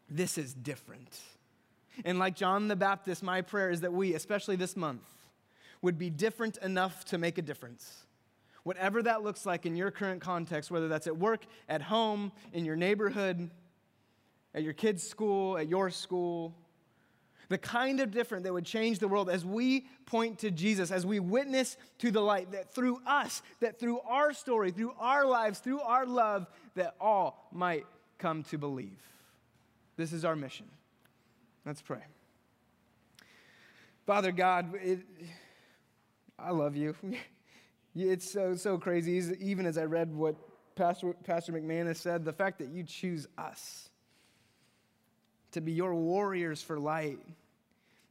This 0.10 0.38
is 0.38 0.54
different. 0.54 1.20
And 2.06 2.20
like 2.20 2.36
John 2.36 2.68
the 2.68 2.76
Baptist, 2.76 3.24
my 3.24 3.42
prayer 3.42 3.70
is 3.70 3.82
that 3.82 3.94
we, 3.94 4.14
especially 4.14 4.56
this 4.56 4.76
month, 4.76 5.04
would 5.82 5.98
be 5.98 6.10
different 6.10 6.58
enough 6.58 7.06
to 7.06 7.18
make 7.18 7.38
a 7.38 7.42
difference. 7.42 8.06
Whatever 8.64 9.02
that 9.04 9.24
looks 9.24 9.46
like 9.46 9.66
in 9.66 9.76
your 9.76 9.90
current 9.90 10.22
context, 10.22 10.70
whether 10.70 10.88
that's 10.88 11.08
at 11.08 11.18
work, 11.18 11.46
at 11.68 11.82
home, 11.82 12.32
in 12.54 12.64
your 12.66 12.76
neighborhood, 12.76 13.50
at 14.54 14.64
your 14.64 14.74
kids' 14.74 15.08
school, 15.08 15.58
at 15.58 15.68
your 15.68 15.90
school, 15.90 16.56
the 17.52 17.58
kind 17.58 18.00
of 18.00 18.12
different 18.12 18.46
that 18.46 18.54
would 18.54 18.66
change 18.66 19.00
the 19.00 19.10
world 19.10 19.30
as 19.30 19.44
we 19.44 19.86
point 20.06 20.40
to 20.40 20.50
Jesus, 20.50 20.90
as 20.90 21.06
we 21.06 21.20
witness 21.20 21.76
to 21.98 22.10
the 22.10 22.22
light, 22.22 22.50
that 22.54 22.74
through 22.74 23.02
us, 23.06 23.42
that 23.60 23.78
through 23.78 24.00
our 24.08 24.32
story, 24.32 24.72
through 24.72 24.94
our 24.98 25.26
lives, 25.26 25.60
through 25.60 25.82
our 25.82 26.06
love, 26.06 26.48
that 26.76 26.96
all 27.02 27.50
might 27.52 27.86
come 28.18 28.44
to 28.44 28.58
believe. 28.58 29.04
This 29.98 30.14
is 30.14 30.24
our 30.24 30.34
mission. 30.34 30.66
Let's 31.66 31.82
pray. 31.82 32.00
Father 34.06 34.32
God, 34.32 34.74
it, 34.76 35.00
I 36.40 36.52
love 36.52 36.76
you. 36.76 36.96
It's 37.94 38.32
so, 38.32 38.56
so 38.56 38.78
crazy. 38.78 39.36
Even 39.42 39.66
as 39.66 39.78
I 39.78 39.84
read 39.84 40.16
what 40.16 40.38
Pastor, 40.76 41.14
Pastor 41.26 41.52
McManus 41.52 41.98
said, 41.98 42.24
the 42.24 42.32
fact 42.32 42.60
that 42.60 42.70
you 42.70 42.86
choose 42.86 43.28
us 43.38 43.90
to 45.52 45.60
be 45.60 45.74
your 45.74 45.94
warriors 45.94 46.62
for 46.62 46.80
light, 46.80 47.20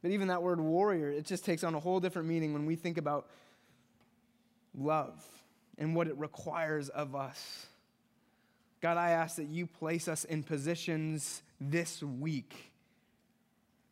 but 0.01 0.11
even 0.11 0.27
that 0.29 0.41
word 0.41 0.59
warrior, 0.59 1.09
it 1.09 1.25
just 1.25 1.45
takes 1.45 1.63
on 1.63 1.75
a 1.75 1.79
whole 1.79 1.99
different 1.99 2.27
meaning 2.27 2.53
when 2.53 2.65
we 2.65 2.75
think 2.75 2.97
about 2.97 3.27
love 4.75 5.23
and 5.77 5.95
what 5.95 6.07
it 6.07 6.17
requires 6.17 6.89
of 6.89 7.15
us. 7.15 7.67
God, 8.81 8.97
I 8.97 9.11
ask 9.11 9.35
that 9.35 9.47
you 9.47 9.67
place 9.67 10.07
us 10.07 10.23
in 10.25 10.43
positions 10.43 11.43
this 11.59 12.01
week 12.01 12.71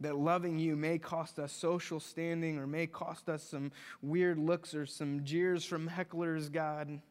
that 0.02 0.16
loving 0.16 0.58
you 0.58 0.76
may 0.76 0.98
cost 0.98 1.40
us 1.40 1.52
social 1.52 2.00
standing 2.00 2.58
or 2.58 2.66
may 2.66 2.88
cost 2.88 3.28
us 3.28 3.44
some 3.44 3.72
weird 4.02 4.40
looks 4.40 4.74
or 4.74 4.86
some 4.86 5.24
jeers 5.26 5.66
from 5.66 5.90
hecklers, 5.90 6.52
God. 6.52 7.02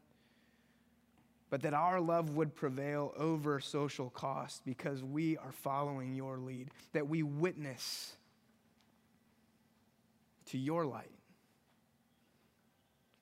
But 1.49 1.61
that 1.63 1.73
our 1.73 1.99
love 1.99 2.35
would 2.35 2.55
prevail 2.55 3.13
over 3.17 3.59
social 3.59 4.09
cost 4.09 4.63
because 4.65 5.03
we 5.03 5.37
are 5.37 5.51
following 5.51 6.15
your 6.15 6.37
lead, 6.37 6.69
that 6.93 7.07
we 7.07 7.23
witness 7.23 8.15
to 10.49 10.57
your 10.57 10.85
light. 10.85 11.11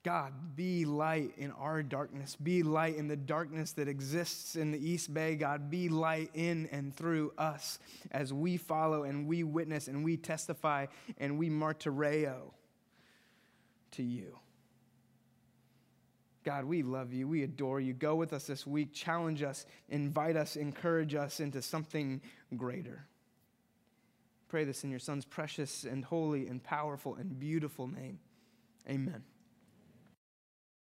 God, 0.03 0.55
be 0.55 0.85
light 0.85 1.33
in 1.37 1.51
our 1.51 1.83
darkness. 1.83 2.37
Be 2.41 2.63
light 2.63 2.95
in 2.95 3.09
the 3.09 3.17
darkness 3.17 3.73
that 3.73 3.89
exists 3.89 4.55
in 4.55 4.71
the 4.71 4.79
East 4.79 5.13
Bay. 5.13 5.35
God, 5.35 5.69
be 5.69 5.89
light 5.89 6.29
in 6.33 6.67
and 6.71 6.95
through 6.95 7.33
us 7.37 7.77
as 8.11 8.31
we 8.31 8.55
follow 8.55 9.03
and 9.03 9.27
we 9.27 9.43
witness 9.43 9.89
and 9.89 10.05
we 10.05 10.15
testify 10.15 10.85
and 11.17 11.37
we 11.37 11.49
martyreo 11.49 12.53
to 13.91 14.03
you. 14.03 14.37
God, 16.45 16.63
we 16.63 16.83
love 16.83 17.11
you. 17.11 17.27
We 17.27 17.43
adore 17.43 17.81
you. 17.81 17.91
Go 17.91 18.15
with 18.15 18.31
us 18.31 18.47
this 18.47 18.65
week. 18.65 18.93
Challenge 18.93 19.43
us, 19.43 19.65
invite 19.89 20.37
us, 20.37 20.55
encourage 20.55 21.15
us 21.15 21.41
into 21.41 21.61
something 21.61 22.21
greater. 22.55 23.06
Pray 24.47 24.63
this 24.63 24.83
in 24.83 24.89
your 24.89 24.99
Son's 24.99 25.25
precious 25.25 25.83
and 25.83 26.05
holy 26.05 26.47
and 26.47 26.63
powerful 26.63 27.15
and 27.15 27.39
beautiful 27.39 27.87
name. 27.87 28.19
Amen. 28.89 29.23